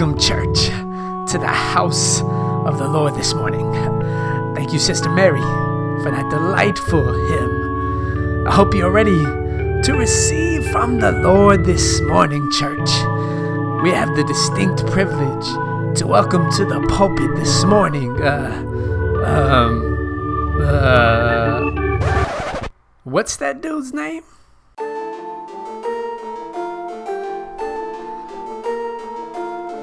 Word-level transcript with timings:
Welcome, 0.00 0.18
church, 0.18 0.64
to 1.30 1.36
the 1.38 1.46
house 1.46 2.22
of 2.22 2.78
the 2.78 2.88
Lord 2.88 3.14
this 3.16 3.34
morning. 3.34 3.70
Thank 4.54 4.72
you, 4.72 4.78
Sister 4.78 5.10
Mary, 5.10 5.42
for 6.02 6.10
that 6.10 6.26
delightful 6.30 7.04
hymn. 7.28 8.46
I 8.46 8.50
hope 8.50 8.72
you're 8.72 8.90
ready 8.90 9.22
to 9.22 9.92
receive 9.94 10.64
from 10.70 11.00
the 11.00 11.12
Lord 11.12 11.66
this 11.66 12.00
morning, 12.00 12.50
church. 12.50 12.88
We 13.82 13.90
have 13.90 14.16
the 14.16 14.24
distinct 14.26 14.86
privilege 14.86 15.44
to 15.98 16.06
welcome 16.06 16.50
to 16.52 16.64
the 16.64 16.80
pulpit 16.88 17.36
this 17.36 17.64
morning, 17.64 18.22
uh, 18.22 18.56
um, 19.26 20.62
uh, 20.62 21.60
what's 23.04 23.36
that 23.36 23.60
dude's 23.60 23.92
name? 23.92 24.22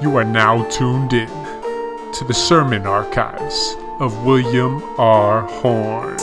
You 0.00 0.16
are 0.16 0.24
now 0.24 0.62
tuned 0.68 1.12
in 1.12 1.26
to 1.26 2.24
the 2.24 2.32
sermon 2.32 2.86
archives 2.86 3.76
of 3.98 4.24
William 4.24 4.80
R. 4.96 5.42
Horne. 5.42 6.16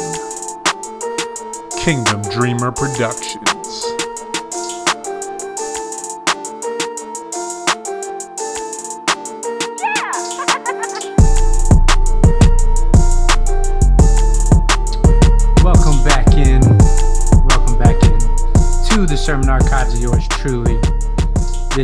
Kingdom 1.84 2.22
Dreamer 2.32 2.72
Productions. 2.72 3.45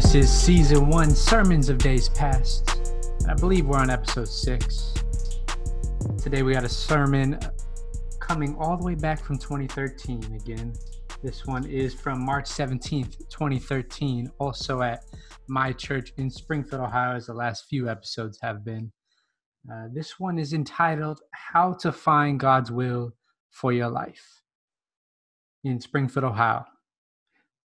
This 0.02 0.16
is 0.16 0.32
season 0.32 0.90
one, 0.90 1.12
Sermons 1.12 1.70
of 1.70 1.78
Days 1.78 2.10
Past. 2.10 2.98
I 3.30 3.36
believe 3.36 3.68
we're 3.68 3.78
on 3.78 3.92
episode 3.92 4.28
six. 4.28 4.96
Today 6.18 6.42
we 6.42 6.54
got 6.54 6.64
a 6.64 6.70
sermon 6.70 7.40
coming 8.20 8.56
all 8.58 8.76
the 8.76 8.84
way 8.84 8.96
back 8.96 9.24
from 9.24 9.38
2013 9.38 10.40
again. 10.44 10.74
This 11.22 11.46
one 11.46 11.66
is 11.66 11.94
from 11.94 12.26
March 12.26 12.46
17th, 12.46 13.30
2013, 13.30 14.30
also 14.40 14.82
at 14.82 15.06
my 15.48 15.72
church 15.72 16.14
in 16.18 16.32
Springfield, 16.32 16.82
Ohio, 16.82 17.16
as 17.16 17.28
the 17.28 17.34
last 17.36 17.68
few 17.70 17.88
episodes 17.88 18.40
have 18.42 18.66
been. 18.66 18.92
Uh, 19.72 19.86
this 19.94 20.20
one 20.20 20.40
is 20.40 20.52
entitled 20.52 21.22
How 21.32 21.74
to 21.74 21.92
Find 21.92 22.40
God's 22.40 22.72
Will 22.72 23.14
for 23.52 23.72
Your 23.72 23.90
Life 23.90 24.42
in 25.64 25.80
Springfield, 25.80 26.26
Ohio. 26.26 26.66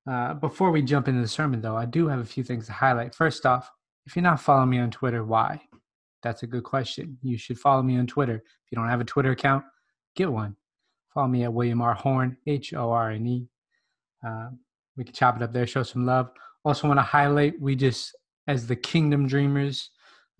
Uh, 0.09 0.35
before 0.35 0.71
we 0.71 0.83
jump 0.83 1.09
into 1.09 1.21
the 1.21 1.29
sermon, 1.29 1.61
though, 1.61 1.77
I 1.77 1.85
do 1.85 2.07
have 2.09 2.21
a 2.21 2.25
few 2.25 2.45
things 2.45 2.67
to 2.67 2.73
highlight. 2.73 3.15
First 3.15 3.45
off, 3.45 3.71
if 4.07 4.15
you're 4.15 4.23
not 4.23 4.41
following 4.41 4.71
me 4.71 4.79
on 4.79 4.91
Twitter, 4.91 5.25
why? 5.25 5.61
That's 6.23 6.45
a 6.45 6.47
good 6.47 6.62
question. 6.62 7.19
You 7.23 7.37
should 7.37 7.59
follow 7.59 7.83
me 7.83 7.99
on 7.99 8.07
Twitter. 8.07 8.37
If 8.37 8.71
you 8.71 8.77
don't 8.77 8.89
have 8.89 9.01
a 9.01 9.05
Twitter 9.05 9.33
account, 9.33 9.65
get 10.15 10.31
one. 10.31 10.57
Follow 11.12 11.29
me 11.29 11.45
at 11.45 11.53
William 11.53 11.83
R. 11.83 11.95
Horne, 11.95 12.37
H 12.47 12.73
O 12.75 12.91
R 12.91 13.11
N 13.11 13.27
E. 13.27 13.49
Uh, 14.27 14.51
we 14.97 15.05
can 15.05 15.12
chop 15.12 15.37
it 15.37 15.43
up 15.43 15.53
there, 15.53 15.67
show 15.67 15.83
some 15.83 16.07
love. 16.07 16.31
Also, 16.65 16.87
want 16.87 16.99
to 16.99 17.03
highlight 17.03 17.61
we 17.61 17.75
just, 17.75 18.17
as 18.47 18.67
the 18.67 18.77
Kingdom 18.77 19.27
Dreamers, 19.27 19.91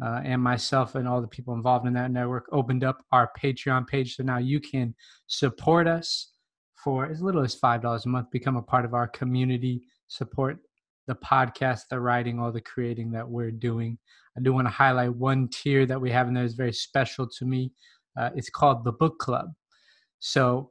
uh, 0.03 0.21
and 0.25 0.43
myself 0.43 0.95
and 0.95 1.09
all 1.09 1.21
the 1.21 1.29
people 1.29 1.55
involved 1.55 1.87
in 1.87 1.95
that 1.95 2.11
network 2.11 2.47
opened 2.53 2.85
up 2.85 3.03
our 3.13 3.31
Patreon 3.41 3.87
page. 3.87 4.17
So 4.17 4.23
now 4.23 4.39
you 4.39 4.61
can 4.61 4.95
support 5.27 5.87
us 5.87 6.33
for 6.87 7.11
as 7.11 7.21
little 7.21 7.43
as 7.43 7.59
$5 7.59 8.07
a 8.07 8.09
month, 8.09 8.31
become 8.31 8.55
a 8.55 8.63
part 8.63 8.85
of 8.85 8.95
our 8.95 9.09
community, 9.09 9.83
support 10.07 10.59
the 11.09 11.17
podcast, 11.17 11.81
the 11.91 11.99
writing, 11.99 12.39
all 12.39 12.53
the 12.53 12.61
creating 12.61 13.11
that 13.11 13.29
we're 13.29 13.51
doing. 13.51 13.99
I 14.39 14.41
do 14.41 14.53
want 14.53 14.69
to 14.69 14.73
highlight 14.73 15.13
one 15.13 15.49
tier 15.49 15.85
that 15.85 16.01
we 16.01 16.13
have 16.13 16.29
in 16.29 16.35
there 16.35 16.45
is 16.45 16.55
very 16.55 16.73
special 16.73 17.29
to 17.39 17.45
me. 17.45 17.73
Uh, 18.17 18.31
it's 18.37 18.51
called 18.51 18.85
the 18.85 18.93
Book 18.93 19.19
Club. 19.19 19.47
So 20.21 20.71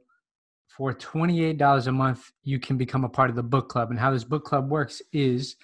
for 0.74 0.94
$28 0.94 1.86
a 1.86 1.92
month, 1.92 2.30
you 2.44 2.58
can 2.60 2.78
become 2.78 3.04
a 3.04 3.10
part 3.10 3.28
of 3.28 3.36
the 3.36 3.42
book 3.42 3.68
club. 3.68 3.90
And 3.90 4.00
how 4.00 4.10
this 4.10 4.24
book 4.24 4.44
club 4.44 4.70
works 4.70 5.02
is 5.12 5.56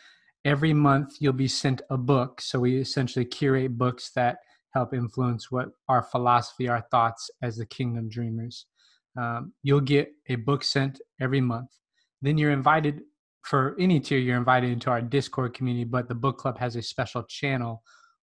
every 0.45 0.75
month 0.75 1.15
you'll 1.19 1.33
be 1.33 1.49
sent 1.49 1.81
a 1.89 1.97
book. 1.97 2.43
So 2.43 2.61
we 2.61 2.77
essentially 2.77 3.25
curate 3.25 3.79
books 3.79 4.11
that 4.17 4.37
help 4.75 4.93
influence 4.93 5.51
what 5.51 5.69
our 5.89 6.03
philosophy, 6.03 6.69
our 6.69 6.85
thoughts 6.91 7.31
as 7.41 7.57
the 7.57 7.65
kingdom 7.65 8.11
dreamers. 8.11 8.67
Um, 9.17 9.53
you'll 9.63 9.81
get 9.81 10.13
a 10.29 10.37
book 10.37 10.65
sent 10.65 11.01
every 11.21 11.41
month. 11.41 11.71
Then 12.23 12.39
you're 12.39 12.53
invited 12.53 13.03
for 13.43 13.77
any 13.79 14.01
tier, 14.01 14.19
you're 14.19 14.37
invited 14.37 14.71
into 14.71 14.91
our 14.91 15.03
Discord 15.03 15.55
community, 15.55 15.85
but 15.85 16.09
the 16.09 16.15
book 16.15 16.39
club 16.39 16.59
has 16.59 16.77
a 16.77 16.83
special 16.83 17.25
channel 17.25 17.83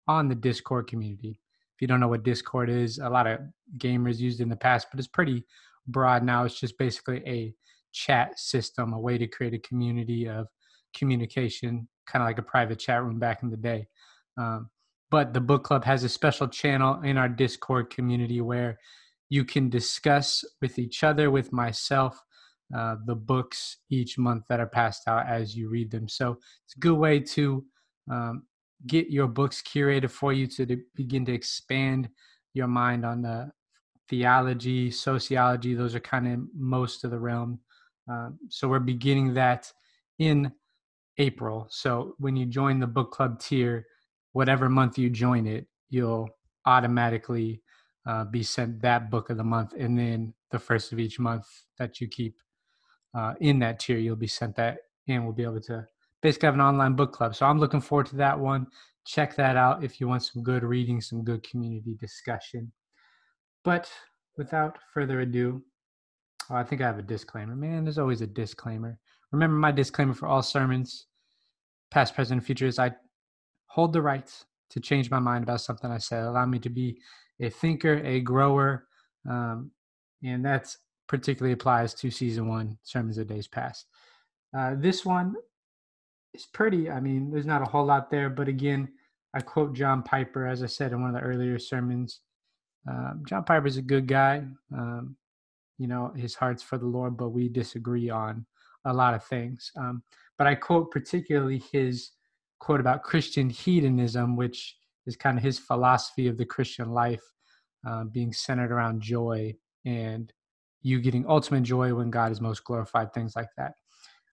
on 0.07 0.27
the 0.27 0.35
Discord 0.35 0.87
community. 0.87 1.39
If 1.75 1.81
you 1.81 1.87
don't 1.87 1.99
know 1.99 2.07
what 2.07 2.23
Discord 2.23 2.69
is, 2.69 2.99
a 2.99 3.09
lot 3.09 3.27
of 3.27 3.39
gamers 3.77 4.19
used 4.19 4.41
in 4.41 4.49
the 4.49 4.55
past, 4.55 4.87
but 4.91 4.99
it's 4.99 5.07
pretty 5.07 5.45
broad 5.87 6.23
now. 6.23 6.43
It's 6.43 6.59
just 6.59 6.77
basically 6.77 7.23
a 7.25 7.53
chat 7.93 8.37
system, 8.37 8.93
a 8.93 8.99
way 8.99 9.17
to 9.17 9.27
create 9.27 9.53
a 9.53 9.59
community 9.59 10.27
of 10.27 10.47
communication, 10.95 11.87
kind 12.07 12.21
of 12.21 12.27
like 12.27 12.39
a 12.39 12.43
private 12.43 12.79
chat 12.79 13.03
room 13.03 13.19
back 13.19 13.41
in 13.43 13.49
the 13.49 13.57
day. 13.57 13.87
Um, 14.37 14.69
but 15.11 15.33
the 15.33 15.41
book 15.41 15.63
club 15.63 15.85
has 15.85 16.03
a 16.03 16.09
special 16.09 16.47
channel 16.47 17.01
in 17.01 17.17
our 17.17 17.29
Discord 17.29 17.89
community 17.89 18.41
where 18.41 18.77
you 19.29 19.43
can 19.45 19.69
discuss 19.69 20.43
with 20.61 20.77
each 20.79 21.03
other, 21.03 21.31
with 21.31 21.51
myself, 21.51 22.21
uh, 22.75 22.95
the 23.05 23.15
books 23.15 23.77
each 23.89 24.17
month 24.17 24.43
that 24.49 24.59
are 24.59 24.67
passed 24.67 25.07
out 25.07 25.27
as 25.27 25.55
you 25.55 25.69
read 25.69 25.91
them. 25.91 26.07
So 26.07 26.37
it's 26.65 26.75
a 26.75 26.79
good 26.79 26.97
way 26.97 27.19
to 27.19 27.63
um, 28.09 28.43
get 28.87 29.09
your 29.09 29.27
books 29.27 29.61
curated 29.61 30.09
for 30.09 30.33
you 30.33 30.47
to, 30.47 30.77
begin 30.95 31.25
to 31.25 31.33
expand 31.33 32.09
your 32.53 32.67
mind 32.67 33.05
on 33.05 33.21
the 33.21 33.51
theology, 34.09 34.91
sociology. 34.91 35.73
Those 35.73 35.95
are 35.95 35.99
kind 35.99 36.27
of 36.27 36.39
most 36.55 37.03
of 37.03 37.11
the 37.11 37.19
realm. 37.19 37.59
Um, 38.09 38.39
so 38.49 38.67
we're 38.67 38.79
beginning 38.79 39.33
that 39.35 39.71
in 40.19 40.51
April. 41.17 41.67
So 41.69 42.15
when 42.19 42.35
you 42.35 42.45
join 42.45 42.79
the 42.79 42.87
book 42.87 43.11
club 43.11 43.39
tier, 43.39 43.85
whatever 44.33 44.69
month 44.69 44.97
you 44.97 45.09
join 45.09 45.47
it, 45.47 45.65
you'll 45.89 46.29
automatically 46.65 47.61
uh, 48.05 48.23
be 48.23 48.43
sent 48.43 48.81
that 48.81 49.09
book 49.09 49.29
of 49.29 49.37
the 49.37 49.43
month. 49.43 49.73
And 49.73 49.97
then 49.97 50.33
the 50.51 50.59
first 50.59 50.91
of 50.91 50.99
each 50.99 51.19
month 51.19 51.45
that 51.77 51.99
you 51.99 52.07
keep 52.07 52.35
uh, 53.15 53.33
in 53.39 53.59
that 53.59 53.79
tier, 53.79 53.97
you'll 53.97 54.15
be 54.15 54.27
sent 54.27 54.55
that 54.57 54.77
and 55.07 55.23
we'll 55.23 55.33
be 55.33 55.43
able 55.43 55.61
to 55.61 55.85
basically 56.21 56.47
have 56.47 56.55
an 56.55 56.61
online 56.61 56.93
book 56.93 57.13
club. 57.13 57.35
So 57.35 57.45
I'm 57.45 57.59
looking 57.59 57.81
forward 57.81 58.07
to 58.07 58.15
that 58.17 58.39
one. 58.39 58.67
Check 59.05 59.35
that 59.35 59.55
out 59.55 59.83
if 59.83 59.99
you 59.99 60.07
want 60.07 60.23
some 60.23 60.43
good 60.43 60.63
reading, 60.63 60.99
some 60.99 61.23
good 61.23 61.47
community 61.47 61.95
discussion. 61.99 62.71
But 63.63 63.89
without 64.37 64.77
further 64.93 65.21
ado, 65.21 65.63
oh, 66.49 66.55
I 66.55 66.63
think 66.63 66.81
I 66.81 66.87
have 66.87 66.99
a 66.99 67.03
disclaimer. 67.03 67.55
Man, 67.55 67.85
there's 67.85 67.99
always 67.99 68.21
a 68.21 68.27
disclaimer. 68.27 68.97
Remember 69.31 69.57
my 69.57 69.71
disclaimer 69.71 70.13
for 70.13 70.27
all 70.27 70.41
sermons, 70.41 71.07
past, 71.91 72.15
present, 72.15 72.39
and 72.39 72.45
future 72.45 72.67
is 72.67 72.79
I 72.79 72.91
hold 73.67 73.93
the 73.93 74.01
right 74.01 74.31
to 74.69 74.79
change 74.79 75.11
my 75.11 75.19
mind 75.19 75.43
about 75.43 75.61
something 75.61 75.91
I 75.91 75.97
said. 75.97 76.23
Allow 76.23 76.45
me 76.45 76.59
to 76.59 76.69
be 76.69 76.99
a 77.39 77.49
thinker, 77.49 78.01
a 78.03 78.19
grower, 78.21 78.87
um, 79.29 79.71
and 80.23 80.43
that's 80.43 80.77
particularly 81.07 81.53
applies 81.53 81.93
to 81.93 82.09
season 82.09 82.47
one 82.47 82.77
sermons 82.83 83.17
of 83.17 83.27
days 83.27 83.47
past. 83.47 83.85
Uh, 84.57 84.75
this 84.77 85.05
one 85.05 85.35
is 86.33 86.45
pretty. 86.45 86.89
I 86.89 86.99
mean, 86.99 87.31
there's 87.31 87.45
not 87.45 87.61
a 87.61 87.65
whole 87.65 87.85
lot 87.85 88.09
there, 88.09 88.29
but 88.29 88.47
again, 88.47 88.89
I 89.33 89.41
quote 89.41 89.73
John 89.73 90.01
Piper 90.01 90.47
as 90.47 90.63
I 90.63 90.67
said 90.67 90.91
in 90.91 91.01
one 91.01 91.13
of 91.13 91.21
the 91.21 91.27
earlier 91.27 91.59
sermons. 91.59 92.21
Um, 92.87 93.23
John 93.27 93.43
Piper's 93.43 93.77
a 93.77 93.81
good 93.81 94.07
guy. 94.07 94.45
Um, 94.73 95.15
you 95.77 95.87
know, 95.87 96.13
his 96.15 96.35
heart's 96.35 96.63
for 96.63 96.77
the 96.77 96.85
Lord, 96.85 97.17
but 97.17 97.29
we 97.29 97.49
disagree 97.49 98.09
on 98.09 98.45
a 98.85 98.93
lot 98.93 99.13
of 99.13 99.23
things. 99.25 99.71
Um, 99.75 100.03
but 100.37 100.47
I 100.47 100.55
quote 100.55 100.91
particularly 100.91 101.61
his 101.71 102.11
quote 102.59 102.79
about 102.79 103.03
Christian 103.03 103.49
hedonism, 103.49 104.35
which 104.35 104.77
is 105.05 105.15
kind 105.15 105.37
of 105.37 105.43
his 105.43 105.59
philosophy 105.59 106.27
of 106.27 106.37
the 106.37 106.45
Christian 106.45 106.91
life, 106.91 107.23
uh, 107.87 108.03
being 108.05 108.33
centered 108.33 108.71
around 108.71 109.01
joy 109.01 109.53
and 109.85 110.31
you 110.81 111.01
getting 111.01 111.25
ultimate 111.27 111.63
joy 111.63 111.93
when 111.93 112.09
God 112.09 112.31
is 112.31 112.41
most 112.41 112.63
glorified, 112.63 113.13
things 113.13 113.35
like 113.35 113.49
that. 113.57 113.73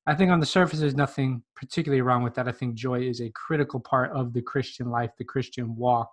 I 0.07 0.15
think 0.15 0.31
on 0.31 0.41
the 0.41 0.47
surface, 0.47 0.81
there's 0.81 0.97
nothing 0.97 1.43
particularly 1.55 2.03
wrong 2.03 2.23
with 2.23 2.35
that. 2.35 2.49
I 2.49 2.53
think 2.53 2.75
joy 2.75 3.01
is 3.03 3.21
a 3.21 3.31
critical 3.31 3.79
part 3.81 4.11
of 4.13 4.33
the 4.33 4.43
Christian 4.43 4.91
life, 4.91 5.11
the 5.17 5.25
Christian 5.25 5.77
walk, 5.77 6.11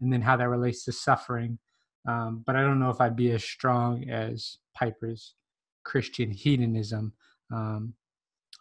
and 0.00 0.12
then 0.12 0.20
how 0.20 0.36
that 0.36 0.48
relates 0.48 0.84
to 0.84 0.92
suffering. 0.92 1.58
Um, 2.06 2.42
but 2.46 2.54
I 2.54 2.60
don't 2.60 2.78
know 2.78 2.90
if 2.90 3.00
I'd 3.00 3.16
be 3.16 3.30
as 3.32 3.42
strong 3.42 4.10
as 4.10 4.58
Piper's 4.74 5.34
Christian 5.84 6.30
hedonism. 6.30 7.14
Um, 7.50 7.94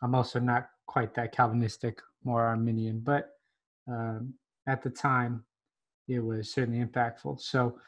I'm 0.02 0.16
also 0.16 0.40
not 0.40 0.68
quite 0.88 1.14
that 1.16 1.34
Calvinistic, 1.34 2.00
more 2.24 2.44
Arminian, 2.44 3.02
but 3.02 3.32
um, 3.88 4.34
at 4.68 4.82
the 4.82 4.90
time, 4.90 5.44
it 6.08 6.20
was 6.20 6.54
certainly 6.54 6.84
impactful. 6.84 7.42
So, 7.42 7.80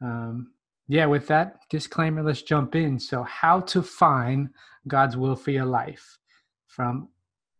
um, 0.00 0.52
yeah, 0.88 1.06
with 1.06 1.26
that 1.28 1.60
disclaimer, 1.70 2.22
let's 2.22 2.42
jump 2.42 2.74
in. 2.74 2.98
So, 2.98 3.22
how 3.22 3.60
to 3.60 3.82
find 3.82 4.50
God's 4.86 5.16
will 5.16 5.36
for 5.36 5.50
your 5.50 5.64
life 5.64 6.18
from 6.66 7.08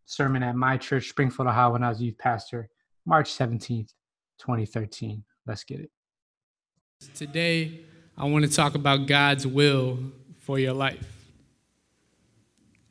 sermon 0.07 0.43
at 0.43 0.57
my 0.57 0.77
church, 0.77 1.09
Springfield, 1.09 1.49
Ohio, 1.49 1.73
when 1.73 1.83
I 1.83 1.89
was 1.89 2.03
youth 2.03 2.19
pastor 2.19 2.69
March 3.07 3.33
17th, 3.33 3.93
2013. 4.39 5.25
Let's 5.47 5.65
get 5.65 5.81
it. 5.81 5.91
Today, 7.15 7.81
I 8.17 8.27
want 8.27 8.45
to 8.45 8.51
talk 8.51 8.75
about 8.75 9.07
God's 9.07 9.47
will 9.47 9.99
for 10.39 10.59
your 10.59 10.73
life. 10.73 11.07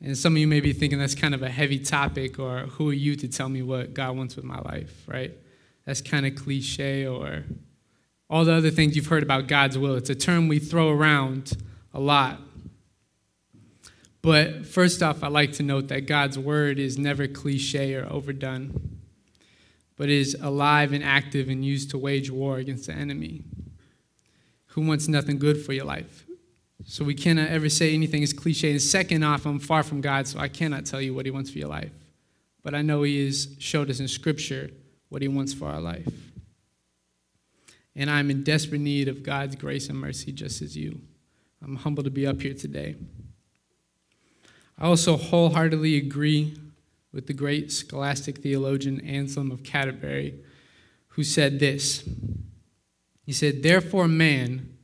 And 0.02 0.18
some 0.18 0.34
of 0.34 0.38
you 0.38 0.48
may 0.48 0.60
be 0.60 0.72
thinking 0.72 0.98
that's 0.98 1.14
kind 1.14 1.34
of 1.34 1.42
a 1.42 1.48
heavy 1.48 1.78
topic, 1.78 2.38
or 2.38 2.60
who 2.62 2.90
are 2.90 2.94
you 2.94 3.14
to 3.16 3.28
tell 3.28 3.48
me 3.48 3.62
what 3.62 3.94
God 3.94 4.16
wants 4.16 4.34
with 4.36 4.44
my 4.44 4.58
life, 4.58 5.04
right? 5.06 5.32
That's 5.84 6.00
kind 6.00 6.26
of 6.26 6.34
cliche, 6.34 7.06
or 7.06 7.44
all 8.30 8.44
the 8.44 8.52
other 8.52 8.70
things 8.70 8.96
you've 8.96 9.06
heard 9.06 9.22
about 9.22 9.46
God's 9.46 9.76
will. 9.76 9.94
It's 9.96 10.10
a 10.10 10.14
term 10.14 10.48
we 10.48 10.58
throw 10.58 10.90
around 10.90 11.52
a 11.92 12.00
lot. 12.00 12.40
But 14.22 14.64
first 14.66 15.02
off, 15.02 15.22
I'd 15.24 15.32
like 15.32 15.52
to 15.54 15.62
note 15.62 15.88
that 15.88 16.06
God's 16.06 16.38
word 16.38 16.78
is 16.78 16.96
never 16.96 17.26
cliche 17.26 17.94
or 17.94 18.10
overdone, 18.10 18.98
but 19.96 20.08
is 20.08 20.36
alive 20.40 20.92
and 20.92 21.02
active 21.02 21.48
and 21.48 21.64
used 21.64 21.90
to 21.90 21.98
wage 21.98 22.30
war 22.30 22.58
against 22.58 22.86
the 22.86 22.92
enemy 22.92 23.42
who 24.66 24.86
wants 24.86 25.08
nothing 25.08 25.38
good 25.38 25.62
for 25.62 25.72
your 25.72 25.84
life. 25.84 26.24
So 26.86 27.04
we 27.04 27.14
cannot 27.14 27.48
ever 27.50 27.68
say 27.68 27.92
anything 27.92 28.22
is 28.22 28.32
cliche. 28.32 28.70
And 28.70 28.80
second 28.80 29.22
off, 29.22 29.44
I'm 29.44 29.58
far 29.58 29.82
from 29.82 30.00
God, 30.00 30.26
so 30.26 30.38
I 30.38 30.48
cannot 30.48 30.86
tell 30.86 31.00
you 31.00 31.14
what 31.14 31.26
He 31.26 31.30
wants 31.30 31.50
for 31.50 31.58
your 31.58 31.68
life. 31.68 31.92
But 32.62 32.74
I 32.74 32.82
know 32.82 33.02
He 33.02 33.24
has 33.26 33.48
showed 33.58 33.90
us 33.90 34.00
in 34.00 34.08
Scripture 34.08 34.70
what 35.12 35.20
He 35.20 35.28
wants 35.28 35.52
for 35.52 35.68
our 35.68 35.80
life. 35.80 36.08
And 37.94 38.10
I'm 38.10 38.30
in 38.30 38.42
desperate 38.42 38.80
need 38.80 39.08
of 39.08 39.22
God's 39.22 39.56
grace 39.56 39.90
and 39.90 39.98
mercy, 39.98 40.32
just 40.32 40.62
as 40.62 40.74
you. 40.74 41.02
I'm 41.62 41.76
humbled 41.76 42.06
to 42.06 42.10
be 42.10 42.26
up 42.26 42.40
here 42.40 42.54
today. 42.54 42.96
I 44.78 44.86
also 44.86 45.18
wholeheartedly 45.18 45.98
agree 45.98 46.56
with 47.12 47.26
the 47.26 47.34
great 47.34 47.70
scholastic 47.70 48.38
theologian 48.38 49.02
Anselm 49.02 49.50
of 49.50 49.62
Canterbury, 49.62 50.40
who 51.08 51.24
said 51.24 51.60
this. 51.60 52.08
He 53.26 53.34
said, 53.34 53.62
Therefore, 53.62 54.08
man, 54.08 54.78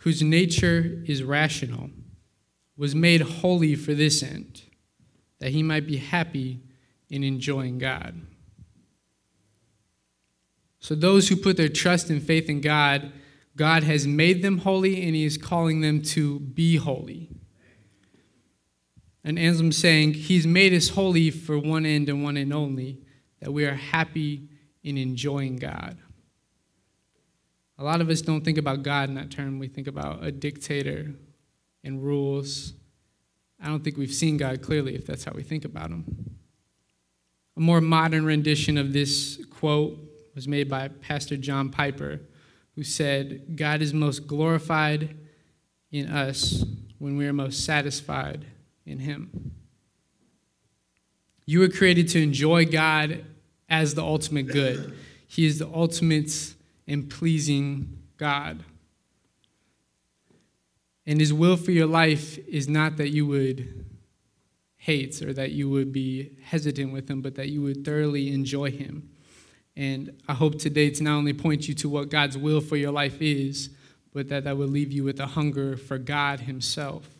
whose 0.00 0.20
nature 0.20 1.02
is 1.06 1.22
rational, 1.22 1.88
was 2.76 2.94
made 2.94 3.22
holy 3.22 3.74
for 3.74 3.94
this 3.94 4.22
end, 4.22 4.64
that 5.38 5.52
he 5.52 5.62
might 5.62 5.86
be 5.86 5.96
happy 5.96 6.60
in 7.08 7.24
enjoying 7.24 7.78
God. 7.78 8.20
So, 10.86 10.94
those 10.94 11.28
who 11.28 11.34
put 11.34 11.56
their 11.56 11.68
trust 11.68 12.10
and 12.10 12.22
faith 12.22 12.48
in 12.48 12.60
God, 12.60 13.10
God 13.56 13.82
has 13.82 14.06
made 14.06 14.40
them 14.40 14.58
holy 14.58 15.02
and 15.02 15.16
he 15.16 15.24
is 15.24 15.36
calling 15.36 15.80
them 15.80 16.00
to 16.02 16.38
be 16.38 16.76
holy. 16.76 17.28
And 19.24 19.36
Anselm 19.36 19.72
saying, 19.72 20.14
He's 20.14 20.46
made 20.46 20.72
us 20.72 20.90
holy 20.90 21.32
for 21.32 21.58
one 21.58 21.84
end 21.84 22.08
and 22.08 22.22
one 22.22 22.36
end 22.36 22.52
only, 22.52 23.00
that 23.40 23.52
we 23.52 23.64
are 23.64 23.74
happy 23.74 24.48
in 24.84 24.96
enjoying 24.96 25.56
God. 25.56 25.98
A 27.80 27.82
lot 27.82 28.00
of 28.00 28.08
us 28.08 28.20
don't 28.20 28.44
think 28.44 28.56
about 28.56 28.84
God 28.84 29.08
in 29.08 29.16
that 29.16 29.32
term. 29.32 29.58
We 29.58 29.66
think 29.66 29.88
about 29.88 30.22
a 30.22 30.30
dictator 30.30 31.12
and 31.82 32.00
rules. 32.00 32.74
I 33.60 33.66
don't 33.66 33.82
think 33.82 33.96
we've 33.96 34.14
seen 34.14 34.36
God 34.36 34.62
clearly 34.62 34.94
if 34.94 35.04
that's 35.04 35.24
how 35.24 35.32
we 35.34 35.42
think 35.42 35.64
about 35.64 35.90
him. 35.90 36.36
A 37.56 37.60
more 37.60 37.80
modern 37.80 38.24
rendition 38.24 38.78
of 38.78 38.92
this 38.92 39.44
quote 39.50 39.98
was 40.36 40.46
made 40.46 40.68
by 40.68 40.86
Pastor 40.86 41.36
John 41.36 41.70
Piper, 41.70 42.20
who 42.74 42.84
said, 42.84 43.56
God 43.56 43.80
is 43.80 43.94
most 43.94 44.26
glorified 44.26 45.16
in 45.90 46.08
us 46.08 46.62
when 46.98 47.16
we 47.16 47.26
are 47.26 47.32
most 47.32 47.64
satisfied 47.64 48.44
in 48.84 48.98
Him. 48.98 49.52
You 51.46 51.60
were 51.60 51.68
created 51.68 52.08
to 52.08 52.22
enjoy 52.22 52.66
God 52.66 53.24
as 53.70 53.94
the 53.94 54.02
ultimate 54.02 54.48
good. 54.48 54.94
He 55.26 55.46
is 55.46 55.58
the 55.58 55.70
ultimate 55.72 56.54
and 56.86 57.08
pleasing 57.08 57.98
God. 58.18 58.62
And 61.06 61.18
His 61.18 61.32
will 61.32 61.56
for 61.56 61.70
your 61.70 61.86
life 61.86 62.36
is 62.46 62.68
not 62.68 62.98
that 62.98 63.08
you 63.08 63.26
would 63.26 63.86
hate 64.76 65.22
or 65.22 65.32
that 65.32 65.52
you 65.52 65.70
would 65.70 65.92
be 65.92 66.36
hesitant 66.42 66.92
with 66.92 67.08
Him, 67.08 67.22
but 67.22 67.36
that 67.36 67.48
you 67.48 67.62
would 67.62 67.86
thoroughly 67.86 68.30
enjoy 68.30 68.70
Him. 68.70 69.08
And 69.76 70.22
I 70.26 70.34
hope 70.34 70.58
today 70.58 70.90
to 70.90 71.02
not 71.02 71.16
only 71.16 71.34
point 71.34 71.68
you 71.68 71.74
to 71.74 71.88
what 71.88 72.08
God's 72.08 72.38
will 72.38 72.60
for 72.60 72.76
your 72.76 72.92
life 72.92 73.20
is, 73.20 73.70
but 74.14 74.30
that 74.30 74.44
that 74.44 74.56
will 74.56 74.68
leave 74.68 74.92
you 74.92 75.04
with 75.04 75.20
a 75.20 75.26
hunger 75.26 75.76
for 75.76 75.98
God 75.98 76.40
Himself 76.40 77.10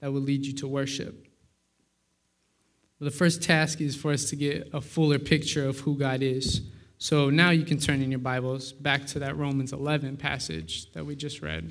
that 0.00 0.10
will 0.10 0.22
lead 0.22 0.46
you 0.46 0.54
to 0.54 0.68
worship. 0.68 1.26
the 3.00 3.10
first 3.10 3.42
task 3.42 3.82
is 3.82 3.94
for 3.94 4.12
us 4.12 4.30
to 4.30 4.36
get 4.36 4.70
a 4.72 4.80
fuller 4.80 5.18
picture 5.18 5.68
of 5.68 5.80
who 5.80 5.98
God 5.98 6.22
is. 6.22 6.62
So 6.96 7.28
now 7.28 7.50
you 7.50 7.64
can 7.64 7.78
turn 7.78 8.00
in 8.00 8.10
your 8.10 8.20
Bibles 8.20 8.72
back 8.72 9.04
to 9.08 9.18
that 9.18 9.36
Romans 9.36 9.74
11 9.74 10.16
passage 10.16 10.90
that 10.92 11.04
we 11.04 11.14
just 11.14 11.42
read, 11.42 11.70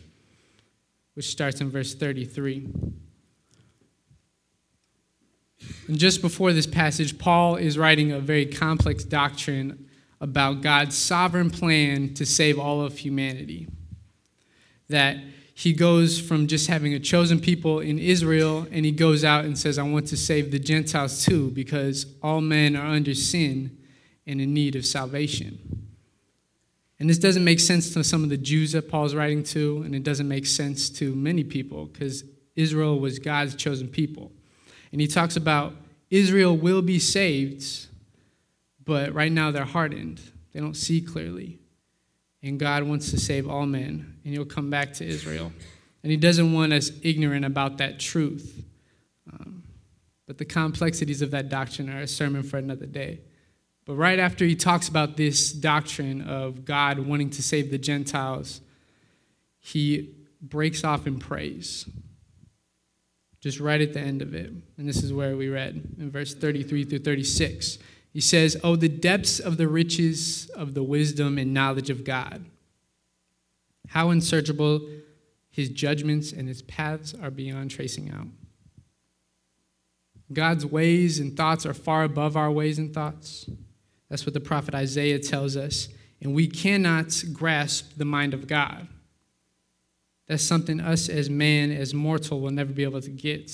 which 1.16 1.25
starts 1.25 1.59
in 1.59 1.71
verse 1.71 1.95
33. 1.95 2.68
And 5.88 5.98
just 5.98 6.21
before 6.21 6.54
this 6.54 6.68
passage, 6.68 7.18
Paul 7.18 7.56
is 7.56 7.80
writing 7.80 8.12
a 8.12 8.19
very 8.19 8.45
complex 8.45 9.04
doctrine 9.04 9.89
about 10.23 10.61
God's 10.61 10.97
sovereign 10.97 11.49
plan 11.49 12.13
to 12.13 12.25
save 12.25 12.57
all 12.57 12.81
of 12.81 12.97
humanity. 12.99 13.67
That 14.87 15.17
he 15.53 15.73
goes 15.73 16.17
from 16.17 16.47
just 16.47 16.67
having 16.67 16.93
a 16.93 16.99
chosen 16.99 17.41
people 17.41 17.81
in 17.81 17.99
Israel 17.99 18.65
and 18.71 18.85
he 18.85 18.93
goes 18.93 19.25
out 19.25 19.43
and 19.43 19.57
says, 19.57 19.77
I 19.77 19.83
want 19.83 20.07
to 20.07 20.17
save 20.17 20.51
the 20.51 20.59
Gentiles 20.59 21.25
too, 21.25 21.51
because 21.51 22.05
all 22.23 22.39
men 22.39 22.77
are 22.77 22.87
under 22.87 23.13
sin 23.13 23.77
and 24.25 24.39
in 24.39 24.53
need 24.53 24.77
of 24.77 24.85
salvation. 24.85 25.59
And 27.01 27.09
this 27.09 27.17
doesn't 27.17 27.43
make 27.43 27.59
sense 27.59 27.93
to 27.93 28.01
some 28.01 28.23
of 28.23 28.29
the 28.29 28.37
Jews 28.37 28.71
that 28.71 28.89
Paul's 28.89 29.13
writing 29.13 29.43
to, 29.43 29.81
and 29.83 29.93
it 29.93 30.03
doesn't 30.03 30.27
make 30.27 30.45
sense 30.45 30.89
to 30.91 31.13
many 31.13 31.43
people 31.43 31.87
because 31.87 32.23
Israel 32.55 32.97
was 32.97 33.19
God's 33.19 33.55
chosen 33.55 33.89
people. 33.89 34.31
And 34.93 35.01
he 35.01 35.07
talks 35.07 35.35
about 35.35 35.73
Israel 36.09 36.55
will 36.55 36.81
be 36.81 36.97
saved, 36.97 37.87
but 38.85 39.13
right 39.13 39.31
now 39.31 39.51
they're 39.51 39.65
hardened. 39.65 40.21
They 40.53 40.59
don't 40.59 40.75
see 40.75 41.01
clearly. 41.01 41.59
And 42.41 42.59
God 42.59 42.83
wants 42.83 43.12
to 43.12 43.19
save 43.19 43.50
all 43.50 43.65
men, 43.65 44.18
and 44.24 44.33
he'll 44.33 44.45
come 44.45 44.69
back 44.69 44.94
to 44.94 45.06
Israel. 45.06 45.51
And 46.03 46.12
he 46.12 46.18
doesn't 46.18 46.51
want 46.51 46.74
us 46.74 46.91
ignorant 47.01 47.45
about 47.45 47.77
that 47.77 48.00
truth. 48.00 48.65
Um, 49.31 49.63
but 50.27 50.38
the 50.38 50.45
complexities 50.45 51.21
of 51.21 51.31
that 51.31 51.50
doctrine 51.50 51.89
are 51.89 52.01
a 52.01 52.07
sermon 52.07 52.44
for 52.44 52.57
another 52.57 52.85
day. 52.85 53.21
But 53.85 53.95
right 53.95 54.19
after 54.19 54.45
he 54.45 54.56
talks 54.56 54.87
about 54.87 55.18
this 55.18 55.52
doctrine 55.52 56.21
of 56.21 56.66
God 56.66 56.99
wanting 56.99 57.30
to 57.31 57.44
save 57.44 57.71
the 57.71 57.78
Gentiles, 57.78 58.61
he 59.59 60.16
breaks 60.42 60.83
off 60.83 61.07
in 61.07 61.19
praise. 61.19 61.90
Just 63.40 63.59
right 63.59 63.81
at 63.81 63.94
the 63.94 63.99
end 63.99 64.21
of 64.21 64.33
it. 64.33 64.52
And 64.78 64.87
this 64.87 65.04
is 65.04 65.11
where 65.11 65.35
we 65.35 65.49
read 65.49 65.95
in 65.99 66.11
verse 66.11 66.33
33 66.33 66.85
through 66.85 66.99
36. 66.99 67.78
He 68.13 68.21
says, 68.21 68.55
Oh, 68.63 68.75
the 68.75 68.87
depths 68.87 69.39
of 69.39 69.57
the 69.57 69.67
riches 69.67 70.49
of 70.55 70.75
the 70.75 70.83
wisdom 70.83 71.37
and 71.39 71.53
knowledge 71.53 71.89
of 71.89 72.03
God. 72.03 72.45
How 73.89 74.11
unsearchable 74.11 74.87
his 75.49 75.69
judgments 75.69 76.31
and 76.31 76.47
his 76.47 76.61
paths 76.61 77.13
are 77.13 77.31
beyond 77.31 77.71
tracing 77.71 78.11
out. 78.11 78.27
God's 80.31 80.65
ways 80.65 81.19
and 81.19 81.35
thoughts 81.35 81.65
are 81.65 81.73
far 81.73 82.03
above 82.03 82.37
our 82.37 82.51
ways 82.51 82.79
and 82.79 82.93
thoughts. 82.93 83.49
That's 84.09 84.25
what 84.25 84.33
the 84.33 84.39
prophet 84.39 84.73
Isaiah 84.73 85.19
tells 85.19 85.57
us. 85.57 85.89
And 86.21 86.33
we 86.33 86.47
cannot 86.47 87.23
grasp 87.33 87.97
the 87.97 88.05
mind 88.05 88.33
of 88.33 88.47
God. 88.47 88.87
That's 90.27 90.43
something 90.43 90.79
us 90.79 91.09
as 91.09 91.29
man, 91.29 91.71
as 91.71 91.93
mortal, 91.93 92.39
will 92.39 92.51
never 92.51 92.71
be 92.71 92.83
able 92.83 93.01
to 93.01 93.09
get. 93.09 93.51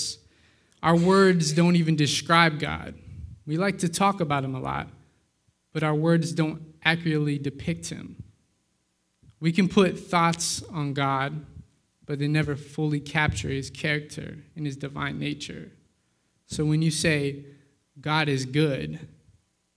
Our 0.84 0.96
words 0.96 1.52
don't 1.52 1.76
even 1.76 1.96
describe 1.96 2.60
God. 2.60 2.94
We 3.50 3.58
like 3.58 3.80
to 3.80 3.90
talk 3.90 4.22
about 4.22 4.44
him 4.44 4.54
a 4.54 4.60
lot, 4.60 4.90
but 5.74 5.82
our 5.82 5.96
words 5.96 6.34
don't 6.34 6.62
accurately 6.84 7.40
depict 7.40 7.90
him. 7.90 8.24
We 9.40 9.52
can 9.52 9.68
put 9.68 9.98
thoughts 9.98 10.62
on 10.72 10.94
God, 10.94 11.48
but 12.06 12.20
they 12.20 12.28
never 12.28 12.56
fully 12.56 13.00
capture 13.00 13.50
his 13.50 13.72
character 13.72 14.38
and 14.56 14.68
his 14.68 14.78
divine 14.78 15.18
nature. 15.18 15.72
So 16.46 16.64
when 16.64 16.84
you 16.84 16.92
say 16.92 17.44
God 18.00 18.30
is 18.30 18.46
good, 18.46 19.00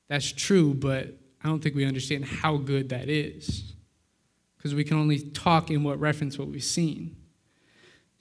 that's 0.06 0.30
true, 0.30 0.74
but 0.74 1.14
I 1.42 1.48
don't 1.48 1.62
think 1.62 1.74
we 1.74 1.86
understand 1.86 2.26
how 2.26 2.58
good 2.58 2.90
that 2.90 3.08
is. 3.08 3.72
Because 4.58 4.74
we 4.74 4.84
can 4.84 4.98
only 4.98 5.18
talk 5.18 5.70
in 5.70 5.82
what 5.82 5.98
reference 5.98 6.38
what 6.38 6.48
we've 6.48 6.62
seen. 6.62 7.16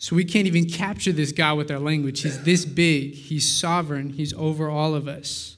So 0.02 0.16
we 0.16 0.26
can't 0.26 0.48
even 0.48 0.66
capture 0.66 1.12
this 1.12 1.32
God 1.32 1.58
with 1.58 1.70
our 1.70 1.78
language. 1.78 2.24
He's 2.24 2.42
this 2.42 2.66
big, 2.66 3.14
He's 3.14 3.48
sovereign, 3.48 4.10
He's 4.10 4.34
over 4.34 4.68
all 4.68 4.96
of 4.96 5.08
us. 5.08 5.58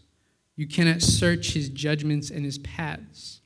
You 0.58 0.68
cannot 0.68 1.02
search 1.02 1.54
His 1.54 1.70
judgments 1.70 2.30
and 2.30 2.44
His 2.44 2.58
paths. 2.58 3.40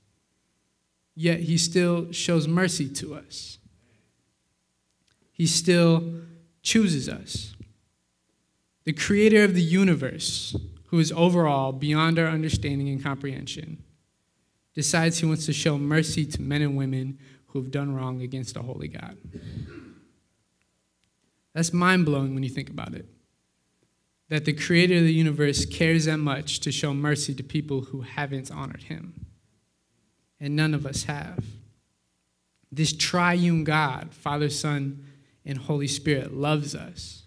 Yet 1.14 1.42
He 1.42 1.60
still 1.60 2.12
shows 2.12 2.48
mercy 2.48 2.90
to 2.96 3.14
us, 3.14 3.60
He 5.32 5.46
still 5.46 6.24
chooses 6.64 7.08
us. 7.08 7.54
The 8.86 8.94
creator 8.94 9.44
of 9.44 9.54
the 9.54 9.62
universe 9.62 10.56
who 10.88 10.98
is 10.98 11.12
overall 11.12 11.74
beyond 11.74 12.18
our 12.18 12.28
understanding 12.28 12.90
and 12.90 13.04
comprehension, 13.04 13.84
decides 14.74 15.20
he 15.20 15.28
wants 15.28 15.46
to 15.46 15.54
show 15.54 15.78
mercy 15.78 16.26
to 16.26 16.42
men 16.42 16.64
and 16.64 16.76
women 16.76 17.20
who 17.48 17.62
have 17.62 17.70
done 17.70 17.94
wrong 17.94 18.24
against 18.24 18.58
a 18.58 18.64
holy 18.64 18.88
God. 18.88 19.16
That's 21.58 21.74
mind 21.74 22.06
blowing 22.06 22.36
when 22.36 22.44
you 22.44 22.50
think 22.50 22.70
about 22.70 22.94
it. 22.94 23.08
That 24.30 24.46
the 24.46 24.54
creator 24.54 24.98
of 24.98 25.02
the 25.02 25.12
universe 25.12 25.66
cares 25.66 26.06
that 26.06 26.20
much 26.20 26.60
to 26.60 26.72
show 26.72 26.94
mercy 26.94 27.34
to 27.34 27.42
people 27.42 27.82
who 27.82 28.02
haven't 28.02 28.52
honored 28.52 28.84
him. 28.84 29.26
And 30.40 30.56
none 30.56 30.76
of 30.76 30.86
us 30.86 31.06
have. 31.06 31.44
This 32.72 32.94
triune 32.94 33.64
God, 33.64 34.14
Father, 34.14 34.52
Son, 34.52 35.04
and 35.44 35.58
Holy 35.58 35.88
Spirit, 35.88 36.32
loves 36.32 36.76
us, 36.76 37.24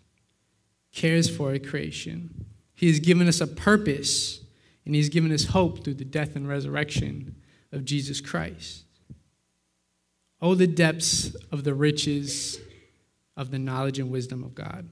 cares 0.92 1.28
for 1.28 1.52
a 1.52 1.58
creation. 1.58 2.46
He 2.76 2.86
has 2.86 3.00
given 3.00 3.26
us 3.26 3.40
a 3.40 3.48
purpose, 3.48 4.44
and 4.86 4.94
He's 4.94 5.08
given 5.08 5.32
us 5.32 5.46
hope 5.46 5.82
through 5.82 5.94
the 5.94 6.04
death 6.04 6.36
and 6.36 6.48
resurrection 6.48 7.34
of 7.72 7.84
Jesus 7.84 8.20
Christ. 8.20 8.84
Oh, 10.40 10.54
the 10.54 10.68
depths 10.68 11.34
of 11.50 11.64
the 11.64 11.74
riches 11.74 12.60
of 13.40 13.50
the 13.50 13.58
knowledge 13.58 13.98
and 13.98 14.10
wisdom 14.10 14.44
of 14.44 14.54
God. 14.54 14.86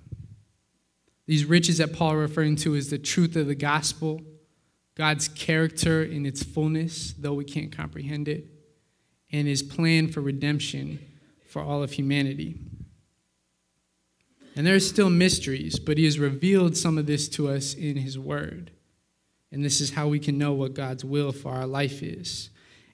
These 1.27 1.45
riches 1.45 1.77
that 1.79 1.93
Paul 1.93 2.17
referring 2.17 2.57
to 2.57 2.75
is 2.75 2.89
the 2.89 2.99
truth 2.99 3.37
of 3.37 3.47
the 3.47 3.55
gospel, 3.55 4.23
God's 4.95 5.29
character 5.29 6.03
in 6.03 6.25
its 6.25 6.43
fullness, 6.43 7.13
though 7.13 7.35
we 7.35 7.45
can't 7.45 7.71
comprehend 7.71 8.27
it, 8.27 8.47
and 9.31 9.47
his 9.47 9.63
plan 9.63 10.09
for 10.09 10.23
redemption 10.23 10.99
for 11.47 11.61
all 11.61 11.83
of 11.83 11.93
humanity. 11.93 12.59
And 14.57 14.67
there 14.67 14.75
are 14.75 14.81
still 14.81 15.11
mysteries, 15.11 15.79
but 15.79 15.99
he 15.99 16.07
has 16.07 16.19
revealed 16.19 16.75
some 16.75 16.97
of 16.97 17.05
this 17.05 17.29
to 17.31 17.49
us 17.49 17.75
in 17.75 17.97
his 17.97 18.19
word. 18.19 18.71
And 19.53 19.63
this 19.63 19.83
is 19.83 19.91
how 19.91 20.09
we 20.09 20.19
can 20.19 20.39
know 20.39 20.55
what 20.55 20.73
God's 20.73 21.05
will 21.05 21.33
for 21.33 21.53
our 21.53 21.67
life 21.67 22.03
is. 22.03 22.49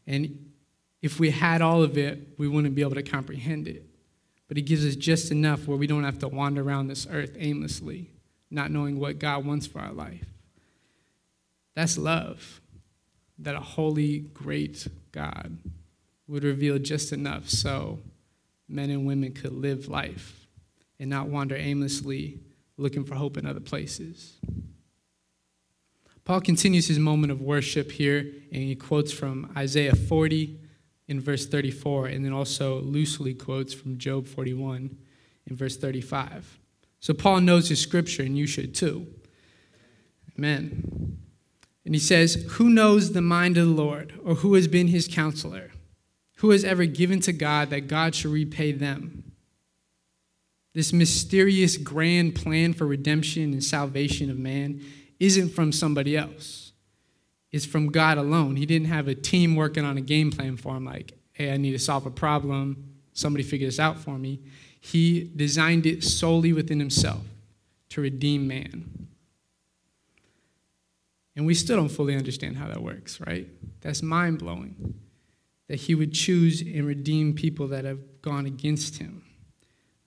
And 0.04 0.50
if 1.00 1.20
we 1.20 1.30
had 1.30 1.62
all 1.62 1.84
of 1.84 1.96
it, 1.96 2.34
we 2.38 2.48
wouldn't 2.48 2.74
be 2.74 2.82
able 2.82 2.96
to 2.96 3.02
comprehend 3.04 3.68
it. 3.68 3.93
But 4.48 4.56
He 4.56 4.62
gives 4.62 4.86
us 4.86 4.96
just 4.96 5.30
enough 5.30 5.66
where 5.66 5.78
we 5.78 5.86
don't 5.86 6.04
have 6.04 6.18
to 6.20 6.28
wander 6.28 6.62
around 6.62 6.88
this 6.88 7.06
earth 7.10 7.36
aimlessly, 7.38 8.10
not 8.50 8.70
knowing 8.70 8.98
what 8.98 9.18
God 9.18 9.44
wants 9.44 9.66
for 9.66 9.80
our 9.80 9.92
life. 9.92 10.26
That's 11.74 11.98
love. 11.98 12.60
That 13.38 13.56
a 13.56 13.60
holy, 13.60 14.20
great 14.20 14.86
God 15.10 15.58
would 16.28 16.44
reveal 16.44 16.78
just 16.78 17.12
enough 17.12 17.48
so 17.48 17.98
men 18.68 18.90
and 18.90 19.06
women 19.06 19.32
could 19.32 19.52
live 19.52 19.88
life 19.88 20.46
and 20.98 21.10
not 21.10 21.28
wander 21.28 21.56
aimlessly 21.56 22.38
looking 22.76 23.04
for 23.04 23.14
hope 23.14 23.36
in 23.36 23.46
other 23.46 23.60
places. 23.60 24.36
Paul 26.24 26.40
continues 26.40 26.88
his 26.88 26.98
moment 26.98 27.30
of 27.30 27.42
worship 27.42 27.92
here, 27.92 28.20
and 28.20 28.62
he 28.62 28.74
quotes 28.74 29.12
from 29.12 29.52
Isaiah 29.56 29.94
40 29.94 30.58
in 31.08 31.20
verse 31.20 31.46
34, 31.46 32.06
and 32.06 32.24
then 32.24 32.32
also 32.32 32.80
loosely 32.80 33.34
quotes 33.34 33.74
from 33.74 33.98
Job 33.98 34.26
41 34.26 34.96
in 35.46 35.56
verse 35.56 35.76
35. 35.76 36.58
So 37.00 37.12
Paul 37.12 37.40
knows 37.40 37.68
his 37.68 37.80
scripture, 37.80 38.22
and 38.22 38.36
you 38.36 38.46
should 38.46 38.74
too. 38.74 39.06
Amen. 40.38 41.18
And 41.84 41.94
he 41.94 42.00
says, 42.00 42.46
Who 42.52 42.70
knows 42.70 43.12
the 43.12 43.20
mind 43.20 43.58
of 43.58 43.66
the 43.66 43.72
Lord, 43.72 44.18
or 44.24 44.36
who 44.36 44.54
has 44.54 44.68
been 44.68 44.88
his 44.88 45.06
counselor? 45.06 45.70
Who 46.36 46.50
has 46.50 46.64
ever 46.64 46.86
given 46.86 47.20
to 47.20 47.32
God 47.32 47.70
that 47.70 47.88
God 47.88 48.14
should 48.14 48.30
repay 48.30 48.72
them? 48.72 49.32
This 50.74 50.92
mysterious 50.92 51.76
grand 51.76 52.34
plan 52.34 52.72
for 52.72 52.86
redemption 52.86 53.52
and 53.52 53.62
salvation 53.62 54.30
of 54.30 54.38
man 54.38 54.80
isn't 55.20 55.50
from 55.50 55.70
somebody 55.70 56.16
else. 56.16 56.63
It's 57.54 57.64
from 57.64 57.92
God 57.92 58.18
alone. 58.18 58.56
He 58.56 58.66
didn't 58.66 58.88
have 58.88 59.06
a 59.06 59.14
team 59.14 59.54
working 59.54 59.84
on 59.84 59.96
a 59.96 60.00
game 60.00 60.32
plan 60.32 60.56
for 60.56 60.76
him, 60.76 60.84
like, 60.84 61.12
hey, 61.34 61.52
I 61.52 61.56
need 61.56 61.70
to 61.70 61.78
solve 61.78 62.04
a 62.04 62.10
problem. 62.10 62.96
Somebody 63.12 63.44
figure 63.44 63.68
this 63.68 63.78
out 63.78 63.96
for 63.96 64.18
me. 64.18 64.40
He 64.80 65.30
designed 65.36 65.86
it 65.86 66.02
solely 66.02 66.52
within 66.52 66.80
himself 66.80 67.22
to 67.90 68.00
redeem 68.00 68.48
man. 68.48 69.06
And 71.36 71.46
we 71.46 71.54
still 71.54 71.76
don't 71.76 71.90
fully 71.90 72.16
understand 72.16 72.56
how 72.56 72.66
that 72.66 72.82
works, 72.82 73.20
right? 73.20 73.46
That's 73.82 74.02
mind 74.02 74.40
blowing 74.40 74.94
that 75.68 75.76
he 75.76 75.94
would 75.94 76.12
choose 76.12 76.60
and 76.60 76.84
redeem 76.84 77.34
people 77.34 77.68
that 77.68 77.84
have 77.84 78.20
gone 78.20 78.46
against 78.46 78.98
him. 78.98 79.22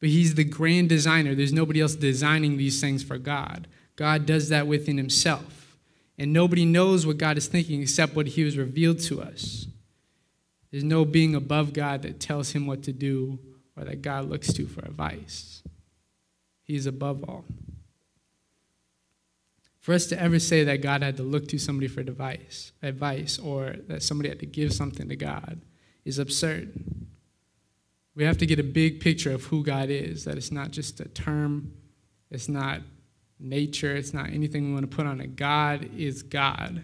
But 0.01 0.10
he's 0.10 0.36
the 0.36 0.44
grand 0.44 0.89
designer. 0.89 1.34
There's 1.34 1.54
nobody 1.54 1.80
else 1.80 1.96
designing 1.96 2.58
these 2.58 2.82
things 2.82 3.04
for 3.04 3.18
God. 3.18 3.70
God 3.96 4.25
does 4.25 4.50
that 4.50 4.68
within 4.68 4.98
himself. 4.98 5.67
And 6.18 6.34
nobody 6.34 6.66
knows 6.66 7.06
what 7.06 7.18
God 7.18 7.38
is 7.38 7.48
thinking 7.48 7.82
except 7.82 8.16
what 8.16 8.28
he 8.28 8.44
was 8.44 8.58
revealed 8.58 9.00
to 9.02 9.22
us. 9.22 9.68
There's 10.72 10.84
no 10.84 11.06
being 11.06 11.36
above 11.36 11.74
God 11.74 12.02
that 12.02 12.20
tells 12.20 12.52
him 12.52 12.66
what 12.68 12.84
to 12.84 12.94
do 12.94 13.40
or 13.76 13.86
that 13.86 14.02
God 14.02 14.30
looks 14.30 14.52
to 14.54 14.66
for 14.66 14.82
advice. 14.82 15.62
He 16.64 16.76
is 16.76 16.86
above 16.86 17.24
all. 17.24 17.46
For 19.80 19.94
us 19.94 20.08
to 20.08 20.22
ever 20.22 20.38
say 20.38 20.66
that 20.66 20.82
God 20.82 21.02
had 21.02 21.16
to 21.18 21.24
look 21.24 21.48
to 21.50 21.58
somebody 21.58 21.88
for 21.88 22.02
advice, 22.02 22.74
advice 22.84 23.40
or 23.40 23.76
that 23.88 24.04
somebody 24.04 24.28
had 24.28 24.40
to 24.40 24.46
give 24.46 24.74
something 24.74 25.08
to 25.08 25.16
God 25.16 25.62
is 26.04 26.20
absurd. 26.20 26.74
We 28.14 28.26
have 28.26 28.38
to 28.40 28.46
get 28.46 28.60
a 28.60 28.64
big 28.64 29.00
picture 29.00 29.32
of 29.32 29.46
who 29.46 29.64
God 29.64 29.90
is, 29.90 30.26
that 30.26 30.36
it's 30.36 30.52
not 30.52 30.72
just 30.72 31.00
a 31.00 31.06
term, 31.06 31.72
it's 32.30 32.50
not 32.50 32.82
nature, 33.39 33.96
it's 33.96 34.13
not 34.13 34.29
anything 34.29 34.67
we 34.67 34.74
want 34.74 34.89
to 34.89 34.96
put 34.96 35.06
on 35.06 35.22
it. 35.22 35.36
God 35.36 35.89
is 35.96 36.24
God, 36.24 36.84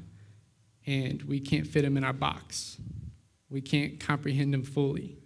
and 0.86 1.22
we 1.24 1.40
can't 1.40 1.68
fit 1.68 1.84
him 1.84 1.98
in 1.98 2.04
our 2.04 2.14
box. 2.14 2.78
We 3.50 3.62
can't 3.62 4.00
comprehend 4.00 4.54
him 4.54 4.64
fully, 4.64 5.18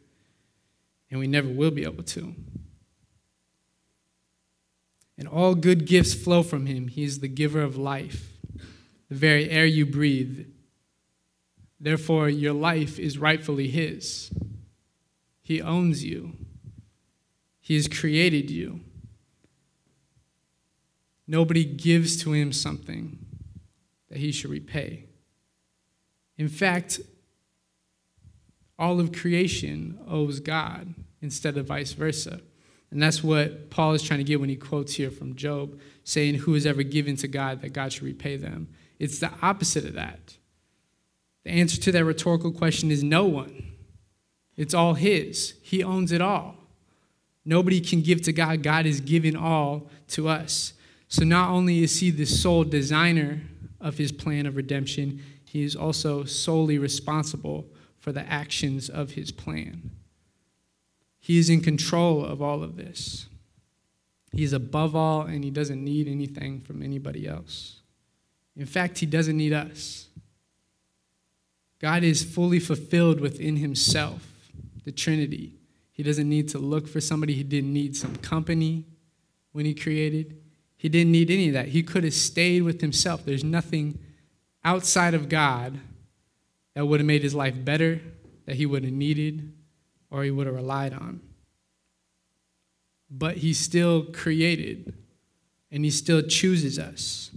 and 1.09 1.19
we 1.19 1.27
never 1.27 1.49
will 1.49 1.71
be 1.71 1.83
able 1.83 2.03
to. 2.03 2.35
And 5.17 5.27
all 5.27 5.55
good 5.55 5.85
gifts 5.85 6.13
flow 6.13 6.43
from 6.43 6.67
him. 6.67 6.89
He 6.89 7.03
is 7.03 7.19
the 7.19 7.27
giver 7.27 7.61
of 7.61 7.75
life, 7.77 8.33
the 9.09 9.15
very 9.15 9.49
air 9.49 9.65
you 9.65 9.85
breathe. 9.85 10.45
Therefore, 11.79 12.29
your 12.29 12.53
life 12.53 12.99
is 12.99 13.17
rightfully 13.17 13.67
his. 13.67 14.31
He 15.41 15.61
owns 15.61 16.03
you, 16.03 16.33
he 17.61 17.75
has 17.75 17.87
created 17.87 18.49
you. 18.49 18.81
Nobody 21.27 21.65
gives 21.65 22.21
to 22.23 22.33
him 22.33 22.53
something 22.53 23.19
that 24.09 24.19
he 24.19 24.31
should 24.31 24.49
repay. 24.49 25.05
In 26.37 26.47
fact, 26.47 27.01
all 28.79 28.99
of 28.99 29.11
creation 29.11 29.99
owes 30.07 30.39
God 30.39 30.93
instead 31.21 31.57
of 31.57 31.65
vice 31.65 31.93
versa. 31.93 32.41
And 32.91 33.01
that's 33.01 33.23
what 33.23 33.69
Paul 33.69 33.93
is 33.93 34.03
trying 34.03 34.19
to 34.19 34.23
get 34.23 34.39
when 34.39 34.49
he 34.49 34.55
quotes 34.55 34.95
here 34.95 35.11
from 35.11 35.35
Job, 35.35 35.77
saying, 36.03 36.35
Who 36.35 36.53
has 36.53 36.65
ever 36.65 36.83
given 36.83 37.17
to 37.17 37.27
God 37.27 37.61
that 37.61 37.73
God 37.73 37.91
should 37.91 38.03
repay 38.03 38.37
them? 38.37 38.69
It's 38.99 39.19
the 39.19 39.31
opposite 39.41 39.85
of 39.85 39.93
that. 39.93 40.37
The 41.43 41.51
answer 41.51 41.79
to 41.81 41.91
that 41.91 42.05
rhetorical 42.05 42.51
question 42.51 42.91
is 42.91 43.03
no 43.03 43.25
one. 43.25 43.73
It's 44.55 44.73
all 44.73 44.93
His, 44.93 45.55
He 45.61 45.83
owns 45.83 46.11
it 46.11 46.21
all. 46.21 46.55
Nobody 47.43 47.81
can 47.81 48.01
give 48.01 48.21
to 48.23 48.33
God, 48.33 48.63
God 48.63 48.85
is 48.85 49.01
giving 49.01 49.35
all 49.35 49.89
to 50.09 50.27
us. 50.27 50.73
So 51.07 51.23
not 51.23 51.49
only 51.49 51.83
is 51.83 51.99
he 51.99 52.11
the 52.11 52.25
sole 52.25 52.63
designer 52.63 53.41
of 53.79 53.97
his 53.97 54.11
plan 54.11 54.45
of 54.45 54.55
redemption, 54.55 55.21
he 55.45 55.63
is 55.63 55.75
also 55.75 56.25
solely 56.25 56.77
responsible 56.77 57.67
for 57.97 58.11
the 58.11 58.27
actions 58.31 58.89
of 58.89 59.11
his 59.11 59.31
plan. 59.31 59.91
He 61.19 61.37
is 61.37 61.49
in 61.49 61.61
control 61.61 62.23
of 62.23 62.41
all 62.41 62.63
of 62.63 62.77
this. 62.77 63.27
He 64.31 64.43
is 64.43 64.53
above 64.53 64.95
all, 64.95 65.21
and 65.21 65.43
he 65.43 65.49
doesn't 65.49 65.83
need 65.83 66.07
anything 66.07 66.61
from 66.61 66.81
anybody 66.81 67.27
else. 67.27 67.81
In 68.55 68.65
fact, 68.65 68.99
he 68.99 69.05
doesn't 69.05 69.37
need 69.37 69.53
us. 69.53 70.07
God 71.79 72.03
is 72.03 72.23
fully 72.23 72.59
fulfilled 72.59 73.19
within 73.19 73.57
himself, 73.57 74.27
the 74.83 74.91
Trinity. 74.91 75.53
He 75.91 76.03
doesn't 76.03 76.27
need 76.27 76.49
to 76.49 76.59
look 76.59 76.87
for 76.87 77.01
somebody, 77.01 77.33
he 77.33 77.43
didn't 77.43 77.73
need 77.73 77.95
some 77.95 78.15
company 78.17 78.85
when 79.51 79.65
he 79.65 79.73
created. 79.73 80.37
He 80.77 80.89
didn't 80.89 81.11
need 81.11 81.31
any 81.31 81.47
of 81.47 81.53
that. 81.53 81.69
He 81.69 81.81
could 81.81 82.03
have 82.03 82.13
stayed 82.13 82.61
with 82.61 82.81
himself. 82.81 83.25
There's 83.25 83.43
nothing 83.43 83.99
outside 84.63 85.13
of 85.15 85.27
God 85.27 85.79
that 86.75 86.85
would 86.85 86.99
have 86.99 87.07
made 87.07 87.23
his 87.23 87.33
life 87.33 87.55
better, 87.65 87.99
that 88.45 88.55
he 88.55 88.65
would 88.67 88.83
have 88.83 88.93
needed, 88.93 89.51
or 90.11 90.23
he 90.23 90.31
would 90.31 90.45
have 90.45 90.55
relied 90.55 90.93
on. 90.93 91.19
But 93.09 93.37
he 93.37 93.53
still 93.53 94.03
created, 94.03 94.93
and 95.71 95.83
he 95.83 95.89
still 95.89 96.21
chooses 96.21 96.77
us. 96.77 97.31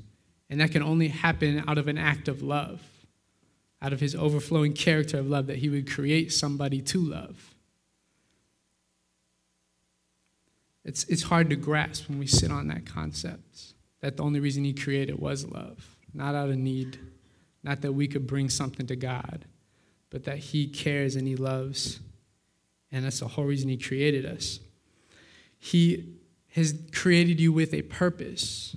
And 0.50 0.60
that 0.60 0.72
can 0.72 0.82
only 0.82 1.08
happen 1.08 1.64
out 1.66 1.78
of 1.78 1.88
an 1.88 1.96
act 1.96 2.28
of 2.28 2.42
love, 2.42 2.82
out 3.80 3.92
of 3.92 4.00
his 4.00 4.14
overflowing 4.14 4.74
character 4.74 5.18
of 5.18 5.28
love, 5.28 5.46
that 5.46 5.58
he 5.58 5.68
would 5.70 5.90
create 5.90 6.32
somebody 6.32 6.82
to 6.82 7.00
love. 7.00 7.49
It's, 10.84 11.04
it's 11.04 11.22
hard 11.22 11.50
to 11.50 11.56
grasp 11.56 12.08
when 12.08 12.18
we 12.18 12.26
sit 12.26 12.50
on 12.50 12.68
that 12.68 12.86
concept 12.86 13.74
that 14.00 14.16
the 14.16 14.22
only 14.22 14.40
reason 14.40 14.64
he 14.64 14.72
created 14.72 15.18
was 15.18 15.46
love, 15.46 15.96
not 16.14 16.34
out 16.34 16.48
of 16.48 16.56
need, 16.56 16.98
not 17.62 17.82
that 17.82 17.92
we 17.92 18.08
could 18.08 18.26
bring 18.26 18.48
something 18.48 18.86
to 18.86 18.96
God, 18.96 19.44
but 20.08 20.24
that 20.24 20.38
He 20.38 20.66
cares 20.66 21.16
and 21.16 21.26
He 21.26 21.36
loves. 21.36 22.00
And 22.90 23.04
that's 23.04 23.20
the 23.20 23.28
whole 23.28 23.44
reason 23.44 23.68
He 23.68 23.76
created 23.76 24.26
us. 24.26 24.60
He 25.58 26.16
has 26.54 26.74
created 26.92 27.38
you 27.38 27.52
with 27.52 27.72
a 27.74 27.82
purpose, 27.82 28.74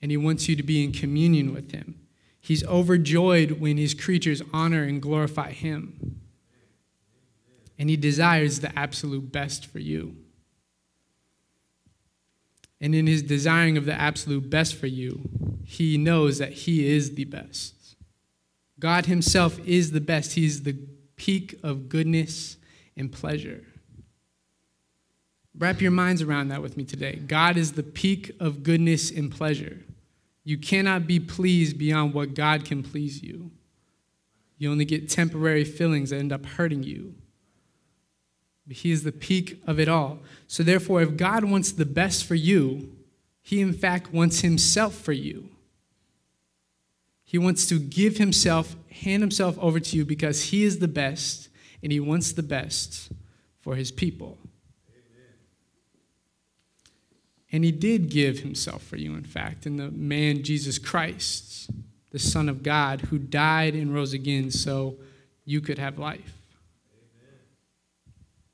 and 0.00 0.10
He 0.10 0.16
wants 0.16 0.48
you 0.48 0.56
to 0.56 0.62
be 0.62 0.82
in 0.82 0.92
communion 0.92 1.52
with 1.52 1.72
Him. 1.72 2.00
He's 2.40 2.64
overjoyed 2.66 3.60
when 3.60 3.76
His 3.76 3.94
creatures 3.94 4.42
honor 4.52 4.82
and 4.82 5.02
glorify 5.02 5.52
Him. 5.52 6.20
And 7.78 7.90
He 7.90 7.96
desires 7.96 8.60
the 8.60 8.76
absolute 8.76 9.30
best 9.30 9.66
for 9.66 9.78
you. 9.78 10.16
And 12.80 12.94
in 12.94 13.06
His 13.06 13.22
desiring 13.22 13.76
of 13.76 13.84
the 13.84 13.94
absolute 13.94 14.48
best 14.48 14.74
for 14.74 14.86
you, 14.86 15.28
He 15.64 15.98
knows 15.98 16.38
that 16.38 16.52
He 16.52 16.88
is 16.88 17.14
the 17.14 17.24
best. 17.24 17.74
God 18.78 19.06
Himself 19.06 19.58
is 19.66 19.90
the 19.92 20.00
best. 20.00 20.34
He's 20.34 20.62
the 20.62 20.76
peak 21.16 21.58
of 21.62 21.88
goodness 21.88 22.56
and 22.96 23.10
pleasure. 23.10 23.64
Wrap 25.58 25.80
your 25.80 25.90
minds 25.90 26.22
around 26.22 26.48
that 26.48 26.62
with 26.62 26.76
me 26.76 26.84
today. 26.84 27.16
God 27.16 27.56
is 27.56 27.72
the 27.72 27.82
peak 27.82 28.30
of 28.38 28.62
goodness 28.62 29.10
and 29.10 29.30
pleasure. 29.30 29.80
You 30.44 30.56
cannot 30.56 31.06
be 31.06 31.18
pleased 31.18 31.76
beyond 31.76 32.14
what 32.14 32.34
God 32.34 32.64
can 32.64 32.82
please 32.82 33.22
you. 33.22 33.50
You 34.56 34.70
only 34.70 34.84
get 34.84 35.08
temporary 35.08 35.64
feelings 35.64 36.10
that 36.10 36.18
end 36.18 36.32
up 36.32 36.46
hurting 36.46 36.84
you. 36.84 37.14
He 38.70 38.90
is 38.90 39.04
the 39.04 39.12
peak 39.12 39.62
of 39.66 39.80
it 39.80 39.88
all. 39.88 40.18
So, 40.46 40.62
therefore, 40.62 41.02
if 41.02 41.16
God 41.16 41.44
wants 41.44 41.72
the 41.72 41.86
best 41.86 42.24
for 42.24 42.34
you, 42.34 42.92
He 43.42 43.60
in 43.60 43.72
fact 43.72 44.12
wants 44.12 44.40
Himself 44.40 44.94
for 44.94 45.12
you. 45.12 45.48
He 47.28 47.36
wants 47.36 47.66
to 47.66 47.78
give 47.78 48.16
himself, 48.16 48.74
hand 48.90 49.22
himself 49.22 49.58
over 49.58 49.78
to 49.78 49.96
you 49.98 50.06
because 50.06 50.44
he 50.44 50.64
is 50.64 50.78
the 50.78 50.88
best 50.88 51.50
and 51.82 51.92
he 51.92 52.00
wants 52.00 52.32
the 52.32 52.42
best 52.42 53.12
for 53.60 53.74
his 53.74 53.92
people. 53.92 54.38
Amen. 54.88 55.34
And 57.52 57.64
he 57.64 57.70
did 57.70 58.08
give 58.08 58.38
himself 58.38 58.82
for 58.82 58.96
you, 58.96 59.14
in 59.14 59.24
fact, 59.24 59.66
in 59.66 59.76
the 59.76 59.90
man 59.90 60.42
Jesus 60.42 60.78
Christ, 60.78 61.68
the 62.12 62.18
Son 62.18 62.48
of 62.48 62.62
God, 62.62 63.02
who 63.02 63.18
died 63.18 63.74
and 63.74 63.94
rose 63.94 64.14
again 64.14 64.50
so 64.50 64.96
you 65.44 65.60
could 65.60 65.78
have 65.78 65.98
life. 65.98 66.37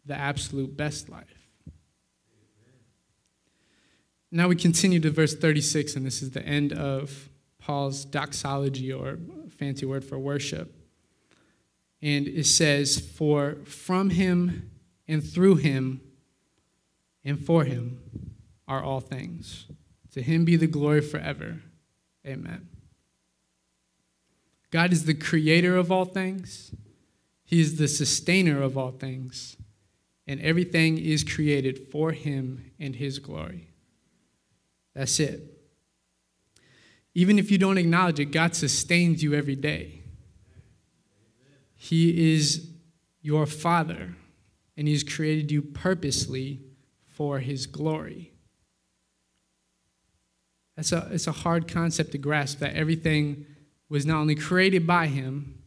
The 0.07 0.15
absolute 0.15 0.77
best 0.77 1.09
life. 1.09 1.49
Now 4.31 4.49
we 4.49 4.57
continue 4.57 4.99
to 5.01 5.11
verse 5.11 5.35
36, 5.35 5.95
and 5.95 6.05
this 6.05 6.21
is 6.21 6.33
the 6.33 6.45
end 6.45 6.73
of 6.73 7.29
Paul's 7.59 8.05
doxology, 8.05 8.93
or 8.93 9.19
fancy 9.57 9.87
word 9.87 10.05
for 10.05 10.19
worship. 10.19 10.75
And 12.03 12.27
it 12.29 12.47
says, 12.47 12.99
For 12.99 13.57
from 13.65 14.11
him 14.11 14.71
and 15.07 15.25
through 15.25 15.57
him 15.57 16.01
and 17.25 17.39
for 17.39 17.65
him 17.65 18.01
are 18.69 18.83
all 18.83 19.01
things. 19.01 19.67
To 20.13 20.23
him 20.23 20.45
be 20.45 20.57
the 20.57 20.67
glory 20.67 21.01
forever. 21.01 21.61
Amen. 22.27 22.69
God 24.71 24.93
is 24.93 25.05
the 25.05 25.15
creator 25.15 25.77
of 25.77 25.93
all 25.93 26.05
things, 26.05 26.75
He 27.45 27.61
is 27.61 27.77
the 27.77 27.87
sustainer 27.87 28.61
of 28.61 28.77
all 28.77 28.91
things, 28.91 29.57
and 30.27 30.41
everything 30.41 30.99
is 30.99 31.23
created 31.25 31.89
for 31.91 32.13
Him 32.13 32.71
and 32.79 32.97
His 32.97 33.19
glory. 33.19 33.69
That's 34.95 35.21
it. 35.21 35.51
Even 37.15 37.39
if 37.39 37.51
you 37.51 37.59
don't 37.59 37.79
acknowledge 37.79 38.19
it, 38.19 38.27
God 38.27 38.55
sustains 38.55 39.23
you 39.23 39.35
every 39.35 39.57
day. 39.57 40.03
He 41.75 42.35
is 42.35 42.71
your 43.21 43.47
Father, 43.47 44.17
and 44.77 44.89
He's 44.89 45.05
created 45.05 45.53
you 45.53 45.63
purposely 45.63 46.63
for 47.07 47.39
His 47.39 47.67
glory. 47.67 48.33
That's 50.77 50.91
a, 50.93 51.09
it's 51.13 51.29
a 51.29 51.33
hard 51.33 51.69
concept 51.69 52.13
to 52.13 52.19
grasp 52.19 52.59
that 52.59 52.75
everything 52.75 53.47
was 53.89 54.05
not 54.05 54.17
only 54.17 54.35
created 54.35 54.87
by 54.87 55.07
Him, 55.07 55.63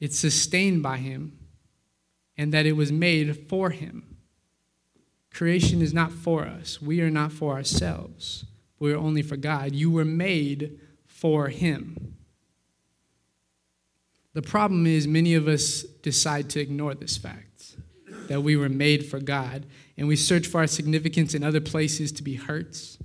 it's 0.00 0.18
sustained 0.18 0.82
by 0.82 0.96
Him, 0.96 1.37
and 2.38 2.54
that 2.54 2.64
it 2.64 2.72
was 2.72 2.92
made 2.92 3.48
for 3.48 3.70
Him. 3.70 4.16
Creation 5.30 5.82
is 5.82 5.92
not 5.92 6.12
for 6.12 6.46
us, 6.46 6.80
we 6.80 7.02
are 7.02 7.10
not 7.10 7.32
for 7.32 7.52
ourselves. 7.52 8.44
We 8.80 8.92
are 8.92 8.98
only 8.98 9.22
for 9.22 9.36
God. 9.36 9.74
You 9.74 9.90
were 9.90 10.04
made 10.04 10.78
for 11.04 11.48
Him. 11.48 12.14
The 14.34 14.42
problem 14.42 14.86
is, 14.86 15.08
many 15.08 15.34
of 15.34 15.48
us 15.48 15.82
decide 15.82 16.48
to 16.50 16.60
ignore 16.60 16.94
this 16.94 17.16
fact 17.16 17.76
that 18.28 18.42
we 18.42 18.56
were 18.56 18.68
made 18.68 19.06
for 19.06 19.18
God, 19.18 19.66
and 19.96 20.06
we 20.06 20.14
search 20.14 20.46
for 20.46 20.58
our 20.58 20.66
significance 20.66 21.34
in 21.34 21.42
other 21.42 21.60
places 21.60 22.12
to 22.12 22.22
be 22.22 22.34
hurts. 22.34 22.98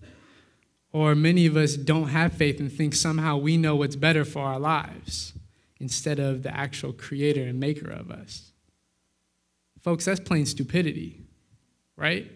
Or 0.91 1.15
many 1.15 1.47
of 1.47 1.57
us 1.57 1.75
don't 1.75 2.09
have 2.09 2.33
faith 2.33 2.59
and 2.59 2.71
think 2.71 2.93
somehow 2.93 3.37
we 3.37 3.57
know 3.57 3.75
what's 3.75 3.95
better 3.95 4.23
for 4.23 4.43
our 4.43 4.59
lives 4.59 5.33
instead 5.79 6.19
of 6.19 6.43
the 6.43 6.55
actual 6.55 6.93
creator 6.93 7.41
and 7.41 7.59
maker 7.59 7.89
of 7.89 8.11
us. 8.11 8.52
Folks, 9.83 10.05
that's 10.05 10.19
plain 10.19 10.45
stupidity, 10.45 11.21
right? 11.97 12.31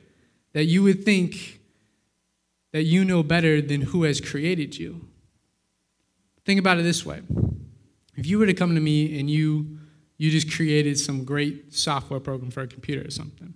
That 0.53 0.65
you 0.65 0.83
would 0.83 1.05
think 1.05 1.61
that 2.73 2.83
you 2.83 3.05
know 3.05 3.23
better 3.23 3.61
than 3.61 3.81
who 3.81 4.03
has 4.03 4.19
created 4.19 4.77
you. 4.77 5.07
Think 6.45 6.59
about 6.59 6.77
it 6.77 6.83
this 6.83 7.05
way. 7.05 7.21
If 8.17 8.25
you 8.25 8.37
were 8.37 8.45
to 8.45 8.53
come 8.53 8.75
to 8.75 8.81
me 8.81 9.19
and 9.19 9.29
you 9.29 9.79
you 10.17 10.31
just 10.31 10.51
created 10.51 10.97
some 10.99 11.23
great 11.23 11.73
software 11.73 12.19
program 12.19 12.49
for 12.49 12.61
a 12.61 12.67
computer 12.67 13.07
or 13.07 13.11
something, 13.11 13.53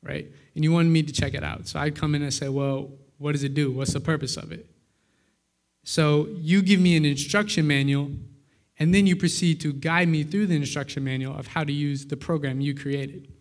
right? 0.00 0.30
And 0.54 0.62
you 0.62 0.70
wanted 0.70 0.90
me 0.90 1.02
to 1.02 1.12
check 1.12 1.34
it 1.34 1.42
out. 1.42 1.66
So 1.66 1.80
I'd 1.80 1.96
come 1.96 2.14
in 2.14 2.22
and 2.22 2.32
say, 2.32 2.48
"Well, 2.48 2.92
what 3.18 3.32
does 3.32 3.42
it 3.42 3.52
do? 3.52 3.72
What's 3.72 3.92
the 3.92 4.00
purpose 4.00 4.36
of 4.36 4.52
it?" 4.52 4.66
So 5.82 6.28
you 6.38 6.62
give 6.62 6.80
me 6.80 6.96
an 6.96 7.04
instruction 7.04 7.66
manual 7.66 8.12
and 8.78 8.94
then 8.94 9.06
you 9.06 9.16
proceed 9.16 9.60
to 9.60 9.72
guide 9.72 10.08
me 10.08 10.22
through 10.22 10.46
the 10.46 10.56
instruction 10.56 11.04
manual 11.04 11.36
of 11.36 11.48
how 11.48 11.64
to 11.64 11.72
use 11.72 12.06
the 12.06 12.16
program 12.16 12.60
you 12.60 12.74
created. 12.74 13.32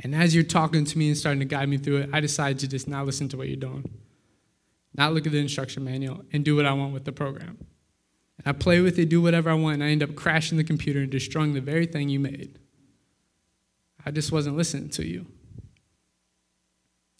And 0.00 0.14
as 0.14 0.34
you're 0.34 0.44
talking 0.44 0.84
to 0.84 0.98
me 0.98 1.08
and 1.08 1.16
starting 1.16 1.40
to 1.40 1.46
guide 1.46 1.68
me 1.68 1.78
through 1.78 1.98
it, 1.98 2.10
I 2.12 2.20
decide 2.20 2.58
to 2.60 2.68
just 2.68 2.88
not 2.88 3.06
listen 3.06 3.28
to 3.30 3.36
what 3.36 3.48
you're 3.48 3.56
doing 3.56 3.88
not 4.96 5.12
look 5.12 5.26
at 5.26 5.32
the 5.32 5.38
instruction 5.38 5.84
manual, 5.84 6.24
and 6.32 6.44
do 6.44 6.56
what 6.56 6.66
I 6.66 6.72
want 6.72 6.92
with 6.92 7.04
the 7.04 7.12
program. 7.12 7.58
And 8.38 8.46
I 8.46 8.52
play 8.52 8.80
with 8.80 8.98
it, 8.98 9.08
do 9.08 9.20
whatever 9.20 9.50
I 9.50 9.54
want, 9.54 9.74
and 9.74 9.84
I 9.84 9.88
end 9.88 10.02
up 10.02 10.14
crashing 10.14 10.56
the 10.56 10.64
computer 10.64 11.00
and 11.00 11.10
destroying 11.10 11.54
the 11.54 11.60
very 11.60 11.86
thing 11.86 12.08
you 12.08 12.20
made. 12.20 12.58
I 14.06 14.10
just 14.10 14.30
wasn't 14.30 14.56
listening 14.56 14.90
to 14.90 15.06
you. 15.06 15.26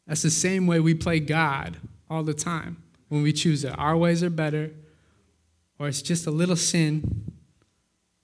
That's 0.07 0.23
the 0.23 0.31
same 0.31 0.67
way 0.67 0.81
we 0.81 0.95
play 0.95 1.19
God 1.19 1.79
all 2.09 2.23
the 2.23 2.35
time 2.35 2.83
when 3.09 3.23
we 3.23 3.33
choose 3.33 3.63
that 3.63 3.75
our 3.75 3.97
ways 3.97 4.23
are 4.23 4.31
better, 4.31 4.71
or 5.79 5.89
it's 5.89 6.03
just 6.03 6.27
a 6.27 6.31
little 6.31 6.57
sin, 6.57 7.33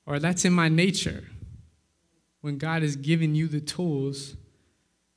or 0.07 0.19
that's 0.19 0.45
in 0.45 0.53
my 0.53 0.69
nature. 0.69 1.25
When 2.41 2.57
God 2.59 2.83
has 2.83 2.97
given 2.97 3.35
you 3.35 3.49
the 3.49 3.61
tools 3.61 4.37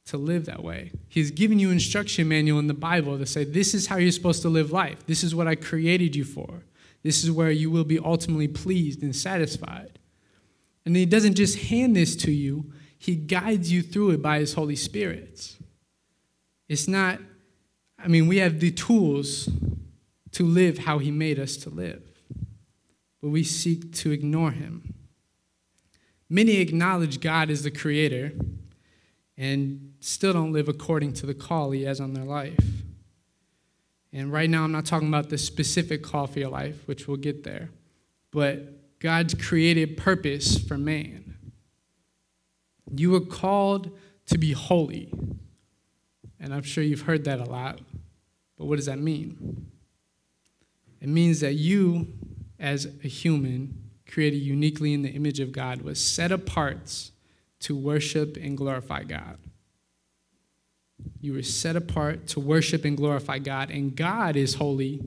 to 0.05 0.17
live 0.17 0.45
that 0.45 0.61
way. 0.61 0.91
He's 1.07 1.31
given 1.31 1.59
you 1.59 1.71
instruction 1.71 2.27
manual 2.27 2.59
in 2.59 2.67
the 2.67 2.73
Bible 2.73 3.17
to 3.17 3.25
say 3.25 3.45
this 3.45 3.73
is 3.73 3.87
how 3.87 3.95
you're 3.95 4.11
supposed 4.11 4.41
to 4.41 4.49
live 4.49 4.71
life. 4.71 5.05
This 5.05 5.23
is 5.23 5.33
what 5.33 5.47
I 5.47 5.55
created 5.55 6.15
you 6.15 6.25
for. 6.25 6.63
This 7.03 7.23
is 7.23 7.31
where 7.31 7.51
you 7.51 7.71
will 7.71 7.85
be 7.85 7.99
ultimately 7.99 8.49
pleased 8.49 9.01
and 9.01 9.15
satisfied. 9.15 9.99
And 10.85 10.95
he 10.95 11.05
doesn't 11.05 11.35
just 11.35 11.57
hand 11.57 11.95
this 11.95 12.15
to 12.17 12.31
you, 12.31 12.73
he 12.97 13.15
guides 13.15 13.71
you 13.71 13.81
through 13.81 14.11
it 14.11 14.21
by 14.21 14.39
his 14.39 14.53
Holy 14.53 14.75
Spirit. 14.75 15.55
It's 16.67 16.87
not 16.87 17.19
I 18.03 18.09
mean, 18.09 18.27
we 18.27 18.37
have 18.37 18.59
the 18.59 18.71
tools 18.71 19.49
to 20.31 20.45
live 20.45 20.79
how 20.79 20.97
he 20.97 21.09
made 21.09 21.39
us 21.39 21.55
to 21.57 21.69
live. 21.69 22.03
But 23.23 23.29
we 23.29 23.45
seek 23.45 23.93
to 23.93 24.11
ignore 24.11 24.51
him. 24.51 24.95
Many 26.29 26.57
acknowledge 26.57 27.21
God 27.21 27.49
as 27.49 27.63
the 27.63 27.71
creator, 27.71 28.33
and 29.37 29.93
still 30.01 30.33
don't 30.33 30.51
live 30.51 30.67
according 30.67 31.13
to 31.13 31.25
the 31.25 31.33
call 31.33 31.71
He 31.71 31.83
has 31.83 32.01
on 32.01 32.13
their 32.13 32.25
life. 32.25 32.59
And 34.11 34.29
right 34.29 34.49
now, 34.49 34.65
I'm 34.65 34.73
not 34.73 34.85
talking 34.85 35.07
about 35.07 35.29
the 35.29 35.37
specific 35.37 36.03
call 36.03 36.27
for 36.27 36.39
your 36.39 36.49
life, 36.49 36.85
which 36.85 37.07
we'll 37.07 37.15
get 37.15 37.45
there, 37.45 37.69
but 38.29 38.99
God's 38.99 39.35
created 39.35 39.95
purpose 39.95 40.59
for 40.59 40.77
man. 40.77 41.37
You 42.93 43.11
were 43.11 43.21
called 43.21 43.97
to 44.25 44.37
be 44.37 44.51
holy. 44.51 45.09
And 46.41 46.53
I'm 46.53 46.63
sure 46.63 46.83
you've 46.83 47.01
heard 47.01 47.23
that 47.23 47.39
a 47.39 47.45
lot, 47.45 47.79
but 48.57 48.65
what 48.65 48.75
does 48.75 48.87
that 48.87 48.99
mean? 48.99 49.71
It 50.99 51.07
means 51.07 51.39
that 51.39 51.53
you, 51.53 52.07
as 52.59 52.85
a 53.03 53.07
human, 53.07 53.89
created 54.07 54.37
uniquely 54.37 54.93
in 54.93 55.01
the 55.01 55.09
image 55.09 55.39
of 55.39 55.51
God, 55.51 55.81
was 55.81 56.03
set 56.03 56.31
apart 56.31 57.11
to 57.61 57.75
worship 57.75 58.37
and 58.37 58.57
glorify 58.57 59.03
God. 59.03 59.37
You 61.19 61.33
were 61.33 61.43
set 61.43 61.75
apart 61.75 62.27
to 62.27 62.39
worship 62.39 62.85
and 62.85 62.97
glorify 62.97 63.39
God, 63.39 63.69
and 63.69 63.95
God 63.95 64.35
is 64.35 64.55
holy 64.55 65.01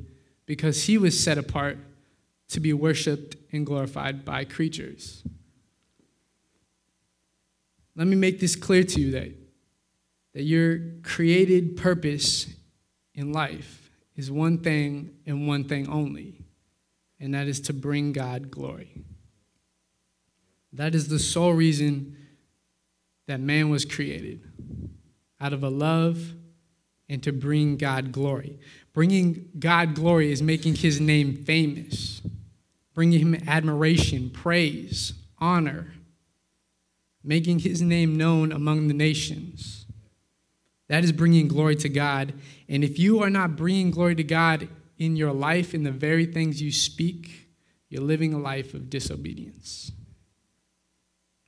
because 0.46 0.84
he 0.84 0.96
was 0.98 1.18
set 1.18 1.38
apart 1.38 1.78
to 2.48 2.60
be 2.60 2.72
worshiped 2.72 3.36
and 3.52 3.66
glorified 3.66 4.24
by 4.24 4.44
creatures. 4.44 5.22
let 7.96 8.06
me 8.06 8.16
make 8.16 8.40
this 8.40 8.54
clear 8.54 8.84
to 8.84 9.00
you 9.00 9.10
that, 9.12 9.32
that 10.34 10.42
your 10.42 10.78
created 11.02 11.76
purpose 11.76 12.46
in 13.14 13.32
life 13.32 13.90
is 14.16 14.30
one 14.30 14.58
thing 14.58 15.10
and 15.26 15.48
one 15.48 15.64
thing 15.64 15.88
only, 15.88 16.45
and 17.20 17.34
that 17.34 17.46
is 17.46 17.60
to 17.62 17.72
bring 17.72 18.12
God 18.12 18.50
glory. 18.50 19.04
That 20.72 20.94
is 20.94 21.08
the 21.08 21.18
sole 21.18 21.52
reason 21.52 22.16
that 23.26 23.40
man 23.40 23.70
was 23.70 23.84
created 23.84 24.42
out 25.40 25.52
of 25.52 25.62
a 25.62 25.70
love 25.70 26.34
and 27.08 27.22
to 27.22 27.32
bring 27.32 27.76
God 27.76 28.12
glory. 28.12 28.58
Bringing 28.92 29.48
God 29.58 29.94
glory 29.94 30.32
is 30.32 30.42
making 30.42 30.76
his 30.76 31.00
name 31.00 31.36
famous, 31.36 32.20
bringing 32.94 33.20
him 33.20 33.42
admiration, 33.46 34.30
praise, 34.30 35.14
honor, 35.38 35.92
making 37.22 37.60
his 37.60 37.82
name 37.82 38.16
known 38.16 38.52
among 38.52 38.88
the 38.88 38.94
nations. 38.94 39.86
That 40.88 41.04
is 41.04 41.12
bringing 41.12 41.48
glory 41.48 41.76
to 41.76 41.88
God. 41.88 42.32
And 42.68 42.84
if 42.84 42.98
you 42.98 43.22
are 43.22 43.30
not 43.30 43.56
bringing 43.56 43.90
glory 43.90 44.14
to 44.14 44.24
God 44.24 44.68
in 44.98 45.16
your 45.16 45.32
life, 45.32 45.74
in 45.74 45.82
the 45.82 45.90
very 45.90 46.26
things 46.26 46.60
you 46.62 46.72
speak, 46.72 47.48
you're 47.88 48.02
living 48.02 48.34
a 48.34 48.38
life 48.38 48.74
of 48.74 48.90
disobedience. 48.90 49.92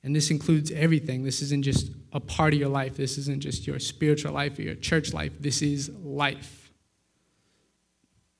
And 0.03 0.15
this 0.15 0.31
includes 0.31 0.71
everything. 0.71 1.23
This 1.23 1.41
isn't 1.41 1.63
just 1.63 1.91
a 2.13 2.19
part 2.19 2.53
of 2.53 2.59
your 2.59 2.69
life. 2.69 2.95
This 2.95 3.17
isn't 3.17 3.41
just 3.41 3.67
your 3.67 3.79
spiritual 3.79 4.33
life 4.33 4.57
or 4.57 4.61
your 4.61 4.75
church 4.75 5.13
life. 5.13 5.33
This 5.39 5.61
is 5.61 5.89
life. 6.03 6.71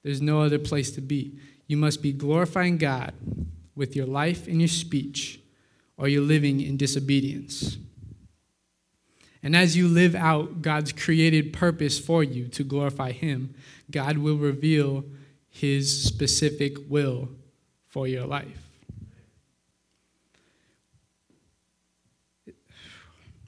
There's 0.04 0.22
no 0.22 0.42
other 0.42 0.60
place 0.60 0.92
to 0.92 1.02
be. 1.02 1.38
You 1.68 1.78
must 1.78 2.02
be 2.02 2.14
glorifying 2.14 2.78
God 2.78 3.14
with 3.76 3.96
your 3.96 4.06
life 4.06 4.48
and 4.48 4.62
your 4.62 4.70
speech, 4.70 5.40
or 5.98 6.08
you're 6.08 6.22
living 6.22 6.62
in 6.62 6.78
disobedience. 6.78 7.78
And 9.42 9.56
as 9.56 9.78
you 9.78 9.88
live 9.88 10.16
out 10.16 10.62
God's 10.62 10.92
created 10.92 11.54
purpose 11.54 11.98
for 12.00 12.24
you 12.24 12.48
to 12.50 12.64
glorify 12.64 13.12
Him, 13.12 13.54
God 13.90 14.18
will 14.18 14.38
reveal 14.38 15.06
His 15.50 16.04
specific 16.04 16.78
will 16.90 17.30
for 17.88 18.08
your 18.08 18.26
life. 18.26 18.70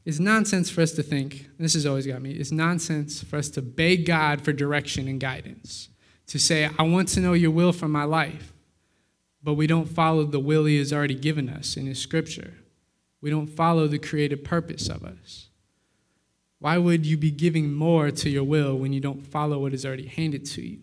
It's 0.04 0.20
nonsense 0.20 0.70
for 0.70 0.82
us 0.82 0.94
to 0.94 1.04
think, 1.04 1.48
this 1.60 1.76
has 1.76 1.86
always 1.86 2.08
got 2.08 2.22
me, 2.22 2.32
it's 2.32 2.52
nonsense 2.52 3.24
for 3.24 3.38
us 3.38 3.50
to 3.50 3.62
beg 3.62 4.06
God 4.06 4.42
for 4.42 4.52
direction 4.52 5.08
and 5.08 5.20
guidance. 5.20 5.90
To 6.28 6.40
say, 6.40 6.70
I 6.80 6.84
want 6.84 7.10
to 7.10 7.20
know 7.20 7.34
your 7.34 7.52
will 7.52 7.74
for 7.74 7.88
my 7.88 8.06
life, 8.06 8.54
but 9.44 9.56
we 9.56 9.68
don't 9.68 9.90
follow 9.90 10.24
the 10.24 10.40
will 10.40 10.66
He 10.66 10.80
has 10.80 10.92
already 10.94 11.14
given 11.14 11.50
us 11.50 11.76
in 11.78 11.86
His 11.86 12.00
scripture. 12.00 12.54
We 13.20 13.30
don't 13.30 13.48
follow 13.48 13.88
the 13.88 14.00
created 14.00 14.44
purpose 14.44 14.88
of 14.90 15.04
us. 15.04 15.50
Why 16.62 16.78
would 16.78 17.08
you 17.08 17.18
be 17.18 17.32
giving 17.32 17.74
more 17.74 18.12
to 18.12 18.30
your 18.30 18.44
will 18.44 18.78
when 18.78 18.94
you 18.94 19.00
don't 19.00 19.26
follow 19.26 19.58
what 19.58 19.74
is 19.74 19.84
already 19.84 20.06
handed 20.06 20.46
to 20.46 20.62
you? 20.62 20.78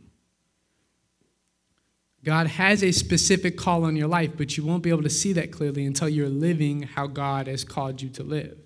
God 2.25 2.49
has 2.49 2.83
a 2.83 2.91
specific 2.91 3.57
call 3.57 3.85
on 3.85 3.95
your 3.95 4.09
life, 4.09 4.33
but 4.37 4.57
you 4.57 4.67
won't 4.67 4.83
be 4.83 4.91
able 4.91 5.05
to 5.05 5.09
see 5.09 5.33
that 5.35 5.53
clearly 5.53 5.87
until 5.87 6.09
you're 6.09 6.29
living 6.29 6.83
how 6.83 7.07
God 7.07 7.47
has 7.47 7.62
called 7.62 8.03
you 8.03 8.09
to 8.09 8.25
live. 8.25 8.59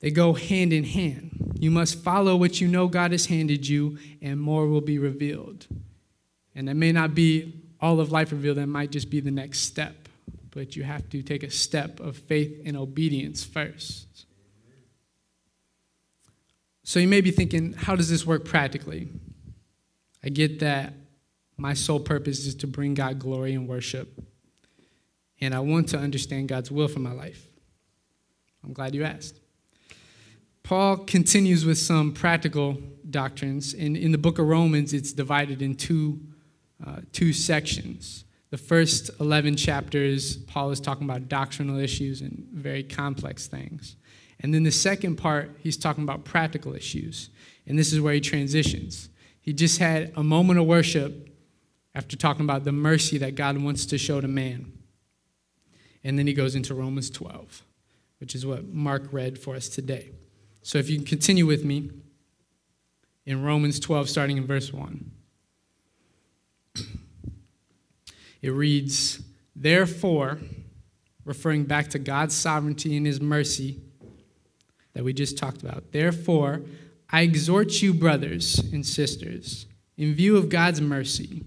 They 0.00 0.10
go 0.10 0.32
hand 0.32 0.72
in 0.72 0.84
hand. 0.84 1.58
You 1.60 1.70
must 1.70 2.02
follow 2.02 2.34
what 2.34 2.62
you 2.62 2.66
know 2.66 2.88
God 2.88 3.12
has 3.12 3.26
handed 3.26 3.68
you, 3.68 3.98
and 4.22 4.40
more 4.40 4.66
will 4.66 4.80
be 4.80 4.98
revealed. 4.98 5.66
And 6.54 6.68
that 6.68 6.74
may 6.74 6.90
not 6.90 7.14
be 7.14 7.52
all 7.82 8.00
of 8.00 8.10
life 8.10 8.32
revealed, 8.32 8.56
that 8.56 8.66
might 8.66 8.92
just 8.92 9.10
be 9.10 9.20
the 9.20 9.30
next 9.30 9.58
step. 9.58 10.08
But 10.52 10.74
you 10.74 10.84
have 10.84 11.06
to 11.10 11.22
take 11.22 11.42
a 11.42 11.50
step 11.50 12.00
of 12.00 12.16
faith 12.16 12.62
and 12.64 12.78
obedience 12.78 13.44
first. 13.44 14.25
So 16.86 17.00
you 17.00 17.08
may 17.08 17.20
be 17.20 17.32
thinking, 17.32 17.72
how 17.72 17.96
does 17.96 18.08
this 18.08 18.24
work 18.24 18.44
practically? 18.44 19.08
I 20.22 20.28
get 20.28 20.60
that 20.60 20.94
my 21.56 21.74
sole 21.74 21.98
purpose 21.98 22.46
is 22.46 22.54
to 22.56 22.68
bring 22.68 22.94
God 22.94 23.18
glory 23.18 23.54
and 23.54 23.66
worship, 23.66 24.22
and 25.40 25.52
I 25.52 25.58
want 25.58 25.88
to 25.88 25.98
understand 25.98 26.48
God's 26.48 26.70
will 26.70 26.86
for 26.86 27.00
my 27.00 27.10
life. 27.10 27.48
I'm 28.62 28.72
glad 28.72 28.94
you 28.94 29.02
asked. 29.02 29.40
Paul 30.62 30.98
continues 30.98 31.64
with 31.64 31.76
some 31.76 32.12
practical 32.12 32.80
doctrines. 33.10 33.74
And 33.74 33.96
in 33.96 34.12
the 34.12 34.18
book 34.18 34.38
of 34.38 34.46
Romans, 34.46 34.92
it's 34.92 35.12
divided 35.12 35.62
in 35.62 35.74
two, 35.74 36.20
uh, 36.86 37.00
two 37.10 37.32
sections. 37.32 38.24
The 38.50 38.58
first 38.58 39.10
11 39.18 39.56
chapters, 39.56 40.36
Paul 40.36 40.70
is 40.70 40.78
talking 40.78 41.02
about 41.02 41.28
doctrinal 41.28 41.80
issues 41.80 42.20
and 42.20 42.46
very 42.52 42.84
complex 42.84 43.48
things. 43.48 43.96
And 44.40 44.52
then 44.52 44.64
the 44.64 44.70
second 44.70 45.16
part, 45.16 45.56
he's 45.60 45.76
talking 45.76 46.04
about 46.04 46.24
practical 46.24 46.74
issues. 46.74 47.30
And 47.66 47.78
this 47.78 47.92
is 47.92 48.00
where 48.00 48.14
he 48.14 48.20
transitions. 48.20 49.08
He 49.40 49.52
just 49.52 49.78
had 49.78 50.12
a 50.16 50.22
moment 50.22 50.58
of 50.58 50.66
worship 50.66 51.28
after 51.94 52.16
talking 52.16 52.44
about 52.44 52.64
the 52.64 52.72
mercy 52.72 53.18
that 53.18 53.34
God 53.34 53.56
wants 53.58 53.86
to 53.86 53.98
show 53.98 54.20
to 54.20 54.28
man. 54.28 54.72
And 56.04 56.18
then 56.18 56.26
he 56.26 56.34
goes 56.34 56.54
into 56.54 56.74
Romans 56.74 57.10
12, 57.10 57.62
which 58.20 58.34
is 58.34 58.44
what 58.44 58.68
Mark 58.68 59.12
read 59.12 59.38
for 59.38 59.56
us 59.56 59.68
today. 59.68 60.10
So 60.62 60.78
if 60.78 60.90
you 60.90 60.96
can 60.96 61.06
continue 61.06 61.46
with 61.46 61.64
me 61.64 61.90
in 63.24 63.42
Romans 63.42 63.80
12, 63.80 64.08
starting 64.08 64.36
in 64.36 64.46
verse 64.46 64.72
1. 64.72 65.10
It 68.42 68.50
reads, 68.50 69.22
Therefore, 69.56 70.38
referring 71.24 71.64
back 71.64 71.88
to 71.88 71.98
God's 71.98 72.34
sovereignty 72.34 72.96
and 72.96 73.06
his 73.06 73.20
mercy 73.20 73.80
that 74.96 75.04
we 75.04 75.12
just 75.12 75.36
talked 75.36 75.62
about, 75.62 75.92
therefore, 75.92 76.62
I 77.10 77.20
exhort 77.20 77.82
you, 77.82 77.92
brothers 77.92 78.58
and 78.58 78.84
sisters, 78.84 79.66
in 79.98 80.14
view 80.14 80.38
of 80.38 80.48
God's 80.48 80.80
mercy, 80.80 81.44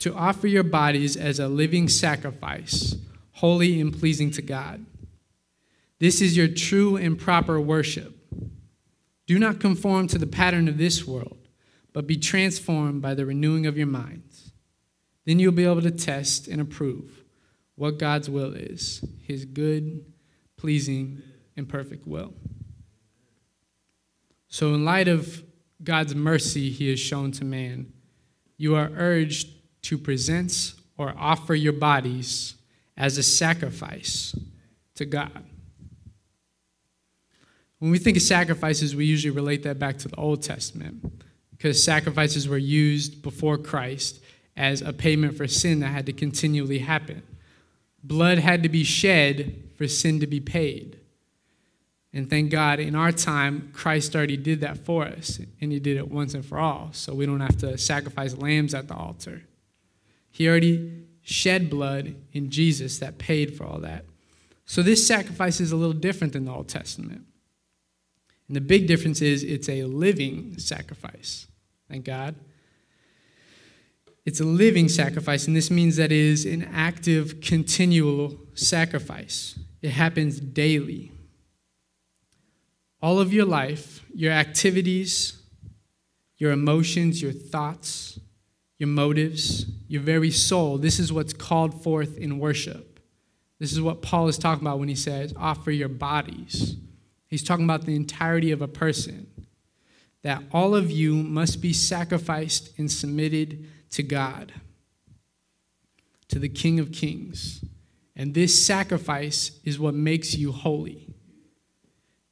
to 0.00 0.14
offer 0.14 0.46
your 0.46 0.62
bodies 0.64 1.16
as 1.16 1.38
a 1.38 1.48
living 1.48 1.88
sacrifice, 1.88 2.94
holy 3.32 3.80
and 3.80 3.98
pleasing 3.98 4.30
to 4.32 4.42
God. 4.42 4.84
This 5.98 6.20
is 6.20 6.36
your 6.36 6.46
true 6.46 6.96
and 6.96 7.18
proper 7.18 7.58
worship. 7.58 8.14
Do 9.26 9.38
not 9.38 9.60
conform 9.60 10.06
to 10.08 10.18
the 10.18 10.26
pattern 10.26 10.68
of 10.68 10.76
this 10.76 11.06
world, 11.06 11.38
but 11.94 12.06
be 12.06 12.18
transformed 12.18 13.00
by 13.00 13.14
the 13.14 13.24
renewing 13.24 13.64
of 13.66 13.78
your 13.78 13.86
minds. 13.86 14.52
Then 15.24 15.38
you'll 15.38 15.52
be 15.52 15.64
able 15.64 15.80
to 15.80 15.90
test 15.90 16.48
and 16.48 16.60
approve 16.60 17.24
what 17.76 17.98
God's 17.98 18.28
will 18.28 18.52
is 18.52 19.02
his 19.22 19.46
good, 19.46 20.04
pleasing, 20.58 21.22
and 21.56 21.66
perfect 21.66 22.06
will. 22.06 22.34
So, 24.48 24.74
in 24.74 24.84
light 24.84 25.08
of 25.08 25.42
God's 25.82 26.14
mercy 26.14 26.70
he 26.70 26.88
has 26.90 26.98
shown 26.98 27.32
to 27.32 27.44
man, 27.44 27.92
you 28.56 28.74
are 28.74 28.90
urged 28.94 29.48
to 29.82 29.98
present 29.98 30.74
or 30.96 31.14
offer 31.16 31.54
your 31.54 31.72
bodies 31.72 32.54
as 32.96 33.16
a 33.16 33.22
sacrifice 33.22 34.34
to 34.96 35.04
God. 35.04 35.44
When 37.78 37.92
we 37.92 37.98
think 37.98 38.16
of 38.16 38.22
sacrifices, 38.24 38.96
we 38.96 39.04
usually 39.04 39.30
relate 39.30 39.62
that 39.62 39.78
back 39.78 39.98
to 39.98 40.08
the 40.08 40.16
Old 40.16 40.42
Testament 40.42 41.22
because 41.50 41.82
sacrifices 41.82 42.48
were 42.48 42.58
used 42.58 43.22
before 43.22 43.56
Christ 43.56 44.20
as 44.56 44.82
a 44.82 44.92
payment 44.92 45.36
for 45.36 45.46
sin 45.46 45.80
that 45.80 45.88
had 45.88 46.06
to 46.06 46.12
continually 46.12 46.80
happen. 46.80 47.22
Blood 48.02 48.38
had 48.38 48.64
to 48.64 48.68
be 48.68 48.82
shed 48.82 49.62
for 49.76 49.86
sin 49.86 50.18
to 50.20 50.26
be 50.26 50.40
paid. 50.40 50.97
And 52.12 52.30
thank 52.30 52.50
God, 52.50 52.80
in 52.80 52.94
our 52.94 53.12
time, 53.12 53.70
Christ 53.74 54.16
already 54.16 54.38
did 54.38 54.62
that 54.62 54.78
for 54.78 55.04
us, 55.04 55.40
and 55.60 55.70
He 55.70 55.78
did 55.78 55.96
it 55.98 56.10
once 56.10 56.34
and 56.34 56.44
for 56.44 56.58
all, 56.58 56.90
so 56.92 57.14
we 57.14 57.26
don't 57.26 57.40
have 57.40 57.58
to 57.58 57.76
sacrifice 57.76 58.34
lambs 58.34 58.72
at 58.72 58.88
the 58.88 58.94
altar. 58.94 59.42
He 60.30 60.48
already 60.48 61.04
shed 61.22 61.68
blood 61.68 62.14
in 62.32 62.50
Jesus 62.50 62.98
that 63.00 63.18
paid 63.18 63.56
for 63.56 63.64
all 63.64 63.78
that. 63.80 64.06
So 64.64 64.82
this 64.82 65.06
sacrifice 65.06 65.60
is 65.60 65.72
a 65.72 65.76
little 65.76 65.94
different 65.94 66.32
than 66.32 66.46
the 66.46 66.52
Old 66.52 66.68
Testament. 66.68 67.26
And 68.46 68.56
the 68.56 68.62
big 68.62 68.86
difference 68.86 69.20
is 69.20 69.42
it's 69.42 69.68
a 69.68 69.84
living 69.84 70.58
sacrifice. 70.58 71.46
Thank 71.90 72.06
God. 72.06 72.34
It's 74.24 74.40
a 74.40 74.44
living 74.44 74.88
sacrifice, 74.88 75.46
and 75.46 75.56
this 75.56 75.70
means 75.70 75.96
that 75.96 76.12
it 76.12 76.18
is 76.18 76.44
an 76.44 76.68
active, 76.72 77.40
continual 77.40 78.38
sacrifice. 78.54 79.58
It 79.80 79.90
happens 79.90 80.40
daily. 80.40 81.12
All 83.00 83.20
of 83.20 83.32
your 83.32 83.44
life, 83.44 84.04
your 84.12 84.32
activities, 84.32 85.40
your 86.36 86.52
emotions, 86.52 87.22
your 87.22 87.32
thoughts, 87.32 88.18
your 88.78 88.88
motives, 88.88 89.66
your 89.88 90.02
very 90.02 90.30
soul, 90.30 90.78
this 90.78 90.98
is 90.98 91.12
what's 91.12 91.32
called 91.32 91.82
forth 91.82 92.16
in 92.16 92.38
worship. 92.38 93.00
This 93.58 93.72
is 93.72 93.80
what 93.80 94.02
Paul 94.02 94.28
is 94.28 94.38
talking 94.38 94.64
about 94.64 94.78
when 94.78 94.88
he 94.88 94.94
says, 94.94 95.34
offer 95.36 95.70
your 95.70 95.88
bodies. 95.88 96.76
He's 97.26 97.42
talking 97.42 97.64
about 97.64 97.86
the 97.86 97.96
entirety 97.96 98.52
of 98.52 98.62
a 98.62 98.68
person. 98.68 99.26
That 100.22 100.42
all 100.52 100.74
of 100.74 100.90
you 100.90 101.14
must 101.14 101.60
be 101.60 101.72
sacrificed 101.72 102.78
and 102.78 102.90
submitted 102.90 103.66
to 103.90 104.02
God, 104.02 104.52
to 106.28 106.38
the 106.38 106.48
King 106.48 106.78
of 106.78 106.92
Kings, 106.92 107.64
And 108.18 108.34
this 108.34 108.66
sacrifice 108.66 109.52
is 109.64 109.78
what 109.78 109.94
makes 109.94 110.34
you 110.34 110.50
holy. 110.50 111.07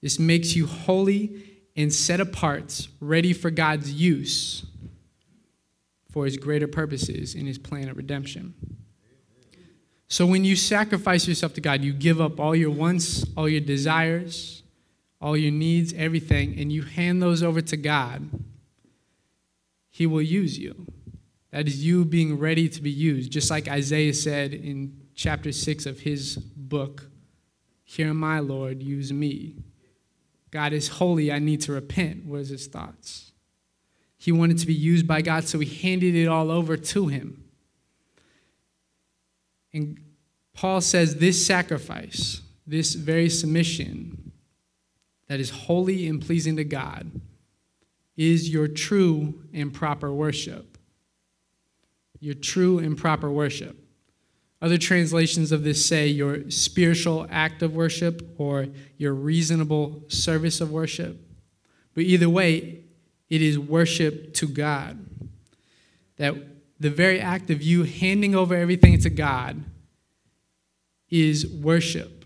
This 0.07 0.21
makes 0.21 0.55
you 0.55 0.67
holy 0.69 1.33
and 1.75 1.93
set 1.93 2.21
apart, 2.21 2.87
ready 3.01 3.33
for 3.33 3.51
God's 3.51 3.93
use 3.93 4.65
for 6.13 6.25
his 6.27 6.37
greater 6.37 6.69
purposes 6.69 7.35
in 7.35 7.45
his 7.45 7.59
plan 7.59 7.89
of 7.89 7.97
redemption. 7.97 8.55
So 10.07 10.25
when 10.25 10.45
you 10.45 10.55
sacrifice 10.55 11.27
yourself 11.27 11.55
to 11.55 11.61
God, 11.61 11.81
you 11.81 11.93
give 11.93 12.21
up 12.21 12.39
all 12.39 12.55
your 12.55 12.71
wants, 12.71 13.27
all 13.37 13.49
your 13.49 13.63
desires, 13.63 14.63
all 15.21 15.37
your 15.37 15.51
needs, 15.51 15.93
everything, 15.95 16.57
and 16.57 16.71
you 16.71 16.83
hand 16.83 17.21
those 17.21 17.43
over 17.43 17.61
to 17.63 17.77
God, 17.77 18.31
he 19.91 20.07
will 20.07 20.23
use 20.23 20.57
you. 20.57 20.87
That 21.51 21.67
is 21.67 21.85
you 21.85 22.05
being 22.05 22.39
ready 22.39 22.69
to 22.69 22.81
be 22.81 22.93
used. 22.93 23.33
Just 23.33 23.51
like 23.51 23.67
Isaiah 23.67 24.15
said 24.15 24.55
in 24.55 25.01
chapter 25.17 25.51
6 25.51 25.85
of 25.85 25.99
his 25.99 26.37
book 26.37 27.11
Hear 27.83 28.15
my 28.15 28.39
Lord, 28.39 28.85
use 28.85 29.13
me. 29.13 29.57
God 30.57 30.73
is 30.73 30.89
holy, 30.89 31.31
I 31.31 31.39
need 31.39 31.61
to 31.63 31.73
repent, 31.73 32.27
was 32.27 32.49
his 32.49 32.67
thoughts. 32.67 33.33
He 34.17 34.33
wanted 34.33 34.57
to 34.61 34.67
be 34.67 34.73
used 34.73 35.07
by 35.07 35.21
God, 35.21 35.45
so 35.45 35.59
he 35.59 35.69
handed 35.87 36.15
it 36.15 36.29
all 36.29 36.51
over 36.51 36.79
to 36.79 37.09
him. 37.09 37.45
And 39.75 40.01
Paul 40.55 40.81
says 40.81 41.17
this 41.17 41.45
sacrifice, 41.45 42.41
this 42.67 42.95
very 42.95 43.29
submission 43.29 44.33
that 45.29 45.41
is 45.41 45.51
holy 45.51 46.07
and 46.09 46.23
pleasing 46.23 46.57
to 46.57 46.65
God, 46.65 47.11
is 48.17 48.49
your 48.49 48.67
true 48.67 49.43
and 49.53 49.75
proper 49.75 50.11
worship. 50.11 50.79
Your 52.19 52.35
true 52.35 52.79
and 52.79 52.97
proper 52.97 53.31
worship. 53.31 53.77
Other 54.67 54.79
translations 54.79 55.53
of 55.53 55.63
this 55.63 55.87
say 55.87 56.09
your 56.09 56.51
spiritual 56.51 57.29
act 57.31 57.63
of 57.63 57.77
worship 57.77 58.35
or 58.37 58.67
your 58.99 59.15
reasonable 59.15 60.03
service 60.09 60.61
of 60.61 60.73
worship. 60.73 61.21
But 61.95 62.03
either 62.03 62.29
way, 62.29 62.81
it 63.31 63.43
is 63.43 63.61
worship 63.61 64.35
to 64.35 64.49
God. 64.49 65.07
That 66.17 66.35
the 66.81 66.91
very 66.91 67.21
act 67.21 67.49
of 67.51 67.63
you 67.63 67.85
handing 67.85 68.35
over 68.35 68.57
everything 68.57 68.99
to 69.03 69.09
God 69.09 69.63
is 71.11 71.47
worship. 71.47 72.25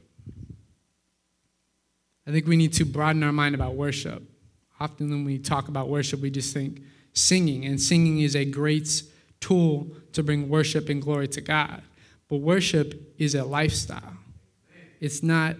I 2.26 2.30
think 2.30 2.46
we 2.46 2.56
need 2.56 2.72
to 2.72 2.86
broaden 2.86 3.22
our 3.22 3.32
mind 3.32 3.54
about 3.54 3.74
worship. 3.74 4.22
Often 4.80 5.10
when 5.10 5.26
we 5.26 5.38
talk 5.38 5.68
about 5.68 5.90
worship, 5.90 6.20
we 6.20 6.30
just 6.30 6.54
think 6.54 6.80
singing, 7.12 7.66
and 7.66 7.78
singing 7.78 8.20
is 8.20 8.34
a 8.34 8.46
great 8.46 9.02
tool 9.40 9.88
to 10.14 10.22
bring 10.22 10.48
worship 10.48 10.88
and 10.88 11.02
glory 11.02 11.28
to 11.28 11.42
God. 11.42 11.82
But 12.30 12.36
worship 12.36 13.14
is 13.18 13.34
a 13.34 13.44
lifestyle, 13.44 14.16
it's 15.00 15.22
not 15.22 15.56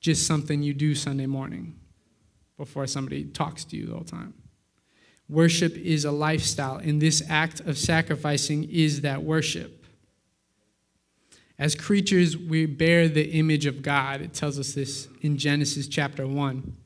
just 0.00 0.26
something 0.26 0.62
you 0.62 0.74
do 0.74 0.94
Sunday 0.94 1.26
morning 1.26 1.80
before 2.58 2.86
somebody 2.86 3.24
talks 3.24 3.64
to 3.64 3.76
you 3.76 3.86
the 3.86 3.94
whole 3.94 4.04
time. 4.04 4.34
Worship 5.28 5.74
is 5.76 6.04
a 6.04 6.12
lifestyle, 6.12 6.76
and 6.76 7.00
this 7.00 7.22
act 7.30 7.60
of 7.60 7.78
sacrificing 7.78 8.68
is 8.70 9.00
that 9.00 9.22
worship. 9.22 9.86
As 11.58 11.74
creatures, 11.74 12.36
we 12.36 12.66
bear 12.66 13.08
the 13.08 13.30
image 13.30 13.64
of 13.64 13.80
God. 13.80 14.20
It 14.20 14.34
tells 14.34 14.58
us 14.58 14.74
this 14.74 15.08
in 15.22 15.38
Genesis 15.38 15.88
chapter 15.88 16.26
1. 16.26 16.76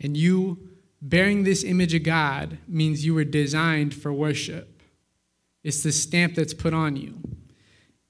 And 0.00 0.16
you 0.16 0.68
bearing 1.00 1.44
this 1.44 1.64
image 1.64 1.94
of 1.94 2.02
God 2.02 2.58
means 2.68 3.06
you 3.06 3.14
were 3.14 3.24
designed 3.24 3.94
for 3.94 4.12
worship. 4.12 4.82
It's 5.62 5.82
the 5.82 5.92
stamp 5.92 6.34
that's 6.34 6.52
put 6.52 6.74
on 6.74 6.96
you. 6.96 7.18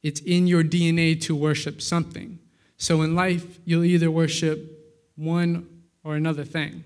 It's 0.05 0.21
in 0.21 0.47
your 0.47 0.62
DNA 0.62 1.19
to 1.23 1.35
worship 1.35 1.81
something. 1.81 2.38
So 2.77 3.01
in 3.01 3.14
life, 3.14 3.59
you'll 3.64 3.85
either 3.85 4.11
worship 4.11 4.71
one 5.17 5.67
or 6.05 6.14
another 6.14 6.45
thing. 6.45 6.85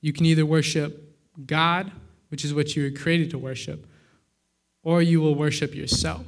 You 0.00 0.12
can 0.12 0.24
either 0.24 0.46
worship 0.46 1.16
God, 1.44 1.90
which 2.28 2.44
is 2.44 2.54
what 2.54 2.76
you 2.76 2.84
were 2.84 2.96
created 2.96 3.30
to 3.30 3.38
worship, 3.38 3.86
or 4.84 5.02
you 5.02 5.20
will 5.20 5.34
worship 5.34 5.74
yourself. 5.74 6.24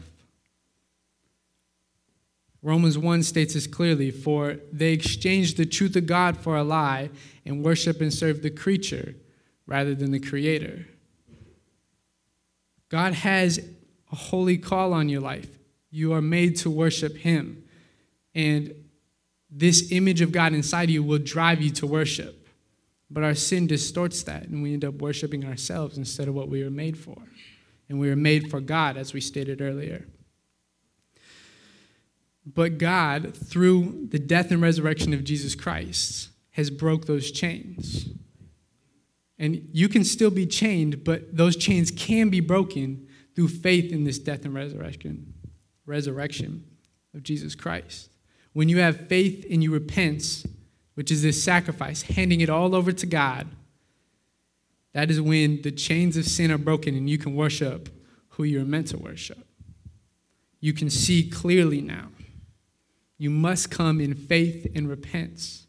Romans 2.60 2.98
1 2.98 3.22
states 3.22 3.54
this 3.54 3.68
clearly 3.68 4.10
For 4.10 4.56
they 4.72 4.92
exchanged 4.92 5.56
the 5.56 5.66
truth 5.66 5.94
of 5.94 6.06
God 6.06 6.36
for 6.36 6.56
a 6.56 6.64
lie 6.64 7.10
and 7.44 7.64
worship 7.64 8.00
and 8.00 8.12
serve 8.12 8.42
the 8.42 8.50
creature 8.50 9.14
rather 9.64 9.94
than 9.94 10.10
the 10.10 10.18
creator. 10.18 10.86
God 12.88 13.12
has 13.12 13.60
a 14.10 14.16
holy 14.16 14.58
call 14.58 14.92
on 14.92 15.08
your 15.08 15.20
life. 15.20 15.55
You 15.96 16.12
are 16.12 16.20
made 16.20 16.56
to 16.56 16.68
worship 16.68 17.16
Him. 17.16 17.64
And 18.34 18.74
this 19.50 19.90
image 19.90 20.20
of 20.20 20.30
God 20.30 20.52
inside 20.52 20.90
you 20.90 21.02
will 21.02 21.18
drive 21.18 21.62
you 21.62 21.70
to 21.70 21.86
worship. 21.86 22.46
But 23.10 23.24
our 23.24 23.34
sin 23.34 23.66
distorts 23.66 24.22
that, 24.24 24.42
and 24.48 24.62
we 24.62 24.74
end 24.74 24.84
up 24.84 24.96
worshiping 24.96 25.46
ourselves 25.46 25.96
instead 25.96 26.28
of 26.28 26.34
what 26.34 26.50
we 26.50 26.62
were 26.62 26.68
made 26.68 26.98
for. 26.98 27.16
And 27.88 27.98
we 27.98 28.10
were 28.10 28.16
made 28.16 28.50
for 28.50 28.60
God, 28.60 28.98
as 28.98 29.14
we 29.14 29.22
stated 29.22 29.62
earlier. 29.62 30.06
But 32.44 32.76
God, 32.76 33.34
through 33.34 34.08
the 34.10 34.18
death 34.18 34.50
and 34.50 34.60
resurrection 34.60 35.14
of 35.14 35.24
Jesus 35.24 35.54
Christ, 35.54 36.28
has 36.50 36.68
broke 36.68 37.06
those 37.06 37.30
chains. 37.30 38.10
And 39.38 39.66
you 39.72 39.88
can 39.88 40.04
still 40.04 40.30
be 40.30 40.44
chained, 40.44 41.04
but 41.04 41.34
those 41.34 41.56
chains 41.56 41.90
can 41.90 42.28
be 42.28 42.40
broken 42.40 43.08
through 43.34 43.48
faith 43.48 43.92
in 43.92 44.04
this 44.04 44.18
death 44.18 44.44
and 44.44 44.54
resurrection, 44.54 45.34
resurrection 45.86 46.64
of 47.14 47.22
Jesus 47.22 47.54
Christ. 47.54 48.10
When 48.52 48.68
you 48.68 48.78
have 48.78 49.08
faith 49.08 49.46
and 49.50 49.62
you 49.62 49.72
repent, 49.72 50.44
which 50.94 51.10
is 51.10 51.22
this 51.22 51.42
sacrifice, 51.42 52.02
handing 52.02 52.40
it 52.40 52.50
all 52.50 52.74
over 52.74 52.92
to 52.92 53.06
God, 53.06 53.48
that 54.92 55.10
is 55.10 55.20
when 55.20 55.62
the 55.62 55.70
chains 55.70 56.16
of 56.16 56.24
sin 56.26 56.50
are 56.50 56.58
broken 56.58 56.94
and 56.94 57.08
you 57.08 57.18
can 57.18 57.34
worship 57.34 57.90
who 58.30 58.44
you're 58.44 58.64
meant 58.64 58.88
to 58.88 58.98
worship. 58.98 59.46
You 60.60 60.72
can 60.72 60.90
see 60.90 61.28
clearly 61.28 61.80
now. 61.80 62.08
You 63.18 63.30
must 63.30 63.70
come 63.70 64.00
in 64.00 64.14
faith 64.14 64.66
and 64.74 64.88
repent. 64.88 65.66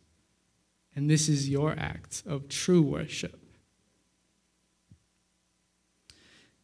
And 0.95 1.09
this 1.09 1.29
is 1.29 1.49
your 1.49 1.75
act 1.77 2.23
of 2.25 2.49
true 2.49 2.81
worship. 2.81 3.36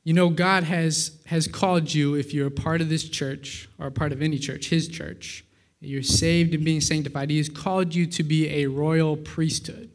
You 0.03 0.13
know, 0.13 0.29
God 0.29 0.65
has, 0.65 1.17
has 1.27 1.47
called 1.47 1.93
you, 1.93 2.15
if 2.15 2.33
you're 2.33 2.47
a 2.47 2.51
part 2.51 2.81
of 2.81 2.89
this 2.89 3.07
church 3.07 3.69
or 3.79 3.87
a 3.87 3.91
part 3.91 4.11
of 4.11 4.21
any 4.21 4.37
church, 4.37 4.67
His 4.67 4.87
church, 4.87 5.45
you're 5.79 6.03
saved 6.03 6.53
and 6.53 6.63
being 6.65 6.81
sanctified, 6.81 7.29
He 7.29 7.37
has 7.37 7.49
called 7.49 7.95
you 7.95 8.05
to 8.07 8.23
be 8.23 8.49
a 8.49 8.67
royal 8.67 9.15
priesthood. 9.15 9.89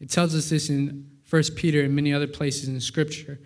It 0.00 0.10
tells 0.10 0.34
us 0.34 0.50
this 0.50 0.68
in 0.68 1.10
1 1.30 1.42
Peter 1.54 1.82
and 1.82 1.94
many 1.94 2.12
other 2.12 2.26
places 2.26 2.68
in 2.68 2.80
Scripture 2.80 3.38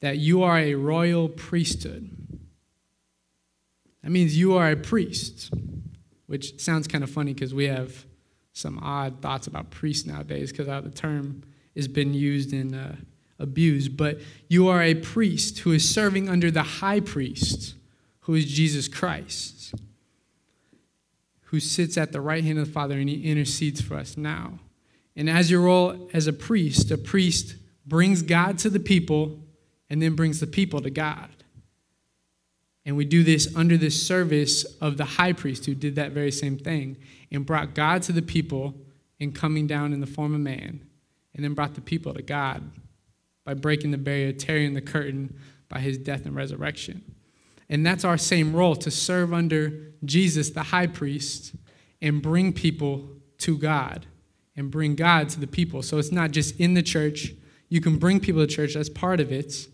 that 0.00 0.18
you 0.18 0.42
are 0.42 0.58
a 0.58 0.74
royal 0.74 1.28
priesthood. 1.28 2.10
That 4.02 4.10
means 4.10 4.36
you 4.36 4.56
are 4.56 4.70
a 4.70 4.76
priest, 4.76 5.54
which 6.26 6.60
sounds 6.60 6.86
kind 6.88 7.02
of 7.02 7.10
funny 7.10 7.32
because 7.32 7.54
we 7.54 7.66
have 7.68 8.04
some 8.52 8.78
odd 8.80 9.22
thoughts 9.22 9.46
about 9.46 9.70
priests 9.70 10.06
nowadays 10.06 10.50
because 10.50 10.66
the 10.66 10.90
term 10.90 11.42
has 11.76 11.86
been 11.86 12.14
used 12.14 12.52
in. 12.52 12.74
uh, 12.74 12.96
abused. 13.38 13.96
But 13.96 14.18
you 14.48 14.68
are 14.68 14.82
a 14.82 14.94
priest 14.94 15.60
who 15.60 15.72
is 15.72 15.88
serving 15.88 16.28
under 16.28 16.50
the 16.50 16.62
high 16.62 17.00
priest, 17.00 17.74
who 18.20 18.34
is 18.34 18.46
Jesus 18.46 18.88
Christ, 18.88 19.74
who 21.42 21.60
sits 21.60 21.96
at 21.98 22.12
the 22.12 22.20
right 22.20 22.44
hand 22.44 22.58
of 22.58 22.66
the 22.66 22.72
Father 22.72 22.98
and 22.98 23.08
he 23.08 23.30
intercedes 23.30 23.80
for 23.80 23.96
us 23.96 24.16
now. 24.16 24.58
And 25.16 25.30
as 25.30 25.50
your 25.50 25.60
role 25.62 26.08
as 26.12 26.26
a 26.26 26.32
priest, 26.32 26.90
a 26.90 26.98
priest 26.98 27.56
brings 27.86 28.22
God 28.22 28.58
to 28.58 28.70
the 28.70 28.80
people 28.80 29.40
and 29.90 30.02
then 30.02 30.16
brings 30.16 30.40
the 30.40 30.46
people 30.46 30.80
to 30.80 30.90
God. 30.90 31.28
And 32.86 32.96
we 32.96 33.04
do 33.04 33.22
this 33.22 33.54
under 33.56 33.76
the 33.76 33.90
service 33.90 34.64
of 34.80 34.96
the 34.96 35.04
high 35.04 35.32
priest 35.32 35.66
who 35.66 35.74
did 35.74 35.94
that 35.96 36.12
very 36.12 36.32
same 36.32 36.58
thing 36.58 36.96
and 37.30 37.46
brought 37.46 37.74
God 37.74 38.02
to 38.02 38.12
the 38.12 38.22
people 38.22 38.74
in 39.18 39.32
coming 39.32 39.66
down 39.66 39.92
in 39.92 40.00
the 40.00 40.06
form 40.06 40.34
of 40.34 40.40
man, 40.40 40.84
and 41.34 41.44
then 41.44 41.54
brought 41.54 41.74
the 41.74 41.80
people 41.80 42.12
to 42.12 42.22
God 42.22 42.62
by 43.44 43.54
breaking 43.54 43.90
the 43.90 43.98
barrier, 43.98 44.32
tearing 44.32 44.74
the 44.74 44.80
curtain 44.80 45.36
by 45.68 45.80
his 45.80 45.98
death 45.98 46.26
and 46.26 46.34
resurrection. 46.34 47.02
And 47.68 47.84
that's 47.84 48.04
our 48.04 48.18
same 48.18 48.54
role 48.54 48.76
to 48.76 48.90
serve 48.90 49.32
under 49.32 49.92
Jesus, 50.04 50.50
the 50.50 50.64
high 50.64 50.86
priest, 50.86 51.54
and 52.02 52.20
bring 52.22 52.52
people 52.52 53.08
to 53.38 53.56
God 53.58 54.06
and 54.56 54.70
bring 54.70 54.94
God 54.94 55.28
to 55.30 55.40
the 55.40 55.46
people. 55.46 55.82
So 55.82 55.98
it's 55.98 56.12
not 56.12 56.30
just 56.30 56.58
in 56.60 56.74
the 56.74 56.82
church. 56.82 57.32
You 57.68 57.80
can 57.80 57.98
bring 57.98 58.20
people 58.20 58.46
to 58.46 58.52
church, 58.52 58.74
that's 58.74 58.88
part 58.88 59.20
of 59.20 59.32
it 59.32 59.68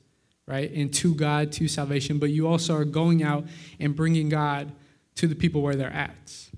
right? 0.50 0.72
And 0.72 0.92
to 0.94 1.14
God, 1.14 1.52
to 1.52 1.68
salvation, 1.68 2.18
but 2.18 2.30
you 2.30 2.48
also 2.48 2.76
are 2.76 2.84
going 2.84 3.22
out 3.22 3.44
and 3.78 3.94
bringing 3.94 4.28
God 4.28 4.72
to 5.14 5.28
the 5.28 5.36
people 5.36 5.62
where 5.62 5.76
they're 5.76 5.92
at. 5.92 6.48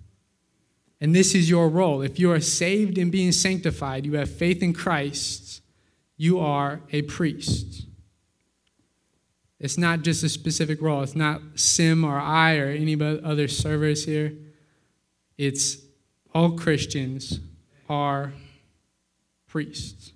And 0.99 1.15
this 1.15 1.35
is 1.35 1.51
your 1.51 1.69
role. 1.69 2.01
If 2.01 2.19
you 2.19 2.33
are 2.33 2.41
saved 2.41 2.97
and 2.97 3.13
being 3.13 3.33
sanctified, 3.33 4.07
you 4.07 4.15
have 4.15 4.31
faith 4.31 4.63
in 4.63 4.73
Christ, 4.73 5.42
you 6.17 6.39
are 6.41 6.81
a 6.93 7.03
priest. 7.03 7.87
It's 9.59 9.79
not 9.79 10.03
just 10.03 10.25
a 10.25 10.29
specific 10.29 10.83
role. 10.83 11.03
It's 11.03 11.15
not 11.15 11.41
Sim 11.55 12.05
or 12.05 12.19
I 12.19 12.57
or 12.59 12.67
any 12.67 13.01
other 13.01 13.47
servers 13.47 14.05
here. 14.05 14.33
It's 15.39 15.79
all 16.35 16.53
Christians 16.53 17.41
are 17.89 18.33
priests. 19.47 20.13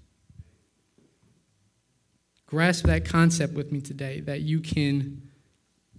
Grasp 2.47 2.87
that 2.87 3.05
concept 3.05 3.55
with 3.55 3.71
me 3.71 3.81
today 3.81 4.21
that 4.21 4.41
you 4.41 4.61
can, 4.61 5.23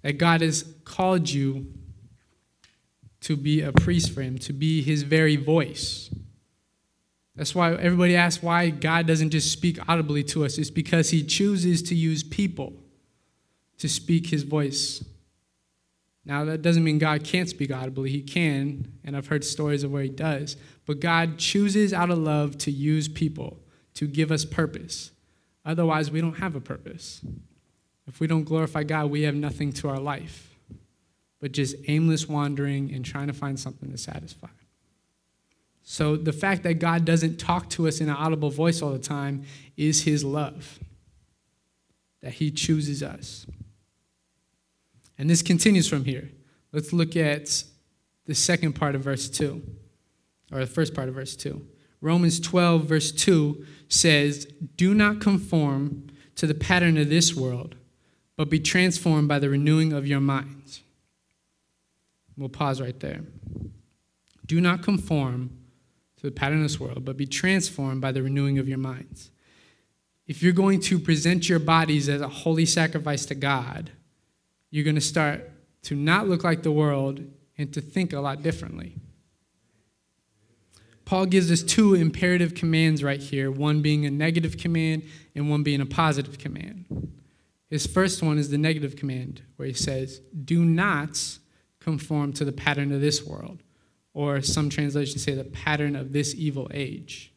that 0.02 0.18
God 0.18 0.42
has 0.42 0.64
called 0.84 1.30
you 1.30 1.68
to 3.22 3.36
be 3.36 3.62
a 3.62 3.72
priest 3.72 4.12
for 4.12 4.22
Him, 4.22 4.38
to 4.40 4.54
be 4.54 4.82
His 4.82 5.04
very 5.04 5.36
voice. 5.36 6.10
That's 7.38 7.56
why 7.56 7.74
everybody 7.76 8.18
asks 8.18 8.44
why 8.44 8.72
God 8.72 9.08
doesn't 9.08 9.30
just 9.30 9.52
speak 9.52 9.80
audibly 9.88 10.24
to 10.26 10.44
us. 10.44 10.58
It's 10.58 10.70
because 10.70 11.12
He 11.12 11.24
chooses 11.24 11.82
to 11.84 11.96
use 11.96 12.24
people 12.24 12.74
to 13.78 13.88
speak 13.88 14.28
his 14.28 14.44
voice. 14.44 15.04
Now, 16.26 16.44
that 16.46 16.62
doesn't 16.62 16.84
mean 16.84 16.98
God 16.98 17.24
can't 17.24 17.48
speak 17.48 17.72
audibly. 17.72 18.10
He 18.10 18.22
can, 18.22 18.92
and 19.04 19.16
I've 19.16 19.28
heard 19.28 19.46
stories 19.46 19.84
of 19.84 19.92
where 19.92 20.04
he 20.04 20.10
does. 20.10 20.58
But 20.86 21.00
God 21.00 21.38
chooses 21.38 21.94
out 21.94 22.10
of 22.10 22.18
love 22.18 22.58
to 22.60 22.72
use 22.72 23.08
people 23.08 23.60
to 23.94 24.08
give 24.08 24.32
us 24.32 24.44
purpose. 24.44 25.12
Otherwise, 25.66 26.12
we 26.12 26.22
don't 26.22 26.38
have 26.38 26.56
a 26.56 26.60
purpose. 26.60 27.22
If 28.08 28.20
we 28.20 28.28
don't 28.28 28.44
glorify 28.44 28.84
God, 28.84 29.10
we 29.10 29.24
have 29.24 29.36
nothing 29.36 29.72
to 29.74 29.90
our 29.90 30.00
life 30.00 30.44
but 31.40 31.52
just 31.52 31.76
aimless 31.88 32.28
wandering 32.28 32.92
and 32.94 33.06
trying 33.06 33.28
to 33.28 33.34
find 33.34 33.60
something 33.60 33.92
to 33.92 33.98
satisfy. 33.98 34.48
So, 35.90 36.18
the 36.18 36.34
fact 36.34 36.64
that 36.64 36.80
God 36.80 37.06
doesn't 37.06 37.38
talk 37.38 37.70
to 37.70 37.88
us 37.88 38.02
in 38.02 38.10
an 38.10 38.16
audible 38.16 38.50
voice 38.50 38.82
all 38.82 38.92
the 38.92 39.00
time 39.00 39.44
is 39.78 40.04
his 40.04 40.22
love, 40.22 40.80
that 42.20 42.34
he 42.34 42.52
chooses 42.52 43.02
us. 43.02 43.46
And 45.18 45.30
this 45.30 45.42
continues 45.42 45.88
from 45.88 46.04
here. 46.04 46.30
Let's 46.74 46.92
look 46.92 47.16
at 47.16 47.64
the 48.26 48.36
second 48.36 48.74
part 48.74 48.96
of 48.96 49.02
verse 49.02 49.30
2, 49.30 49.62
or 50.52 50.60
the 50.60 50.68
first 50.68 50.94
part 50.94 51.08
of 51.08 51.16
verse 51.16 51.38
2. 51.38 51.66
Romans 52.02 52.42
12, 52.42 52.84
verse 52.84 53.14
2 53.14 53.66
says, 53.88 54.46
Do 54.76 54.94
not 54.94 55.22
conform 55.22 56.08
to 56.36 56.46
the 56.46 56.54
pattern 56.54 56.98
of 56.98 57.08
this 57.08 57.34
world, 57.34 57.76
but 58.36 58.50
be 58.50 58.60
transformed 58.60 59.30
by 59.30 59.40
the 59.40 59.50
renewing 59.50 59.94
of 59.94 60.06
your 60.06 60.20
minds. 60.20 60.82
We'll 62.36 62.50
pause 62.50 62.82
right 62.82 63.00
there. 63.00 63.22
Do 64.46 64.60
not 64.60 64.84
conform 64.84 65.52
to 66.18 66.24
the 66.24 66.32
pattern 66.32 66.58
of 66.58 66.64
this 66.64 66.80
world, 66.80 67.06
but 67.06 67.18
be 67.18 67.26
transformed 67.26 68.02
by 68.02 68.12
the 68.12 68.24
renewing 68.24 68.60
of 68.60 68.68
your 68.68 68.78
minds. 68.78 69.32
If 70.28 70.44
you're 70.44 70.54
going 70.54 70.82
to 70.82 71.00
present 71.00 71.48
your 71.48 71.60
bodies 71.60 72.10
as 72.10 72.22
a 72.22 72.28
holy 72.28 72.66
sacrifice 72.66 73.26
to 73.28 73.36
God, 73.36 73.92
you're 74.70 74.84
going 74.84 74.96
to 74.96 75.02
start 75.02 75.50
to 75.84 75.96
not 75.96 76.28
look 76.28 76.44
like 76.44 76.64
the 76.64 76.72
world 76.72 77.24
and 77.58 77.74
to 77.74 77.82
think 77.82 78.14
a 78.14 78.20
lot 78.20 78.44
differently. 78.44 78.98
Paul 81.06 81.26
gives 81.26 81.50
us 81.50 81.64
two 81.64 81.94
imperative 81.94 82.54
commands 82.54 83.02
right 83.02 83.22
here 83.22 83.50
one 83.50 83.82
being 83.82 84.06
a 84.06 84.12
negative 84.12 84.58
command 84.58 85.04
and 85.36 85.50
one 85.50 85.64
being 85.64 85.80
a 85.80 85.86
positive 85.86 86.38
command. 86.38 87.14
His 87.70 87.86
first 87.86 88.22
one 88.22 88.38
is 88.38 88.50
the 88.50 88.58
negative 88.58 88.98
command, 88.98 89.42
where 89.56 89.68
he 89.68 89.74
says, 89.74 90.20
Do 90.44 90.66
not 90.66 91.40
conform 91.80 92.34
to 92.34 92.46
the 92.46 92.52
pattern 92.52 92.92
of 92.92 93.00
this 93.00 93.26
world, 93.26 93.64
or 94.18 94.42
some 94.42 94.68
translations 94.68 95.24
say 95.24 95.36
the 95.36 95.44
pattern 95.44 95.96
of 95.96 96.12
this 96.12 96.34
evil 96.34 96.68
age. 96.74 97.32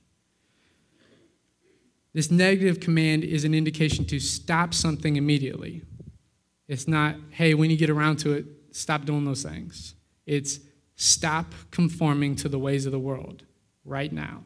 This 2.15 2.31
negative 2.31 2.81
command 2.81 3.23
is 3.23 3.45
an 3.45 3.53
indication 3.53 4.07
to 4.07 4.19
stop 4.19 4.73
something 4.73 5.17
immediately. 5.17 5.83
It's 6.69 6.89
not, 6.89 7.17
hey, 7.33 7.53
when 7.53 7.69
you 7.69 7.77
get 7.77 7.91
around 7.91 8.17
to 8.21 8.33
it, 8.33 8.47
stop 8.71 9.05
doing 9.05 9.27
those 9.27 9.43
things. 9.43 9.95
It's 10.25 10.61
stop 10.97 11.53
conforming 11.71 12.35
to 12.37 12.49
the 12.49 12.59
ways 12.59 12.87
of 12.87 12.93
the 12.93 12.99
world 12.99 13.45
right 13.85 14.11
now. 14.11 14.45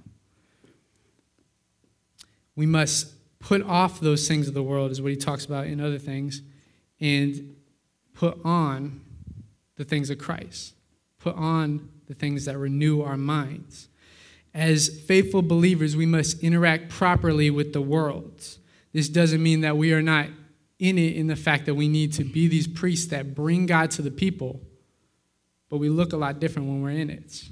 We 2.56 2.66
must 2.66 3.12
put 3.38 3.62
off 3.62 4.00
those 4.00 4.26
things 4.26 4.48
of 4.48 4.54
the 4.54 4.62
world, 4.64 4.90
is 4.90 5.00
what 5.00 5.12
he 5.12 5.16
talks 5.16 5.44
about 5.44 5.68
in 5.68 5.80
other 5.80 5.98
things, 6.00 6.42
and 7.00 7.54
put 8.12 8.40
on 8.44 9.02
the 9.76 9.84
things 9.84 10.10
of 10.10 10.18
Christ. 10.18 10.74
Put 11.20 11.36
on 11.36 11.90
the 12.06 12.14
things 12.14 12.44
that 12.44 12.58
renew 12.58 13.02
our 13.02 13.16
minds. 13.16 13.88
As 14.52 14.88
faithful 14.88 15.42
believers, 15.42 15.96
we 15.96 16.06
must 16.06 16.42
interact 16.42 16.88
properly 16.88 17.50
with 17.50 17.72
the 17.72 17.80
world. 17.80 18.46
This 18.92 19.08
doesn't 19.08 19.42
mean 19.42 19.62
that 19.62 19.76
we 19.76 19.92
are 19.92 20.02
not 20.02 20.28
in 20.78 20.98
it 20.98 21.16
in 21.16 21.26
the 21.26 21.36
fact 21.36 21.66
that 21.66 21.74
we 21.74 21.88
need 21.88 22.12
to 22.12 22.24
be 22.24 22.46
these 22.46 22.66
priests 22.66 23.06
that 23.08 23.34
bring 23.34 23.66
God 23.66 23.90
to 23.92 24.02
the 24.02 24.10
people, 24.10 24.60
but 25.68 25.78
we 25.78 25.88
look 25.88 26.12
a 26.12 26.16
lot 26.16 26.40
different 26.40 26.68
when 26.68 26.82
we're 26.82 26.90
in 26.90 27.10
it. 27.10 27.44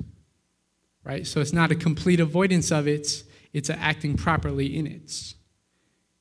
Right? 1.05 1.27
So 1.27 1.41
it's 1.41 1.53
not 1.53 1.73
a 1.73 1.75
complete 1.75 2.21
avoidance 2.21 2.71
of 2.71 2.87
it, 2.87 3.25
it's 3.53 3.71
acting 3.71 4.17
properly 4.17 4.77
in 4.77 4.87
it. 4.87 5.35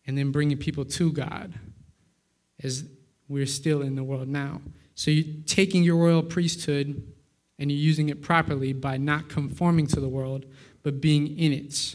And 0.08 0.18
then 0.18 0.32
bringing 0.32 0.58
people 0.58 0.84
to 0.86 1.12
God 1.12 1.54
as 2.64 2.84
we're 3.28 3.46
still 3.46 3.82
in 3.82 3.96
the 3.96 4.04
world 4.04 4.28
now. 4.28 4.62
So 4.96 5.12
you're 5.12 5.44
taking 5.46 5.84
your 5.84 5.98
royal 5.98 6.24
priesthood 6.24 7.11
and 7.62 7.72
you're 7.72 7.80
using 7.80 8.10
it 8.10 8.24
properly 8.24 8.74
by 8.74 8.98
not 8.98 9.30
conforming 9.30 9.86
to 9.86 10.00
the 10.00 10.10
world, 10.10 10.48
but 10.82 11.00
being 11.00 11.38
in 11.38 11.54
it. 11.54 11.94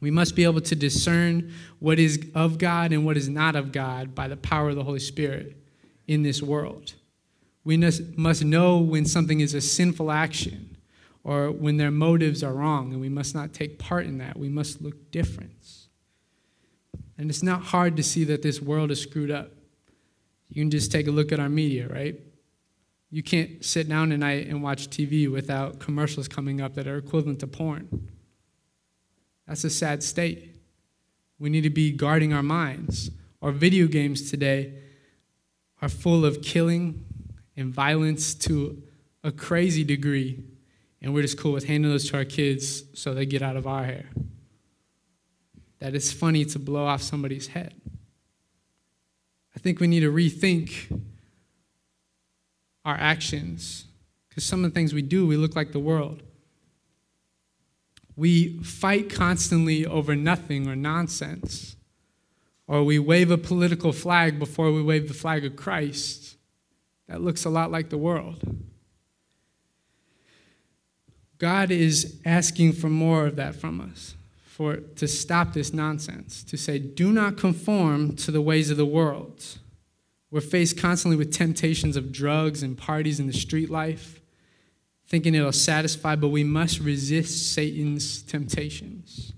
We 0.00 0.10
must 0.10 0.34
be 0.34 0.42
able 0.42 0.60
to 0.62 0.74
discern 0.74 1.52
what 1.78 2.00
is 2.00 2.28
of 2.34 2.58
God 2.58 2.92
and 2.92 3.06
what 3.06 3.16
is 3.16 3.28
not 3.28 3.54
of 3.54 3.70
God 3.70 4.16
by 4.16 4.26
the 4.26 4.36
power 4.36 4.70
of 4.70 4.76
the 4.76 4.82
Holy 4.82 4.98
Spirit 4.98 5.56
in 6.08 6.24
this 6.24 6.42
world. 6.42 6.94
We 7.62 7.76
must 7.76 8.44
know 8.44 8.78
when 8.78 9.06
something 9.06 9.38
is 9.40 9.54
a 9.54 9.60
sinful 9.60 10.10
action 10.10 10.76
or 11.22 11.52
when 11.52 11.76
their 11.76 11.92
motives 11.92 12.42
are 12.42 12.52
wrong, 12.52 12.92
and 12.92 13.00
we 13.00 13.08
must 13.08 13.32
not 13.34 13.54
take 13.54 13.78
part 13.78 14.06
in 14.06 14.18
that. 14.18 14.36
We 14.36 14.48
must 14.48 14.82
look 14.82 15.10
different. 15.12 15.86
And 17.16 17.30
it's 17.30 17.44
not 17.44 17.62
hard 17.62 17.96
to 17.96 18.02
see 18.02 18.24
that 18.24 18.42
this 18.42 18.60
world 18.60 18.90
is 18.90 19.00
screwed 19.00 19.30
up. 19.30 19.52
You 20.48 20.62
can 20.62 20.70
just 20.70 20.90
take 20.90 21.06
a 21.06 21.12
look 21.12 21.30
at 21.30 21.38
our 21.38 21.48
media, 21.48 21.86
right? 21.88 22.20
You 23.14 23.22
can't 23.22 23.64
sit 23.64 23.88
down 23.88 24.10
tonight 24.10 24.48
and 24.48 24.60
watch 24.60 24.88
TV 24.90 25.30
without 25.30 25.78
commercials 25.78 26.26
coming 26.26 26.60
up 26.60 26.74
that 26.74 26.88
are 26.88 26.96
equivalent 26.96 27.38
to 27.38 27.46
porn. 27.46 28.10
That's 29.46 29.62
a 29.62 29.70
sad 29.70 30.02
state. 30.02 30.56
We 31.38 31.48
need 31.48 31.60
to 31.60 31.70
be 31.70 31.92
guarding 31.92 32.32
our 32.32 32.42
minds. 32.42 33.12
Our 33.40 33.52
video 33.52 33.86
games 33.86 34.32
today 34.32 34.82
are 35.80 35.88
full 35.88 36.24
of 36.24 36.42
killing 36.42 37.04
and 37.56 37.72
violence 37.72 38.34
to 38.34 38.82
a 39.22 39.30
crazy 39.30 39.84
degree, 39.84 40.42
and 41.00 41.14
we're 41.14 41.22
just 41.22 41.38
cool 41.38 41.52
with 41.52 41.66
handing 41.66 41.92
those 41.92 42.10
to 42.10 42.16
our 42.16 42.24
kids 42.24 42.82
so 43.00 43.14
they 43.14 43.26
get 43.26 43.42
out 43.42 43.54
of 43.54 43.64
our 43.64 43.84
hair. 43.84 44.06
That 45.78 45.94
it's 45.94 46.12
funny 46.12 46.44
to 46.46 46.58
blow 46.58 46.84
off 46.84 47.00
somebody's 47.00 47.46
head. 47.46 47.80
I 49.54 49.60
think 49.60 49.78
we 49.78 49.86
need 49.86 50.00
to 50.00 50.10
rethink 50.10 51.00
our 52.84 52.96
actions 52.96 53.84
because 54.34 54.44
some 54.44 54.64
of 54.64 54.70
the 54.72 54.74
things 54.74 54.92
we 54.92 55.02
do, 55.02 55.26
we 55.28 55.36
look 55.36 55.54
like 55.54 55.70
the 55.70 55.78
world. 55.78 56.20
We 58.16 58.58
fight 58.58 59.08
constantly 59.08 59.86
over 59.86 60.16
nothing 60.16 60.68
or 60.68 60.74
nonsense. 60.74 61.76
Or 62.66 62.82
we 62.82 62.98
wave 62.98 63.30
a 63.30 63.38
political 63.38 63.92
flag 63.92 64.40
before 64.40 64.72
we 64.72 64.82
wave 64.82 65.06
the 65.06 65.14
flag 65.14 65.44
of 65.44 65.54
Christ. 65.54 66.36
That 67.06 67.20
looks 67.20 67.44
a 67.44 67.50
lot 67.50 67.70
like 67.70 67.90
the 67.90 67.98
world. 67.98 68.40
God 71.38 71.70
is 71.70 72.20
asking 72.24 72.72
for 72.72 72.88
more 72.88 73.26
of 73.26 73.36
that 73.36 73.54
from 73.54 73.80
us, 73.80 74.14
for 74.44 74.76
to 74.76 75.06
stop 75.06 75.52
this 75.52 75.72
nonsense, 75.72 76.42
to 76.44 76.56
say, 76.56 76.78
do 76.78 77.12
not 77.12 77.36
conform 77.36 78.16
to 78.16 78.32
the 78.32 78.40
ways 78.40 78.70
of 78.70 78.78
the 78.78 78.86
world. 78.86 79.58
We're 80.34 80.40
faced 80.40 80.78
constantly 80.78 81.16
with 81.16 81.32
temptations 81.32 81.96
of 81.96 82.10
drugs 82.10 82.64
and 82.64 82.76
parties 82.76 83.20
in 83.20 83.28
the 83.28 83.32
street 83.32 83.70
life 83.70 84.20
thinking 85.06 85.32
it'll 85.32 85.52
satisfy, 85.52 86.16
but 86.16 86.30
we 86.30 86.42
must 86.42 86.80
resist 86.80 87.52
Satan's 87.52 88.20
temptations. 88.20 89.32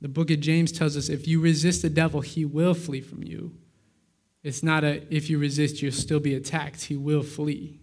The 0.00 0.08
book 0.08 0.32
of 0.32 0.40
James 0.40 0.72
tells 0.72 0.96
us 0.96 1.08
if 1.08 1.28
you 1.28 1.40
resist 1.40 1.82
the 1.82 1.88
devil, 1.88 2.20
he 2.20 2.44
will 2.44 2.74
flee 2.74 3.00
from 3.00 3.22
you. 3.22 3.52
It's 4.42 4.64
not 4.64 4.82
a 4.82 5.04
if 5.08 5.30
you 5.30 5.38
resist, 5.38 5.80
you'll 5.80 5.92
still 5.92 6.18
be 6.18 6.34
attacked. 6.34 6.86
He 6.86 6.96
will 6.96 7.22
flee. 7.22 7.78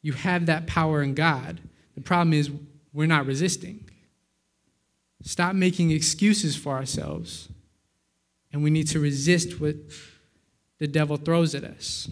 You 0.00 0.12
have 0.12 0.46
that 0.46 0.68
power 0.68 1.02
in 1.02 1.14
God. 1.14 1.60
The 1.96 2.02
problem 2.02 2.34
is 2.34 2.52
we're 2.92 3.06
not 3.06 3.26
resisting. 3.26 3.90
Stop 5.24 5.56
making 5.56 5.90
excuses 5.90 6.54
for 6.54 6.74
ourselves. 6.74 7.48
And 8.52 8.62
we 8.62 8.70
need 8.70 8.86
to 8.90 9.00
resist 9.00 9.60
what 9.60 9.74
the 10.78 10.86
devil 10.86 11.16
throws 11.16 11.54
at 11.54 11.64
us. 11.64 12.08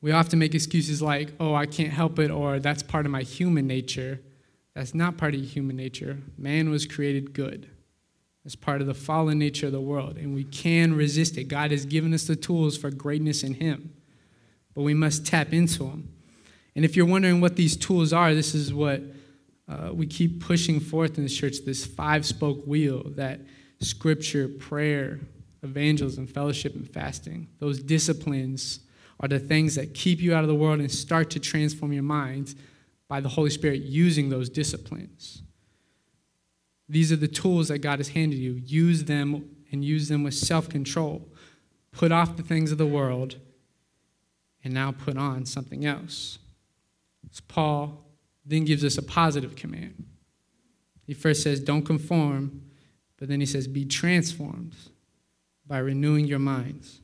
We 0.00 0.12
often 0.12 0.38
make 0.38 0.54
excuses 0.54 1.00
like, 1.00 1.32
oh, 1.40 1.54
I 1.54 1.66
can't 1.66 1.92
help 1.92 2.18
it, 2.18 2.30
or 2.30 2.58
that's 2.60 2.82
part 2.82 3.06
of 3.06 3.12
my 3.12 3.22
human 3.22 3.66
nature. 3.66 4.20
That's 4.74 4.94
not 4.94 5.16
part 5.16 5.34
of 5.34 5.42
human 5.42 5.76
nature. 5.76 6.18
Man 6.36 6.70
was 6.70 6.86
created 6.86 7.32
good. 7.32 7.70
as 8.46 8.54
part 8.54 8.80
of 8.80 8.86
the 8.86 8.94
fallen 8.94 9.38
nature 9.38 9.66
of 9.66 9.72
the 9.72 9.80
world, 9.80 10.16
and 10.16 10.32
we 10.32 10.44
can 10.44 10.94
resist 10.94 11.36
it. 11.36 11.44
God 11.44 11.72
has 11.72 11.84
given 11.84 12.14
us 12.14 12.24
the 12.24 12.36
tools 12.36 12.78
for 12.78 12.90
greatness 12.90 13.42
in 13.42 13.54
Him, 13.54 13.92
but 14.72 14.82
we 14.82 14.94
must 14.94 15.26
tap 15.26 15.52
into 15.52 15.80
them. 15.80 16.08
And 16.76 16.84
if 16.84 16.94
you're 16.94 17.06
wondering 17.06 17.40
what 17.40 17.56
these 17.56 17.76
tools 17.76 18.12
are, 18.12 18.34
this 18.34 18.54
is 18.54 18.72
what 18.72 19.02
uh, 19.68 19.90
we 19.92 20.06
keep 20.06 20.40
pushing 20.40 20.78
forth 20.78 21.18
in 21.18 21.24
the 21.24 21.30
church 21.30 21.56
this 21.66 21.84
five 21.84 22.24
spoke 22.24 22.64
wheel 22.66 23.02
that 23.16 23.40
scripture, 23.80 24.46
prayer, 24.46 25.18
evangelism, 25.62 26.26
fellowship, 26.26 26.74
and 26.74 26.88
fasting, 26.88 27.48
those 27.58 27.80
disciplines 27.80 28.80
are 29.20 29.28
the 29.28 29.38
things 29.38 29.74
that 29.74 29.94
keep 29.94 30.20
you 30.20 30.34
out 30.34 30.44
of 30.44 30.48
the 30.48 30.54
world 30.54 30.80
and 30.80 30.90
start 30.90 31.30
to 31.30 31.40
transform 31.40 31.92
your 31.92 32.02
minds 32.02 32.54
by 33.08 33.20
the 33.20 33.28
Holy 33.28 33.50
Spirit 33.50 33.82
using 33.82 34.28
those 34.28 34.48
disciplines. 34.48 35.42
These 36.88 37.10
are 37.12 37.16
the 37.16 37.28
tools 37.28 37.68
that 37.68 37.78
God 37.78 37.98
has 37.98 38.08
handed 38.08 38.36
you. 38.36 38.52
Use 38.64 39.04
them 39.04 39.56
and 39.72 39.84
use 39.84 40.08
them 40.08 40.22
with 40.22 40.34
self 40.34 40.68
control. 40.68 41.28
Put 41.92 42.12
off 42.12 42.36
the 42.36 42.42
things 42.42 42.72
of 42.72 42.78
the 42.78 42.86
world 42.86 43.36
and 44.62 44.74
now 44.74 44.92
put 44.92 45.16
on 45.16 45.46
something 45.46 45.84
else. 45.84 46.38
So 47.30 47.42
Paul 47.48 48.04
then 48.44 48.64
gives 48.64 48.84
us 48.84 48.98
a 48.98 49.02
positive 49.02 49.56
command. 49.56 50.04
He 51.06 51.14
first 51.14 51.42
says, 51.42 51.60
Don't 51.60 51.82
conform, 51.82 52.62
but 53.18 53.28
then 53.28 53.40
he 53.40 53.46
says, 53.46 53.66
Be 53.66 53.84
transformed 53.84 54.74
by 55.66 55.78
renewing 55.78 56.26
your 56.26 56.38
minds. 56.38 57.00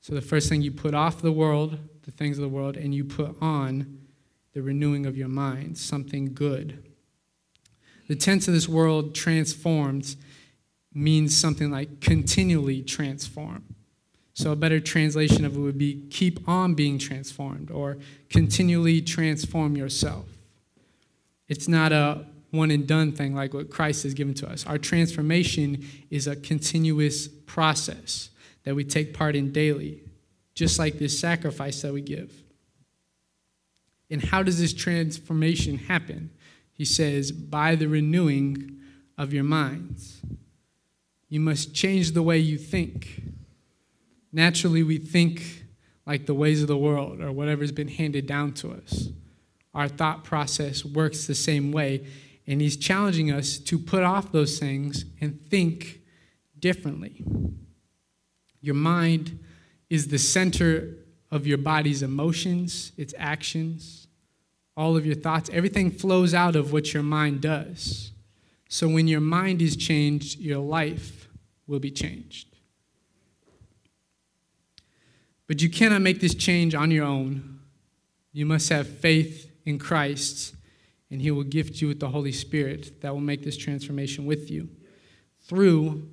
So 0.00 0.14
the 0.14 0.20
first 0.20 0.48
thing 0.48 0.62
you 0.62 0.70
put 0.70 0.94
off 0.94 1.22
the 1.22 1.32
world, 1.32 1.78
the 2.02 2.10
things 2.10 2.38
of 2.38 2.42
the 2.42 2.48
world, 2.48 2.76
and 2.76 2.94
you 2.94 3.04
put 3.04 3.36
on 3.40 3.98
the 4.52 4.62
renewing 4.62 5.06
of 5.06 5.16
your 5.16 5.28
mind, 5.28 5.78
something 5.78 6.34
good. 6.34 6.84
The 8.08 8.16
tense 8.16 8.46
of 8.46 8.54
this 8.54 8.68
world 8.68 9.14
transformed 9.14 10.16
means 10.92 11.36
something 11.36 11.70
like 11.70 12.00
continually 12.00 12.82
transform. 12.82 13.64
So 14.34 14.52
a 14.52 14.56
better 14.56 14.80
translation 14.80 15.44
of 15.44 15.56
it 15.56 15.60
would 15.60 15.78
be 15.78 16.06
keep 16.10 16.46
on 16.48 16.74
being 16.74 16.98
transformed 16.98 17.70
or 17.70 17.98
continually 18.28 19.00
transform 19.00 19.76
yourself. 19.76 20.26
It's 21.48 21.68
not 21.68 21.92
a 21.92 22.26
one 22.54 22.70
and 22.70 22.86
done 22.86 23.12
thing 23.12 23.34
like 23.34 23.52
what 23.52 23.70
Christ 23.70 24.04
has 24.04 24.14
given 24.14 24.34
to 24.34 24.48
us. 24.48 24.66
Our 24.66 24.78
transformation 24.78 25.84
is 26.10 26.26
a 26.26 26.36
continuous 26.36 27.28
process 27.28 28.30
that 28.64 28.74
we 28.74 28.84
take 28.84 29.12
part 29.12 29.36
in 29.36 29.52
daily, 29.52 30.02
just 30.54 30.78
like 30.78 30.98
this 30.98 31.18
sacrifice 31.18 31.82
that 31.82 31.92
we 31.92 32.00
give. 32.00 32.32
And 34.10 34.22
how 34.22 34.42
does 34.42 34.58
this 34.58 34.72
transformation 34.72 35.76
happen? 35.76 36.30
He 36.72 36.84
says, 36.84 37.32
by 37.32 37.74
the 37.74 37.88
renewing 37.88 38.80
of 39.16 39.32
your 39.32 39.44
minds. 39.44 40.20
You 41.28 41.40
must 41.40 41.74
change 41.74 42.12
the 42.12 42.22
way 42.22 42.38
you 42.38 42.58
think. 42.58 43.22
Naturally, 44.32 44.82
we 44.82 44.98
think 44.98 45.64
like 46.06 46.26
the 46.26 46.34
ways 46.34 46.62
of 46.62 46.68
the 46.68 46.76
world 46.76 47.20
or 47.20 47.32
whatever's 47.32 47.72
been 47.72 47.88
handed 47.88 48.26
down 48.26 48.52
to 48.52 48.72
us. 48.72 49.08
Our 49.74 49.88
thought 49.88 50.22
process 50.22 50.84
works 50.84 51.26
the 51.26 51.34
same 51.34 51.72
way, 51.72 52.06
and 52.46 52.60
he's 52.60 52.76
challenging 52.76 53.30
us 53.30 53.58
to 53.58 53.78
put 53.78 54.02
off 54.02 54.32
those 54.32 54.58
things 54.58 55.04
and 55.20 55.40
think 55.48 56.00
differently. 56.58 57.24
Your 58.60 58.74
mind 58.74 59.38
is 59.90 60.08
the 60.08 60.18
center 60.18 60.96
of 61.30 61.46
your 61.46 61.58
body's 61.58 62.02
emotions, 62.02 62.92
its 62.96 63.14
actions, 63.18 64.06
all 64.76 64.96
of 64.96 65.06
your 65.06 65.14
thoughts. 65.14 65.50
Everything 65.52 65.90
flows 65.90 66.34
out 66.34 66.56
of 66.56 66.72
what 66.72 66.92
your 66.92 67.02
mind 67.02 67.40
does. 67.40 68.12
So 68.68 68.88
when 68.88 69.06
your 69.06 69.20
mind 69.20 69.62
is 69.62 69.76
changed, 69.76 70.38
your 70.38 70.58
life 70.58 71.28
will 71.66 71.78
be 71.78 71.90
changed. 71.90 72.48
But 75.46 75.60
you 75.60 75.68
cannot 75.68 76.02
make 76.02 76.20
this 76.20 76.34
change 76.34 76.74
on 76.74 76.90
your 76.90 77.04
own. 77.04 77.60
You 78.32 78.46
must 78.46 78.68
have 78.70 78.88
faith 78.88 79.50
in 79.64 79.78
Christ, 79.78 80.54
and 81.10 81.20
He 81.20 81.30
will 81.30 81.44
gift 81.44 81.80
you 81.80 81.88
with 81.88 82.00
the 82.00 82.08
Holy 82.08 82.32
Spirit 82.32 83.00
that 83.02 83.12
will 83.12 83.20
make 83.20 83.42
this 83.42 83.56
transformation 83.56 84.26
with 84.26 84.50
you 84.50 84.68
through 85.42 86.08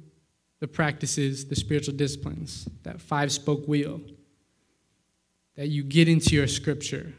the 0.59 0.67
practices, 0.67 1.45
the 1.45 1.55
spiritual 1.55 1.95
disciplines, 1.95 2.67
that 2.83 3.01
five 3.01 3.31
spoke 3.31 3.67
wheel, 3.67 3.99
that 5.55 5.67
you 5.67 5.83
get 5.83 6.07
into 6.07 6.35
your 6.35 6.47
scripture. 6.47 7.13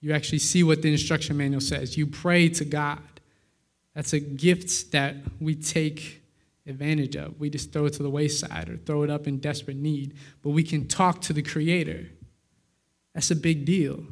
You 0.00 0.12
actually 0.12 0.40
see 0.40 0.62
what 0.62 0.82
the 0.82 0.90
instruction 0.90 1.36
manual 1.36 1.60
says. 1.60 1.96
You 1.96 2.06
pray 2.06 2.48
to 2.50 2.64
God. 2.64 3.00
That's 3.94 4.12
a 4.12 4.20
gift 4.20 4.92
that 4.92 5.16
we 5.40 5.54
take 5.54 6.22
advantage 6.66 7.16
of. 7.16 7.38
We 7.40 7.50
just 7.50 7.72
throw 7.72 7.86
it 7.86 7.94
to 7.94 8.02
the 8.02 8.10
wayside 8.10 8.68
or 8.68 8.76
throw 8.76 9.04
it 9.04 9.10
up 9.10 9.26
in 9.26 9.38
desperate 9.38 9.76
need. 9.76 10.14
But 10.42 10.50
we 10.50 10.62
can 10.62 10.88
talk 10.88 11.20
to 11.22 11.32
the 11.32 11.42
Creator. 11.42 12.08
That's 13.14 13.30
a 13.30 13.36
big 13.36 13.64
deal. 13.64 14.04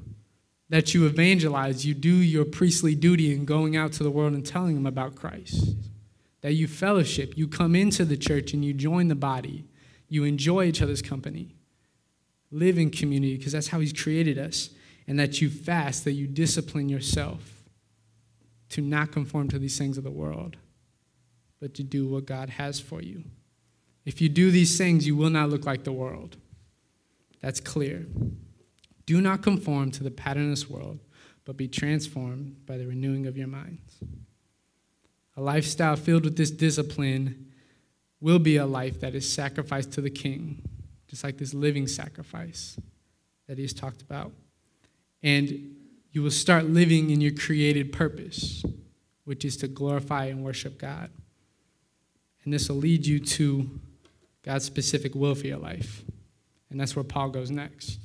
That 0.71 0.95
you 0.95 1.07
evangelize, 1.07 1.85
you 1.85 1.95
do 1.95 2.15
your 2.15 2.45
priestly 2.45 2.95
duty 2.95 3.33
in 3.33 3.45
going 3.45 3.77
out 3.77 3.93
to 3.93 4.03
the 4.03 4.11
world 4.11 4.33
and 4.33 4.45
telling 4.45 4.75
them 4.75 4.87
about 4.87 5.15
Christ. 5.15 5.77
That 6.41 6.55
you 6.55 6.67
fellowship, 6.67 7.37
you 7.37 7.49
come 7.49 7.75
into 7.75 8.05
the 8.05 8.17
church 8.17 8.53
and 8.53 8.65
you 8.65 8.73
join 8.73 9.09
the 9.09 9.15
body, 9.15 9.65
you 10.09 10.25
enjoy 10.25 10.65
each 10.65 10.83
other's 10.83 11.03
company, 11.03 11.55
live 12.51 12.79
in 12.79 12.91
community, 12.91 13.37
because 13.37 13.53
that's 13.53 13.69
how 13.69 13.81
He's 13.81 13.93
created 13.93 14.39
us. 14.39 14.71
And 15.07 15.19
that 15.19 15.43
you 15.43 15.51
fast, 15.51 16.05
that 16.05 16.12
you 16.12 16.27
discipline 16.27 16.89
yourself 16.89 17.62
to 18.71 18.81
not 18.81 19.12
conform 19.12 19.49
to 19.49 19.59
these 19.59 19.77
things 19.77 19.99
of 19.99 20.05
the 20.05 20.11
world 20.11 20.57
but 21.65 21.73
to 21.73 21.83
do 21.83 22.07
what 22.07 22.27
God 22.27 22.51
has 22.51 22.79
for 22.79 23.01
you. 23.01 23.25
If 24.05 24.21
you 24.21 24.29
do 24.29 24.51
these 24.51 24.77
things, 24.77 25.07
you 25.07 25.17
will 25.17 25.31
not 25.31 25.49
look 25.49 25.65
like 25.65 25.85
the 25.85 25.93
world. 25.93 26.37
That's 27.41 27.59
clear. 27.59 28.05
Do 29.07 29.20
not 29.20 29.42
conform 29.42 29.90
to 29.92 30.02
the 30.02 30.11
pattern 30.11 30.44
of 30.44 30.50
this 30.50 30.68
world, 30.68 30.98
but 31.44 31.57
be 31.57 31.68
transformed 31.68 32.64
by 32.66 32.78
the 32.78 32.86
renewing 32.86 33.26
of 33.26 33.36
your 33.36 33.48
minds. 33.48 33.98
A 35.36 35.40
lifestyle 35.40 35.96
filled 35.96 36.24
with 36.24 36.36
this 36.36 36.50
discipline 36.50 37.52
will 38.20 38.38
be 38.38 38.57
a 38.57 38.66
life 38.66 39.00
that 39.00 39.14
is 39.14 39.30
sacrificed 39.30 39.92
to 39.92 40.00
the 40.00 40.11
King, 40.11 40.62
just 41.09 41.24
like 41.24 41.36
this 41.36 41.52
living 41.52 41.86
sacrifice 41.86 42.78
that 43.46 43.59
he's 43.59 43.74
talked 43.74 44.00
about. 44.00 44.32
And 45.22 45.76
you 46.12 46.22
will 46.22 46.30
start 46.30 46.66
living 46.66 47.11
in 47.11 47.20
your 47.20 47.32
created 47.32 47.92
purpose, 47.92 48.64
which 49.24 49.44
is 49.44 49.57
to 49.59 49.68
glorify 49.68 50.26
and 50.26 50.44
worship 50.44 50.78
God. 50.78 51.11
And 52.44 52.52
this 52.52 52.68
will 52.68 52.76
lead 52.76 53.05
you 53.05 53.18
to 53.18 53.68
God's 54.42 54.64
specific 54.64 55.14
will 55.14 55.34
for 55.34 55.46
your 55.46 55.59
life. 55.59 56.02
And 56.70 56.78
that's 56.78 56.94
where 56.94 57.05
Paul 57.05 57.30
goes 57.30 57.50
next. 57.50 57.98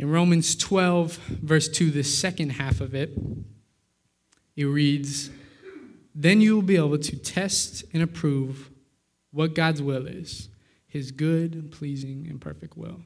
In 0.00 0.10
Romans 0.10 0.56
12, 0.56 1.16
verse 1.42 1.68
2, 1.68 1.90
the 1.90 2.02
second 2.02 2.50
half 2.50 2.80
of 2.80 2.94
it, 2.94 3.16
it 4.56 4.64
reads, 4.64 5.30
Then 6.14 6.40
you 6.40 6.54
will 6.54 6.62
be 6.62 6.76
able 6.76 6.98
to 6.98 7.16
test 7.16 7.84
and 7.92 8.02
approve 8.02 8.70
what 9.30 9.54
God's 9.54 9.82
will 9.82 10.06
is, 10.06 10.48
his 10.86 11.10
good, 11.10 11.70
pleasing, 11.70 12.26
and 12.30 12.40
perfect 12.40 12.76
will. 12.76 13.02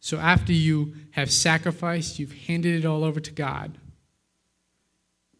So 0.00 0.18
after 0.18 0.52
you 0.52 0.94
have 1.12 1.30
sacrificed, 1.30 2.18
you've 2.18 2.46
handed 2.46 2.84
it 2.84 2.86
all 2.86 3.04
over 3.04 3.20
to 3.20 3.30
God 3.30 3.78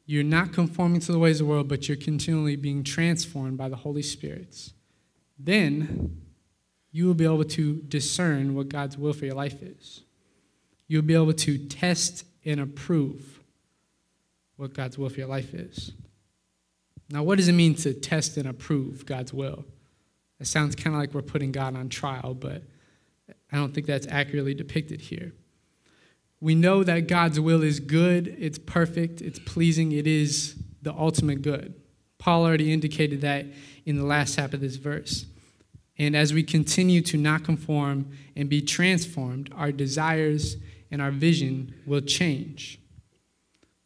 you're 0.07 0.23
not 0.23 0.53
conforming 0.53 1.01
to 1.01 1.13
the 1.13 1.19
ways 1.19 1.41
of 1.41 1.47
the 1.47 1.51
world, 1.51 1.69
but 1.69 1.89
you're 1.89 1.97
continually 1.97 2.55
being 2.55 2.85
transformed 2.85 3.59
by 3.59 3.69
the 3.69 3.77
Holy 3.77 4.03
Spirit. 4.03 4.71
Then 5.37 6.23
you 6.97 7.07
will 7.07 7.13
be 7.13 7.27
able 7.27 7.45
to 7.45 7.75
discern 7.89 8.55
what 8.55 8.71
God's 8.71 8.97
will 8.97 9.13
for 9.13 9.27
your 9.27 9.35
life 9.35 9.61
is. 9.61 10.01
You'll 10.89 11.03
be 11.03 11.13
able 11.13 11.35
to 11.35 11.59
test 11.59 12.25
and 12.43 12.59
approve 12.59 13.39
what 14.57 14.73
God's 14.73 14.97
will 14.97 15.11
for 15.11 15.19
your 15.19 15.29
life 15.29 15.53
is. 15.53 15.93
Now, 17.11 17.23
what 17.23 17.37
does 17.37 17.49
it 17.49 17.53
mean 17.53 17.75
to 17.75 17.93
test 17.93 18.39
and 18.39 18.49
approve 18.49 19.05
God's 19.05 19.31
will? 19.31 19.67
It 20.41 20.47
sounds 20.47 20.75
kind 20.75 20.97
of 20.97 21.01
like 21.01 21.13
we're 21.13 21.21
putting 21.21 21.53
God 21.53 21.77
on 21.77 21.91
trial, 21.91 22.33
but 22.33 22.63
I 23.53 23.57
don't 23.57 23.75
think 23.75 23.87
that's 23.87 24.07
accurately 24.07 24.55
depicted 24.55 25.03
here. 25.03 25.35
We 26.41 26.55
know 26.55 26.83
that 26.83 27.09
God's 27.09 27.39
will 27.39 27.63
is 27.63 27.79
good, 27.79 28.35
it's 28.39 28.59
perfect, 28.59 29.21
it's 29.21 29.39
pleasing, 29.41 29.93
it 29.93 30.07
is 30.07 30.55
the 30.81 30.95
ultimate 30.95 31.43
good. 31.43 31.75
Paul 32.17 32.47
already 32.47 32.73
indicated 32.73 33.21
that 33.21 33.45
in 33.85 33.97
the 33.99 34.05
last 34.05 34.37
half 34.37 34.55
of 34.55 34.63
this 34.63 34.77
verse. 34.77 35.27
And 35.99 36.15
as 36.15 36.33
we 36.33 36.43
continue 36.43 37.01
to 37.03 37.17
not 37.17 37.45
conform 37.45 38.11
and 38.35 38.49
be 38.49 38.61
transformed, 38.61 39.51
our 39.57 39.73
desires 39.73 40.57
and 40.91 41.01
our 41.01 41.11
vision 41.11 41.75
will 41.87 42.03
change. 42.03 42.79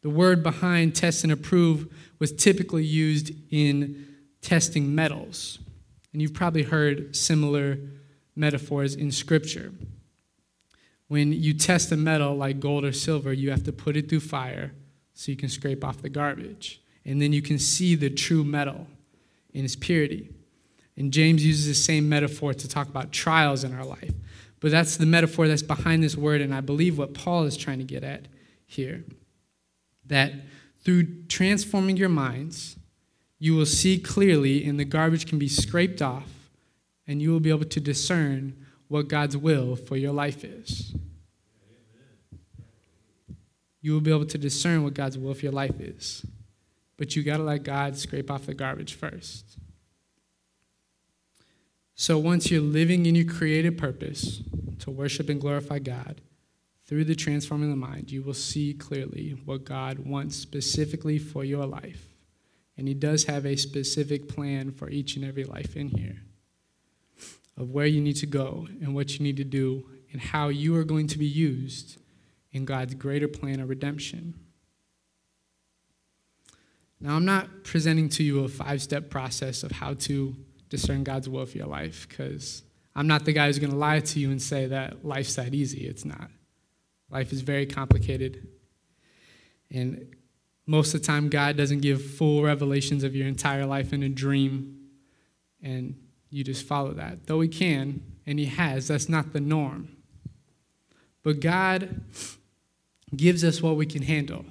The 0.02 0.11
word 0.11 0.42
behind 0.42 0.94
test 0.94 1.24
and 1.24 1.32
approve 1.32 1.92
was 2.18 2.32
typically 2.32 2.84
used 2.84 3.32
in 3.50 4.06
testing 4.40 4.94
metals. 4.94 5.58
And 6.12 6.20
you've 6.20 6.34
probably 6.34 6.64
heard 6.64 7.14
similar 7.14 7.78
metaphors 8.34 8.94
in 8.94 9.12
Scripture. 9.12 9.72
When 11.08 11.32
you 11.32 11.54
test 11.54 11.92
a 11.92 11.96
metal 11.96 12.34
like 12.36 12.61
gold 12.61 12.84
or 12.84 12.92
silver, 12.92 13.32
you 13.32 13.50
have 13.50 13.64
to 13.64 13.72
put 13.72 13.96
it 13.96 14.08
through 14.08 14.20
fire 14.20 14.72
so 15.14 15.30
you 15.30 15.36
can 15.36 15.48
scrape 15.48 15.84
off 15.84 16.02
the 16.02 16.08
garbage. 16.08 16.80
And 17.04 17.20
then 17.20 17.32
you 17.32 17.42
can 17.42 17.58
see 17.58 17.94
the 17.94 18.11
true 18.11 18.44
metal. 18.44 18.86
in 19.52 19.64
its 19.64 19.76
purity. 19.76 20.30
And 21.01 21.14
James 21.14 21.42
uses 21.42 21.66
the 21.66 21.72
same 21.72 22.11
metaphor 22.11 22.53
to 22.53 22.68
talk 22.68 22.86
about 22.86 23.11
trials 23.11 23.64
in 23.64 23.74
our 23.74 23.86
life. 23.86 24.12
But 24.61 24.70
that's 24.70 24.98
the 24.98 25.07
metaphor 25.07 25.48
that's 25.48 25.62
behind 25.62 26.05
this 26.05 26.14
word, 26.14 26.42
and 26.42 26.55
I 26.55 26.61
believe 26.61 26.98
what 26.98 27.14
Paul 27.14 27.44
is 27.44 27.57
trying 27.57 27.78
to 27.78 27.84
get 27.84 28.05
at 28.05 28.28
here. 28.66 29.05
That 30.05 30.34
through 30.84 31.24
transforming 31.24 31.96
your 31.96 32.11
minds, 32.11 32.76
you 33.38 33.57
will 33.57 33.64
see 33.64 33.98
clearly, 33.98 34.62
and 34.66 34.78
the 34.78 34.84
garbage 34.84 35.26
can 35.26 35.38
be 35.38 35.48
scraped 35.48 36.03
off, 36.03 36.28
and 37.07 37.22
you 37.22 37.30
will 37.30 37.40
be 37.40 37.48
able 37.48 37.64
to 37.64 37.80
discern 37.80 38.66
what 38.88 39.09
God's 39.09 39.38
will 39.38 39.76
for 39.76 39.96
your 39.96 40.12
life 40.12 40.44
is. 40.44 40.94
You 43.80 43.94
will 43.94 44.03
be 44.03 44.11
able 44.11 44.26
to 44.26 44.36
discern 44.36 44.84
what 44.84 44.92
God's 44.92 45.16
will 45.16 45.32
for 45.32 45.46
your 45.46 45.53
life 45.53 45.80
is. 45.80 46.26
But 46.98 47.16
you 47.16 47.22
got 47.22 47.38
to 47.38 47.42
let 47.42 47.62
God 47.62 47.96
scrape 47.96 48.30
off 48.30 48.44
the 48.44 48.53
garbage 48.53 48.92
first. 48.92 49.57
So 52.01 52.16
once 52.16 52.51
you're 52.51 52.62
living 52.62 53.05
in 53.05 53.14
your 53.14 53.26
created 53.26 53.76
purpose 53.76 54.42
to 54.78 54.90
worship 54.90 55.28
and 55.28 55.38
glorify 55.38 55.80
God 55.80 56.22
through 56.86 57.05
the 57.05 57.14
transforming 57.14 57.70
of 57.70 57.78
the 57.78 57.86
mind, 57.86 58.11
you 58.11 58.22
will 58.22 58.32
see 58.32 58.72
clearly 58.72 59.38
what 59.44 59.66
God 59.66 59.98
wants 59.98 60.34
specifically 60.34 61.18
for 61.18 61.44
your 61.44 61.66
life. 61.66 62.07
And 62.78 62.88
He 62.88 62.94
does 62.94 63.24
have 63.24 63.44
a 63.44 63.55
specific 63.55 64.30
plan 64.30 64.70
for 64.70 64.88
each 64.88 65.16
and 65.16 65.26
every 65.26 65.44
life 65.44 65.76
in 65.76 65.88
here 65.88 66.22
of 67.59 67.68
where 67.68 67.84
you 67.84 68.01
need 68.01 68.16
to 68.16 68.26
go 68.26 68.66
and 68.80 68.94
what 68.94 69.18
you 69.18 69.22
need 69.22 69.36
to 69.36 69.44
do 69.44 69.84
and 70.11 70.22
how 70.22 70.48
you 70.48 70.74
are 70.76 70.84
going 70.84 71.07
to 71.09 71.18
be 71.18 71.26
used 71.26 71.98
in 72.51 72.64
God's 72.64 72.94
greater 72.94 73.28
plan 73.28 73.61
of 73.61 73.68
redemption. 73.68 74.32
Now, 76.98 77.16
I'm 77.16 77.26
not 77.26 77.62
presenting 77.62 78.09
to 78.09 78.22
you 78.22 78.42
a 78.42 78.48
five 78.48 78.80
step 78.80 79.11
process 79.11 79.62
of 79.62 79.72
how 79.72 79.92
to 80.09 80.34
discern 80.70 81.04
God's 81.04 81.28
will 81.28 81.44
for 81.44 81.58
your 81.58 81.66
life 81.66 82.08
because 82.08 82.62
I'm 82.94 83.06
not 83.06 83.24
the 83.24 83.32
guy 83.32 83.46
who's 83.46 83.58
going 83.58 83.72
to 83.72 83.76
lie 83.76 84.00
to 84.00 84.18
you 84.18 84.30
and 84.30 84.40
say 84.40 84.66
that 84.66 85.04
life's 85.04 85.34
that 85.34 85.52
easy. 85.52 85.86
It's 85.86 86.04
not. 86.04 86.30
Life 87.10 87.32
is 87.32 87.42
very 87.42 87.66
complicated. 87.66 88.46
And 89.70 90.14
most 90.66 90.94
of 90.94 91.00
the 91.00 91.06
time, 91.06 91.28
God 91.28 91.56
doesn't 91.56 91.80
give 91.80 92.02
full 92.02 92.42
revelations 92.42 93.04
of 93.04 93.14
your 93.14 93.26
entire 93.26 93.66
life 93.66 93.92
in 93.92 94.02
a 94.02 94.08
dream, 94.08 94.76
and 95.62 95.96
you 96.30 96.44
just 96.44 96.66
follow 96.66 96.92
that. 96.92 97.26
Though 97.26 97.40
He 97.40 97.48
can, 97.48 98.02
and 98.26 98.38
He 98.38 98.46
has, 98.46 98.88
that's 98.88 99.08
not 99.08 99.32
the 99.32 99.40
norm. 99.40 99.96
But 101.22 101.40
God 101.40 102.00
gives 103.14 103.42
us 103.44 103.60
what 103.60 103.76
we 103.76 103.86
can 103.86 104.02
handle 104.02 104.44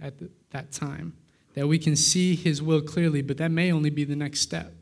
at 0.00 0.18
the, 0.18 0.30
that 0.50 0.72
time, 0.72 1.16
that 1.54 1.66
we 1.66 1.78
can 1.78 1.96
see 1.96 2.36
His 2.36 2.62
will 2.62 2.80
clearly, 2.80 3.22
but 3.22 3.36
that 3.38 3.50
may 3.50 3.72
only 3.72 3.90
be 3.90 4.04
the 4.04 4.16
next 4.16 4.40
step. 4.40 4.79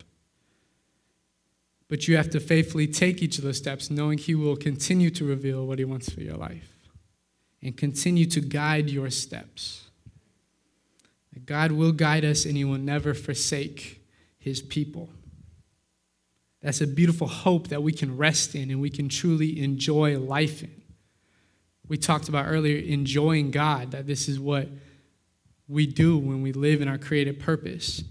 But 1.89 2.07
you 2.07 2.17
have 2.17 2.31
to 2.31 2.41
faithfully 2.41 2.87
take 2.87 3.23
each 3.23 3.39
of 3.39 3.45
those 3.45 3.57
steps, 3.57 3.91
knowing 3.91 4.19
He 4.19 4.35
will 4.35 4.57
continue 4.57 5.11
to 5.11 5.25
reveal 5.25 5.67
what 5.67 5.79
He 5.79 5.85
wants 5.85 6.11
for 6.11 6.21
your 6.21 6.37
life 6.37 6.73
and 7.63 7.77
continue 7.77 8.27
to 8.27 8.41
guide 8.41 8.91
your 8.91 9.11
steps. 9.11 9.85
God 11.45 11.73
will 11.73 11.93
guide 11.93 12.25
us 12.25 12.45
and 12.45 12.57
He 12.57 12.65
will 12.65 12.79
never 12.79 13.15
forsake 13.15 14.03
His 14.39 14.61
people. 14.61 15.09
That's 16.61 16.81
a 16.81 16.87
beautiful 16.87 17.27
hope 17.27 17.69
that 17.69 17.83
we 17.83 17.93
can 17.93 18.17
rest 18.17 18.55
in 18.55 18.71
and 18.71 18.81
we 18.81 18.91
can 18.91 19.09
truly 19.09 19.63
enjoy 19.63 20.19
life 20.19 20.63
in. 20.63 20.83
We 21.87 21.97
talked 21.97 22.29
about 22.29 22.47
earlier 22.49 22.77
enjoying 22.77 23.51
God, 23.51 23.93
that 23.93 24.07
this 24.07 24.29
is 24.29 24.39
what 24.39 24.69
we 25.69 25.87
do 25.87 26.19
when 26.19 26.43
we 26.43 26.53
live 26.53 26.83
in 26.83 26.89
our 26.89 26.99
created 26.99 27.41
purpose 27.41 28.03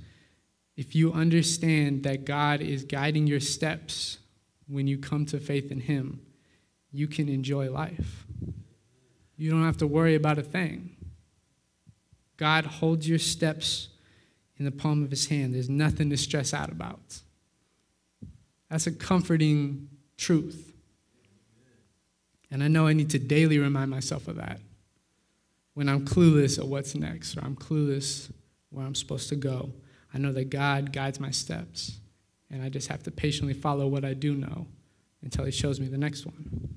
if 0.77 0.95
you 0.95 1.11
understand 1.11 2.03
that 2.03 2.23
God 2.23 2.61
is 2.61 2.83
guiding 2.83 3.25
your 3.25 3.39
steps 3.39 4.19
when 4.67 4.85
you 4.87 4.99
come 4.99 5.25
to 5.25 5.39
faith 5.39 5.71
in 5.71 5.81
Him, 5.81 6.21
you 6.91 7.07
can 7.07 7.27
enjoy 7.27 7.71
life. 7.71 8.25
You 9.35 9.49
don't 9.49 9.63
have 9.63 9.77
to 9.77 9.87
worry 9.87 10.13
about 10.13 10.37
a 10.37 10.43
thing. 10.43 10.95
God 12.37 12.65
holds 12.65 13.09
your 13.09 13.17
steps 13.17 13.89
in 14.57 14.65
the 14.65 14.71
palm 14.71 15.03
of 15.03 15.09
His 15.09 15.27
hand. 15.27 15.55
There's 15.55 15.69
nothing 15.69 16.11
to 16.11 16.17
stress 16.17 16.53
out 16.53 16.71
about. 16.71 17.21
That's 18.69 18.85
a 18.85 18.91
comforting 18.91 19.89
truth. 20.15 20.73
And 22.51 22.63
I 22.63 22.67
know 22.67 22.85
I 22.85 22.93
need 22.93 23.09
to 23.11 23.19
daily 23.19 23.57
remind 23.57 23.89
myself 23.89 24.27
of 24.27 24.35
that 24.35 24.59
when 25.73 25.89
I'm 25.89 26.05
clueless 26.05 26.59
of 26.59 26.67
what's 26.67 26.95
next 26.95 27.35
or 27.35 27.41
I'm 27.41 27.55
clueless 27.55 28.31
where 28.69 28.85
I'm 28.85 28.95
supposed 28.95 29.29
to 29.29 29.35
go. 29.35 29.71
I 30.17 30.19
know 30.19 30.31
that 30.33 30.49
God 30.49 30.91
guides 30.91 31.19
my 31.19 31.29
steps, 31.29 31.99
and 32.49 32.63
I 32.63 32.69
just 32.69 32.87
have 32.87 33.03
to 33.03 33.11
patiently 33.11 33.53
follow 33.53 33.87
what 33.87 34.03
I 34.03 34.15
do 34.15 34.33
know 34.33 34.65
until 35.21 35.45
He 35.45 35.51
shows 35.51 35.79
me 35.79 35.85
the 35.89 35.97
next 35.99 36.25
one. 36.25 36.69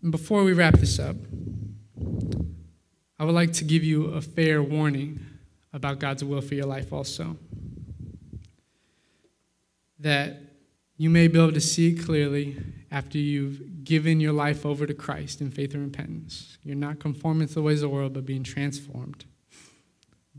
And 0.00 0.12
before 0.12 0.44
we 0.44 0.52
wrap 0.52 0.74
this 0.74 1.00
up, 1.00 1.16
I 3.18 3.24
would 3.24 3.34
like 3.34 3.52
to 3.54 3.64
give 3.64 3.82
you 3.82 4.12
a 4.12 4.20
fair 4.20 4.62
warning 4.62 5.26
about 5.72 5.98
God's 5.98 6.22
will 6.22 6.40
for 6.40 6.54
your 6.54 6.66
life 6.66 6.92
also. 6.92 7.36
That 9.98 10.40
you 10.96 11.10
may 11.10 11.26
be 11.26 11.36
able 11.36 11.52
to 11.52 11.60
see 11.60 11.96
clearly 11.96 12.62
after 12.92 13.18
you've 13.18 13.82
given 13.82 14.20
your 14.20 14.34
life 14.34 14.64
over 14.64 14.86
to 14.86 14.94
Christ 14.94 15.40
in 15.40 15.50
faith 15.50 15.74
and 15.74 15.82
repentance. 15.82 16.58
You're 16.62 16.76
not 16.76 17.00
conforming 17.00 17.48
to 17.48 17.54
the 17.54 17.62
ways 17.62 17.82
of 17.82 17.90
the 17.90 17.96
world, 17.96 18.12
but 18.12 18.24
being 18.24 18.44
transformed. 18.44 19.24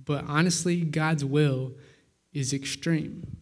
But 0.05 0.25
honestly, 0.27 0.81
God's 0.81 1.25
will 1.25 1.73
is 2.33 2.53
extreme. 2.53 3.37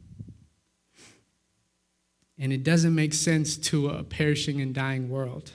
And 2.40 2.54
it 2.54 2.64
doesn't 2.64 2.94
make 2.94 3.14
sense 3.14 3.58
to 3.58 3.90
a 3.90 4.04
perishing 4.04 4.62
and 4.62 4.74
dying 4.74 5.10
world. 5.10 5.52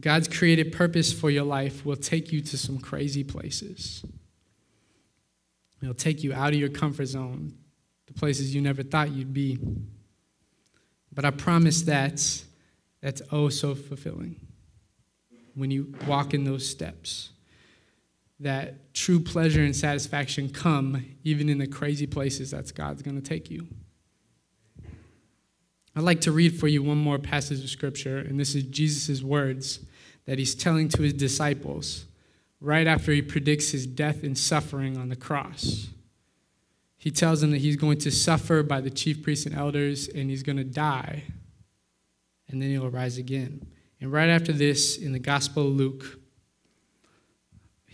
God's 0.00 0.28
created 0.28 0.72
purpose 0.72 1.12
for 1.12 1.30
your 1.30 1.44
life 1.44 1.84
will 1.84 1.96
take 1.96 2.30
you 2.30 2.40
to 2.42 2.58
some 2.58 2.78
crazy 2.78 3.24
places. 3.24 4.04
It'll 5.82 5.94
take 5.94 6.22
you 6.22 6.32
out 6.32 6.52
of 6.52 6.58
your 6.58 6.68
comfort 6.68 7.06
zone, 7.06 7.54
the 8.06 8.12
places 8.12 8.54
you 8.54 8.60
never 8.60 8.82
thought 8.82 9.10
you'd 9.10 9.32
be. 9.32 9.58
But 11.12 11.24
I 11.24 11.30
promise 11.30 11.82
that's, 11.82 12.44
that's 13.00 13.22
oh 13.32 13.48
so 13.48 13.74
fulfilling 13.74 14.36
when 15.54 15.70
you 15.70 15.94
walk 16.06 16.34
in 16.34 16.44
those 16.44 16.68
steps 16.68 17.30
that 18.40 18.94
true 18.94 19.18
pleasure 19.20 19.62
and 19.62 19.74
satisfaction 19.74 20.48
come 20.48 21.04
even 21.24 21.48
in 21.48 21.58
the 21.58 21.66
crazy 21.66 22.06
places 22.06 22.52
that 22.52 22.72
God's 22.74 23.02
going 23.02 23.20
to 23.20 23.26
take 23.26 23.50
you. 23.50 23.66
I'd 25.96 26.04
like 26.04 26.20
to 26.22 26.32
read 26.32 26.58
for 26.58 26.68
you 26.68 26.82
one 26.82 26.98
more 26.98 27.18
passage 27.18 27.62
of 27.64 27.70
scripture, 27.70 28.18
and 28.18 28.38
this 28.38 28.54
is 28.54 28.62
Jesus' 28.62 29.22
words 29.22 29.80
that 30.26 30.38
he's 30.38 30.54
telling 30.54 30.88
to 30.90 31.02
his 31.02 31.12
disciples 31.12 32.04
right 32.60 32.86
after 32.86 33.12
he 33.12 33.22
predicts 33.22 33.70
his 33.70 33.86
death 33.86 34.22
and 34.22 34.36
suffering 34.38 34.96
on 34.96 35.08
the 35.08 35.16
cross. 35.16 35.88
He 36.96 37.10
tells 37.10 37.40
them 37.40 37.50
that 37.52 37.58
he's 37.58 37.76
going 37.76 37.98
to 37.98 38.10
suffer 38.10 38.62
by 38.62 38.80
the 38.80 38.90
chief 38.90 39.22
priests 39.22 39.46
and 39.46 39.56
elders, 39.56 40.08
and 40.08 40.30
he's 40.30 40.42
going 40.42 40.58
to 40.58 40.64
die, 40.64 41.24
and 42.48 42.60
then 42.60 42.70
he'll 42.70 42.90
rise 42.90 43.18
again. 43.18 43.66
And 44.00 44.12
right 44.12 44.28
after 44.28 44.52
this, 44.52 44.96
in 44.96 45.12
the 45.12 45.18
Gospel 45.18 45.68
of 45.68 45.74
Luke, 45.74 46.17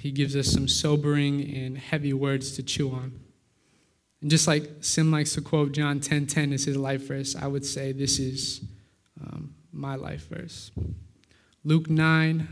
he 0.05 0.11
gives 0.11 0.37
us 0.37 0.49
some 0.49 0.69
sobering 0.69 1.41
and 1.57 1.79
heavy 1.79 2.13
words 2.13 2.53
to 2.53 2.63
chew 2.63 2.91
on. 2.91 3.19
And 4.21 4.31
just 4.31 4.47
like 4.47 4.71
Sim 4.83 5.11
likes 5.11 5.33
to 5.33 5.41
quote 5.41 5.73
John 5.73 5.99
10:10 5.99 6.09
10, 6.09 6.27
10 6.27 6.53
as 6.53 6.65
his 6.65 6.77
life 6.77 7.09
verse, 7.09 7.35
I 7.35 7.47
would 7.47 7.65
say 7.65 7.91
this 7.91 8.19
is 8.19 8.61
um, 9.19 9.55
my 9.73 9.95
life 9.95 10.29
verse. 10.29 10.71
Luke 11.65 11.89
9, 11.89 12.47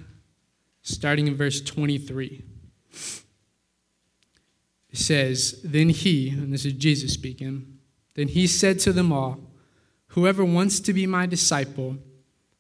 starting 0.81 1.27
in 1.27 1.37
verse 1.37 1.61
23. 1.61 2.43
It 4.89 4.99
says, 4.99 5.61
Then 5.63 5.91
he, 5.91 6.31
and 6.31 6.55
this 6.55 6.65
is 6.65 6.73
Jesus 6.73 7.13
speaking, 7.13 7.81
then 8.15 8.29
he 8.29 8.47
said 8.47 8.79
to 8.81 8.95
them 8.95 9.13
all, 9.13 9.41
Whoever 10.07 10.43
wants 10.43 10.81
to 10.81 10.95
be 10.95 11.07
my 11.07 11.27
disciple 11.27 11.99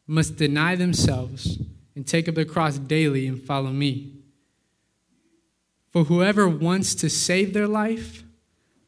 must 0.06 0.36
deny 0.36 0.76
themselves 0.76 1.62
and 1.96 2.06
take 2.06 2.28
up 2.28 2.34
their 2.34 2.44
cross 2.44 2.76
daily 2.76 3.26
and 3.26 3.40
follow 3.40 3.70
me. 3.70 4.18
For 5.92 6.04
whoever 6.04 6.48
wants 6.48 6.94
to 6.96 7.10
save 7.10 7.52
their 7.52 7.68
life 7.68 8.24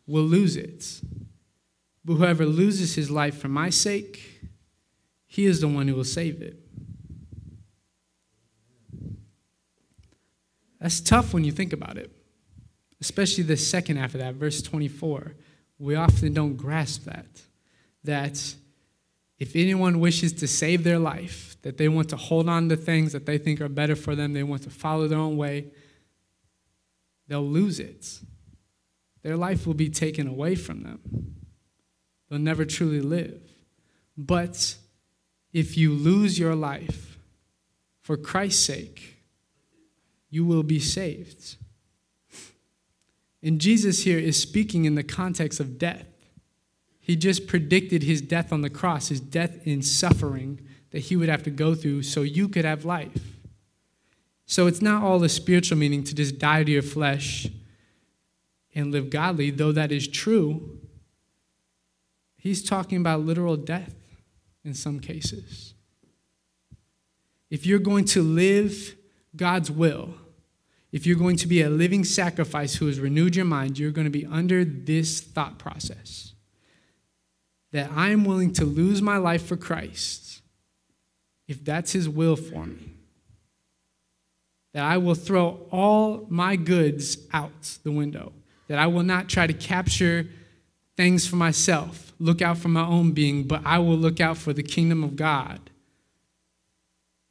will 0.06 0.22
lose 0.22 0.56
it. 0.56 1.00
But 2.04 2.14
whoever 2.14 2.46
loses 2.46 2.94
his 2.94 3.10
life 3.10 3.38
for 3.38 3.48
my 3.48 3.70
sake, 3.70 4.42
he 5.26 5.46
is 5.46 5.60
the 5.60 5.68
one 5.68 5.88
who 5.88 5.94
will 5.94 6.04
save 6.04 6.40
it. 6.40 6.60
That's 10.80 11.00
tough 11.00 11.32
when 11.32 11.44
you 11.44 11.52
think 11.52 11.72
about 11.72 11.96
it, 11.96 12.10
especially 13.00 13.44
the 13.44 13.56
second 13.56 13.96
half 13.96 14.14
of 14.14 14.20
that, 14.20 14.34
verse 14.34 14.60
24. 14.60 15.34
We 15.78 15.94
often 15.94 16.34
don't 16.34 16.56
grasp 16.56 17.04
that. 17.04 17.26
That 18.04 18.54
if 19.38 19.56
anyone 19.56 19.98
wishes 19.98 20.32
to 20.34 20.46
save 20.46 20.84
their 20.84 20.98
life, 20.98 21.56
that 21.62 21.78
they 21.78 21.88
want 21.88 22.10
to 22.10 22.16
hold 22.16 22.48
on 22.48 22.68
to 22.68 22.76
things 22.76 23.12
that 23.12 23.24
they 23.24 23.38
think 23.38 23.60
are 23.62 23.68
better 23.68 23.96
for 23.96 24.14
them, 24.14 24.34
they 24.34 24.42
want 24.42 24.62
to 24.62 24.70
follow 24.70 25.08
their 25.08 25.18
own 25.18 25.38
way, 25.38 25.72
they'll 27.34 27.42
lose 27.42 27.80
it. 27.80 28.20
Their 29.24 29.36
life 29.36 29.66
will 29.66 29.74
be 29.74 29.88
taken 29.88 30.28
away 30.28 30.54
from 30.54 30.84
them. 30.84 31.34
They'll 32.30 32.38
never 32.38 32.64
truly 32.64 33.00
live. 33.00 33.42
But 34.16 34.76
if 35.52 35.76
you 35.76 35.92
lose 35.92 36.38
your 36.38 36.54
life 36.54 37.18
for 38.02 38.16
Christ's 38.16 38.64
sake, 38.64 39.16
you 40.30 40.44
will 40.44 40.62
be 40.62 40.78
saved. 40.78 41.56
And 43.42 43.60
Jesus 43.60 44.04
here 44.04 44.20
is 44.20 44.40
speaking 44.40 44.84
in 44.84 44.94
the 44.94 45.02
context 45.02 45.58
of 45.58 45.76
death. 45.76 46.06
He 47.00 47.16
just 47.16 47.48
predicted 47.48 48.04
his 48.04 48.22
death 48.22 48.52
on 48.52 48.60
the 48.60 48.70
cross, 48.70 49.08
his 49.08 49.20
death 49.20 49.66
in 49.66 49.82
suffering 49.82 50.60
that 50.92 51.00
he 51.00 51.16
would 51.16 51.28
have 51.28 51.42
to 51.42 51.50
go 51.50 51.74
through 51.74 52.04
so 52.04 52.22
you 52.22 52.48
could 52.48 52.64
have 52.64 52.84
life. 52.84 53.33
So 54.46 54.66
it's 54.66 54.82
not 54.82 55.02
all 55.02 55.22
a 55.24 55.28
spiritual 55.28 55.78
meaning 55.78 56.04
to 56.04 56.14
just 56.14 56.38
die 56.38 56.64
to 56.64 56.70
your 56.70 56.82
flesh 56.82 57.48
and 58.74 58.92
live 58.92 59.10
godly, 59.10 59.50
though 59.50 59.72
that 59.72 59.92
is 59.92 60.06
true. 60.06 60.78
He's 62.36 62.62
talking 62.62 62.98
about 62.98 63.20
literal 63.20 63.56
death 63.56 63.94
in 64.64 64.74
some 64.74 65.00
cases. 65.00 65.74
If 67.50 67.66
you're 67.66 67.78
going 67.78 68.04
to 68.06 68.22
live 68.22 68.96
God's 69.36 69.70
will, 69.70 70.14
if 70.92 71.06
you're 71.06 71.16
going 71.16 71.36
to 71.38 71.48
be 71.48 71.62
a 71.62 71.70
living 71.70 72.04
sacrifice 72.04 72.76
who 72.76 72.86
has 72.86 73.00
renewed 73.00 73.36
your 73.36 73.44
mind, 73.44 73.78
you're 73.78 73.90
going 73.90 74.06
to 74.06 74.10
be 74.10 74.26
under 74.26 74.64
this 74.64 75.20
thought 75.20 75.58
process 75.58 76.34
that 77.72 77.90
I'm 77.92 78.24
willing 78.24 78.52
to 78.54 78.64
lose 78.64 79.02
my 79.02 79.16
life 79.16 79.44
for 79.44 79.56
Christ 79.56 80.42
if 81.48 81.64
that's 81.64 81.92
His 81.92 82.08
will 82.08 82.36
for 82.36 82.66
me. 82.66 82.93
That 84.74 84.84
I 84.84 84.98
will 84.98 85.14
throw 85.14 85.66
all 85.70 86.26
my 86.28 86.56
goods 86.56 87.16
out 87.32 87.78
the 87.82 87.92
window. 87.92 88.32
That 88.68 88.78
I 88.78 88.86
will 88.86 89.02
not 89.02 89.28
try 89.28 89.46
to 89.46 89.54
capture 89.54 90.26
things 90.96 91.26
for 91.26 91.36
myself, 91.36 92.12
look 92.18 92.40
out 92.40 92.58
for 92.58 92.68
my 92.68 92.84
own 92.84 93.12
being, 93.12 93.44
but 93.44 93.62
I 93.64 93.78
will 93.78 93.96
look 93.96 94.20
out 94.20 94.36
for 94.36 94.52
the 94.52 94.62
kingdom 94.62 95.02
of 95.02 95.16
God. 95.16 95.58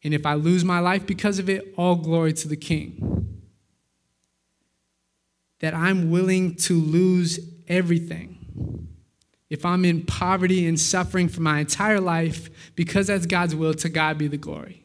And 0.04 0.14
if 0.14 0.26
I 0.26 0.34
lose 0.34 0.66
my 0.66 0.80
life 0.80 1.06
because 1.06 1.40
of 1.40 1.50
it, 1.50 1.74
all 1.78 1.96
glory 1.96 2.34
to 2.34 2.48
the 2.48 2.58
King. 2.58 3.42
That 5.60 5.74
I'm 5.74 6.12
willing 6.12 6.56
to 6.56 6.74
lose 6.74 7.40
everything. 7.70 8.90
If 9.50 9.66
I'm 9.66 9.86
in 9.86 10.04
poverty 10.06 10.66
and 10.68 10.78
suffering 10.80 11.30
for 11.30 11.42
my 11.42 11.60
entire 11.60 12.02
life, 12.02 12.50
because 12.76 13.08
that's 13.08 13.26
God's 13.26 13.56
will, 13.56 13.74
to 13.76 13.88
God 13.88 14.18
be 14.18 14.28
the 14.28 14.38
glory. 14.38 14.83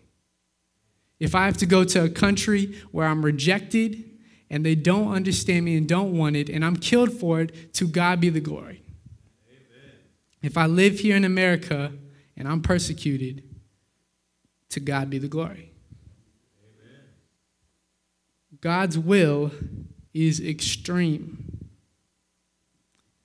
If 1.20 1.34
I 1.34 1.46
have 1.46 1.56
to 1.58 1.66
go 1.66 1.84
to 1.84 2.04
a 2.04 2.08
country 2.08 2.76
where 2.92 3.06
I'm 3.06 3.24
rejected 3.24 4.04
and 4.50 4.64
they 4.64 4.74
don't 4.74 5.12
understand 5.12 5.64
me 5.64 5.76
and 5.76 5.88
don't 5.88 6.16
want 6.16 6.36
it, 6.36 6.48
and 6.48 6.64
I'm 6.64 6.76
killed 6.76 7.12
for 7.12 7.40
it, 7.40 7.74
to 7.74 7.86
God 7.86 8.20
be 8.20 8.30
the 8.30 8.40
glory. 8.40 8.82
Amen. 9.48 9.92
If 10.42 10.56
I 10.56 10.66
live 10.66 11.00
here 11.00 11.16
in 11.16 11.24
America 11.24 11.92
and 12.36 12.48
I'm 12.48 12.62
persecuted, 12.62 13.42
to 14.70 14.80
God 14.80 15.10
be 15.10 15.18
the 15.18 15.28
glory. 15.28 15.72
Amen. 16.62 17.00
God's 18.60 18.98
will 18.98 19.50
is 20.14 20.40
extreme. 20.40 21.68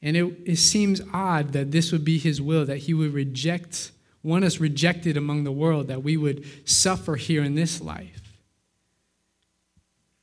And 0.02 0.18
it, 0.18 0.36
it 0.46 0.58
seems 0.58 1.02
odd 1.14 1.54
that 1.54 1.72
this 1.72 1.94
would 1.94 2.04
be 2.04 2.18
his 2.18 2.42
will, 2.42 2.66
that 2.66 2.80
he 2.80 2.94
would 2.94 3.14
reject, 3.14 3.93
want 4.24 4.46
us 4.46 4.60
rejected 4.60 5.18
among 5.18 5.44
the 5.44 5.52
world, 5.52 5.88
that 5.88 6.02
we 6.02 6.18
would 6.18 6.46
suffer 6.68 7.16
here 7.16 7.44
in 7.44 7.56
this 7.56 7.82
life. 7.82 8.22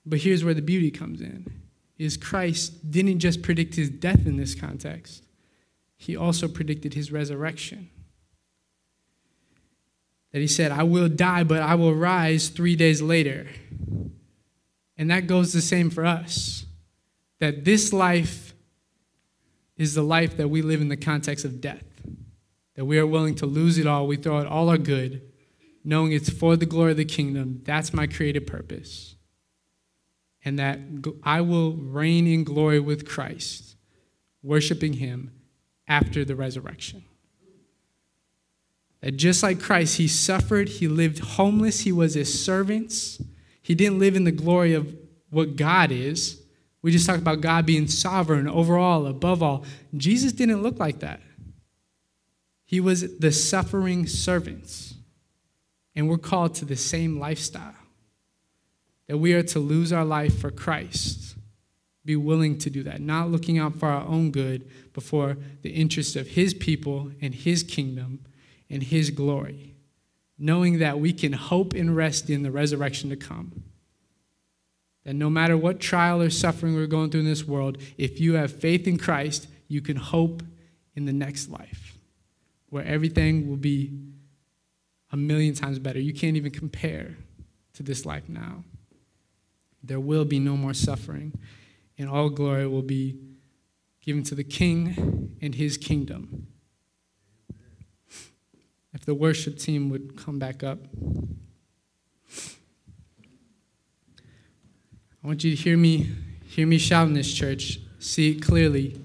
But 0.07 0.21
here's 0.21 0.43
where 0.43 0.55
the 0.55 0.63
beauty 0.63 0.91
comes 0.91 1.21
in 1.21 1.47
is 1.99 2.17
Christ 2.17 2.91
didn't 2.91 3.19
just 3.19 3.43
predict 3.43 3.75
his 3.75 3.91
death 3.91 4.27
in 4.27 4.39
this 4.39 4.55
context. 4.55 5.23
He 5.99 6.17
also 6.17 6.49
predicted 6.49 6.95
his 6.95 7.13
resurrection. 7.13 7.91
That 10.33 10.39
he 10.39 10.47
said, 10.47 10.73
I 10.73 10.85
will 10.85 11.11
die, 11.11 11.45
but 11.45 11.61
I 11.61 11.75
will 11.75 11.95
rise 11.95 12.49
three 12.49 12.75
days 12.75 13.03
later. 13.03 13.49
And 14.97 15.11
that 15.11 15.27
goes 15.27 15.53
the 15.53 15.61
same 15.61 15.91
for 15.91 16.07
us. 16.07 16.65
That 17.39 17.67
this 17.67 17.93
life 17.93 18.55
is 19.77 19.95
the 19.95 20.03
life 20.03 20.39
that 20.39 20.49
we 20.49 20.63
live 20.63 20.81
in 20.81 20.89
the 20.89 20.97
context 20.97 21.45
of 21.45 21.61
death. 21.61 21.85
That 22.81 22.87
we 22.87 22.99
are 22.99 23.07
willing 23.07 23.35
to 23.37 23.45
lose 23.45 23.77
it 23.77 23.87
all, 23.87 24.07
we 24.07 24.17
throw 24.17 24.39
out 24.39 24.47
all 24.47 24.71
our 24.71 24.79
good, 24.79 25.21
knowing 25.85 26.13
it's 26.13 26.31
for 26.31 26.57
the 26.57 26.65
glory 26.65 26.93
of 26.93 26.97
the 26.97 27.05
kingdom. 27.05 27.61
That's 27.67 27.93
my 27.93 28.07
created 28.07 28.47
purpose 28.47 29.17
and 30.45 30.59
that 30.59 30.79
I 31.23 31.41
will 31.43 31.75
reign 31.75 32.27
in 32.27 32.45
glory 32.45 32.81
with 32.81 33.07
Christ, 33.07 33.77
worshiping 34.43 34.95
him 34.95 35.33
after 35.87 36.25
the 36.25 36.35
resurrection. 36.35 37.05
That 39.03 39.17
just 39.17 39.43
like 39.43 39.61
Christ, 39.61 39.97
he 39.97 40.09
suffered, 40.09 40.69
he 40.69 40.89
lived 40.89 41.19
homeless, 41.21 41.81
he 41.81 41.93
was 41.93 42.15
his 42.15 42.43
servants. 42.43 43.23
He 43.63 43.75
didn't 43.75 43.99
live 43.99 44.17
in 44.17 44.25
the 44.25 44.33
glory 44.33 44.75
of 44.75 44.95
what 45.31 45.57
God 45.57 45.91
is. 45.91 46.43
We 46.83 46.91
just 46.91 47.07
talked 47.07 47.21
about 47.21 47.41
God 47.41 47.67
being 47.67 47.87
sovereign, 47.89 48.49
overall, 48.49 49.07
above 49.07 49.43
all. 49.43 49.65
Jesus 49.97 50.33
didn't 50.33 50.63
look 50.63 50.79
like 50.79 51.01
that. 51.01 51.21
He 52.71 52.79
was 52.79 53.19
the 53.19 53.33
suffering 53.33 54.07
servants. 54.07 54.95
And 55.97 56.09
we're 56.09 56.19
called 56.19 56.55
to 56.55 56.65
the 56.65 56.77
same 56.77 57.19
lifestyle 57.19 57.75
that 59.09 59.19
we 59.19 59.33
are 59.33 59.43
to 59.43 59.59
lose 59.59 59.93
our 59.93 60.05
life 60.05 60.39
for 60.39 60.53
Christ. 60.53 61.35
Be 62.05 62.15
willing 62.15 62.59
to 62.59 62.71
do 62.71 62.85
that, 62.85 63.01
not 63.01 63.29
looking 63.29 63.59
out 63.59 63.75
for 63.81 63.89
our 63.89 64.07
own 64.07 64.31
good, 64.31 64.71
but 64.93 65.03
for 65.03 65.37
the 65.63 65.71
interest 65.71 66.15
of 66.15 66.29
His 66.29 66.55
people 66.55 67.11
and 67.21 67.35
His 67.35 67.65
kingdom 67.65 68.21
and 68.71 68.85
His 68.85 69.11
glory, 69.11 69.75
knowing 70.39 70.79
that 70.79 71.01
we 71.01 71.13
can 71.13 71.33
hope 71.33 71.75
and 71.75 71.97
rest 71.97 72.31
in 72.31 72.45
the 72.45 72.53
resurrection 72.53 73.11
to 73.11 73.17
come. 73.17 73.65
That 75.05 75.15
no 75.15 75.29
matter 75.29 75.57
what 75.57 75.81
trial 75.81 76.23
or 76.23 76.31
suffering 76.31 76.77
we're 76.77 76.87
going 76.87 77.11
through 77.11 77.23
in 77.23 77.27
this 77.27 77.45
world, 77.45 77.79
if 77.99 78.21
you 78.21 78.35
have 78.35 78.53
faith 78.53 78.87
in 78.87 78.97
Christ, 78.97 79.49
you 79.67 79.81
can 79.81 79.97
hope 79.97 80.45
in 80.95 81.07
the 81.07 81.13
next 81.13 81.51
life, 81.51 81.90
where 82.71 82.85
everything 82.85 83.49
will 83.49 83.57
be 83.57 83.93
a 85.13 85.17
million 85.17 85.55
times 85.55 85.79
better. 85.79 85.99
You 86.01 86.15
can't 86.15 86.37
even 86.37 86.53
compare 86.53 87.17
to 87.75 87.83
this 87.83 88.07
life 88.07 88.29
now. 88.29 88.65
There 89.83 90.01
will 90.01 90.25
be 90.25 90.39
no 90.39 90.57
more 90.57 90.75
suffering, 90.75 91.33
and 91.99 92.09
all 92.09 92.31
glory 92.31 92.67
will 92.67 92.83
be 92.83 93.19
given 94.01 94.23
to 94.25 94.35
the 94.35 94.45
King 94.45 95.37
and 95.43 95.55
his 95.55 95.77
kingdom. 95.77 96.47
If 98.93 99.05
the 99.05 99.15
worship 99.15 99.59
team 99.59 99.89
would 99.91 100.17
come 100.17 100.39
back 100.39 100.63
up. 100.63 100.79
I 105.23 105.27
want 105.27 105.45
you 105.45 105.55
to 105.55 105.63
hear 105.63 105.77
me, 105.77 106.11
hear 106.47 106.67
me 106.67 106.79
shout 106.79 107.07
in 107.07 107.15
this 107.15 107.33
church. 107.33 107.79
See 107.99 108.31
it 108.31 108.43
clearly 108.43 108.99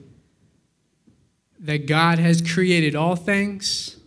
that 1.65 1.87
God 1.87 2.19
has 2.19 2.41
created 2.41 2.95
all 2.95 3.15
things. 3.15 3.97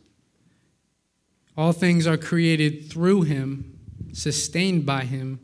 All 1.57 1.73
things 1.73 2.07
are 2.07 2.17
created 2.17 2.89
through 2.89 3.23
him, 3.23 3.79
sustained 4.13 4.87
by 4.87 5.03
him, 5.03 5.41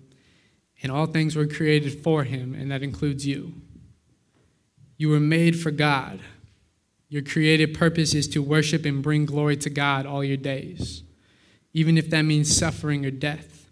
and 0.80 0.92
all 0.92 1.06
things 1.06 1.34
were 1.34 1.46
created 1.46 2.02
for 2.04 2.22
him, 2.22 2.54
and 2.54 2.70
that 2.70 2.84
includes 2.84 3.26
you. 3.26 3.54
You 4.96 5.08
were 5.08 5.18
made 5.18 5.58
for 5.58 5.72
God. 5.72 6.20
Your 7.08 7.22
created 7.22 7.74
purpose 7.74 8.14
is 8.14 8.28
to 8.28 8.42
worship 8.42 8.84
and 8.84 9.02
bring 9.02 9.26
glory 9.26 9.56
to 9.56 9.70
God 9.70 10.06
all 10.06 10.22
your 10.22 10.36
days, 10.36 11.02
even 11.72 11.98
if 11.98 12.10
that 12.10 12.22
means 12.22 12.56
suffering 12.56 13.04
or 13.04 13.10
death. 13.10 13.68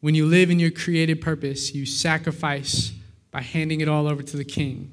When 0.00 0.14
you 0.14 0.26
live 0.26 0.48
in 0.48 0.60
your 0.60 0.70
created 0.70 1.20
purpose, 1.20 1.74
you 1.74 1.86
sacrifice 1.86 2.92
by 3.32 3.42
handing 3.42 3.80
it 3.80 3.88
all 3.88 4.06
over 4.06 4.22
to 4.22 4.36
the 4.36 4.44
King. 4.44 4.92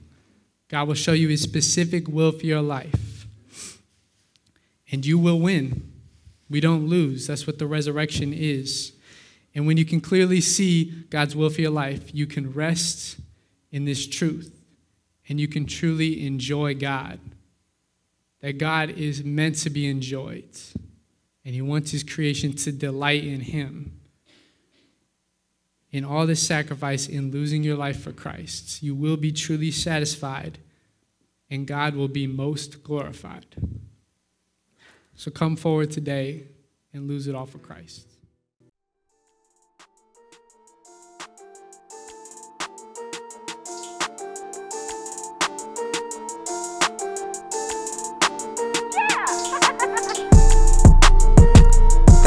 God 0.70 0.88
will 0.88 0.96
show 0.96 1.14
you 1.14 1.30
his 1.30 1.42
specific 1.42 2.08
will 2.08 2.32
for 2.32 2.46
your 2.46 2.62
life. 2.62 3.28
And 4.92 5.06
you 5.06 5.18
will 5.18 5.40
win. 5.40 5.92
We 6.50 6.60
don't 6.60 6.88
lose. 6.88 7.28
That's 7.28 7.46
what 7.46 7.60
the 7.60 7.68
resurrection 7.68 8.34
is. 8.34 8.94
And 9.54 9.66
when 9.66 9.78
you 9.78 9.86
can 9.86 10.02
clearly 10.02 10.42
see 10.42 11.06
God's 11.10 11.36
will 11.36 11.50
for 11.50 11.62
your 11.62 11.72
life, 11.72 12.14
you 12.14 12.28
can 12.28 12.54
rest 12.54 13.18
in 13.72 13.86
this 13.86 14.08
truth 14.08 14.58
and 15.30 15.40
you 15.40 15.48
can 15.48 15.66
truly 15.66 16.26
enjoy 16.26 16.74
God. 16.74 17.20
That 18.42 18.58
God 18.58 18.92
is 18.92 19.24
meant 19.24 19.56
to 19.60 19.70
be 19.70 19.88
enjoyed, 19.88 20.50
and 21.44 21.56
He 21.56 21.62
wants 21.62 21.92
His 21.92 22.04
creation 22.04 22.54
to 22.54 22.72
delight 22.72 23.24
in 23.24 23.42
Him. 23.42 23.97
In 25.92 26.04
all 26.04 26.28
this 26.28 26.46
sacrifice, 26.46 27.08
in 27.08 27.32
losing 27.32 27.64
your 27.64 27.78
life 27.78 28.02
for 28.02 28.12
Christ, 28.12 28.84
you 28.84 28.94
will 28.94 29.18
be 29.18 29.32
truly 29.32 29.72
satisfied, 29.72 30.58
and 31.50 31.66
God 31.66 31.96
will 31.96 32.10
be 32.10 32.28
most 32.28 32.84
glorified. 32.84 33.46
So 35.16 35.32
come 35.32 35.56
forward 35.56 35.92
today 35.92 36.48
and 36.94 37.08
lose 37.08 37.28
it 37.28 37.36
all 37.36 37.46
for 37.46 37.60
Christ. 37.60 38.17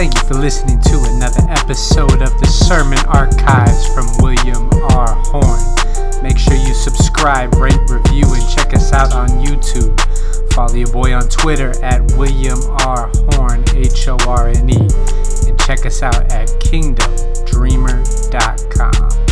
Thank 0.01 0.15
you 0.15 0.25
for 0.29 0.35
listening 0.35 0.81
to 0.81 0.97
another 1.13 1.43
episode 1.51 2.23
of 2.23 2.41
the 2.41 2.47
Sermon 2.47 2.99
Archives 3.01 3.87
from 3.93 4.07
William 4.25 4.71
R. 4.97 5.15
Horne. 5.27 5.61
Make 6.23 6.39
sure 6.39 6.57
you 6.57 6.73
subscribe, 6.73 7.55
rate, 7.57 7.79
review, 7.87 8.25
and 8.33 8.49
check 8.49 8.73
us 8.73 8.95
out 8.95 9.13
on 9.13 9.29
YouTube. 9.45 10.01
Follow 10.55 10.75
your 10.75 10.91
boy 10.91 11.13
on 11.13 11.29
Twitter 11.29 11.79
at 11.85 12.01
William 12.13 12.59
R. 12.81 13.11
Horne, 13.33 13.63
H 13.75 14.09
O 14.09 14.17
R 14.27 14.49
N 14.49 14.71
E, 14.71 14.89
and 15.47 15.61
check 15.61 15.85
us 15.85 16.03
out 16.03 16.33
at 16.33 16.49
kingdomdreamer.com. 16.49 19.30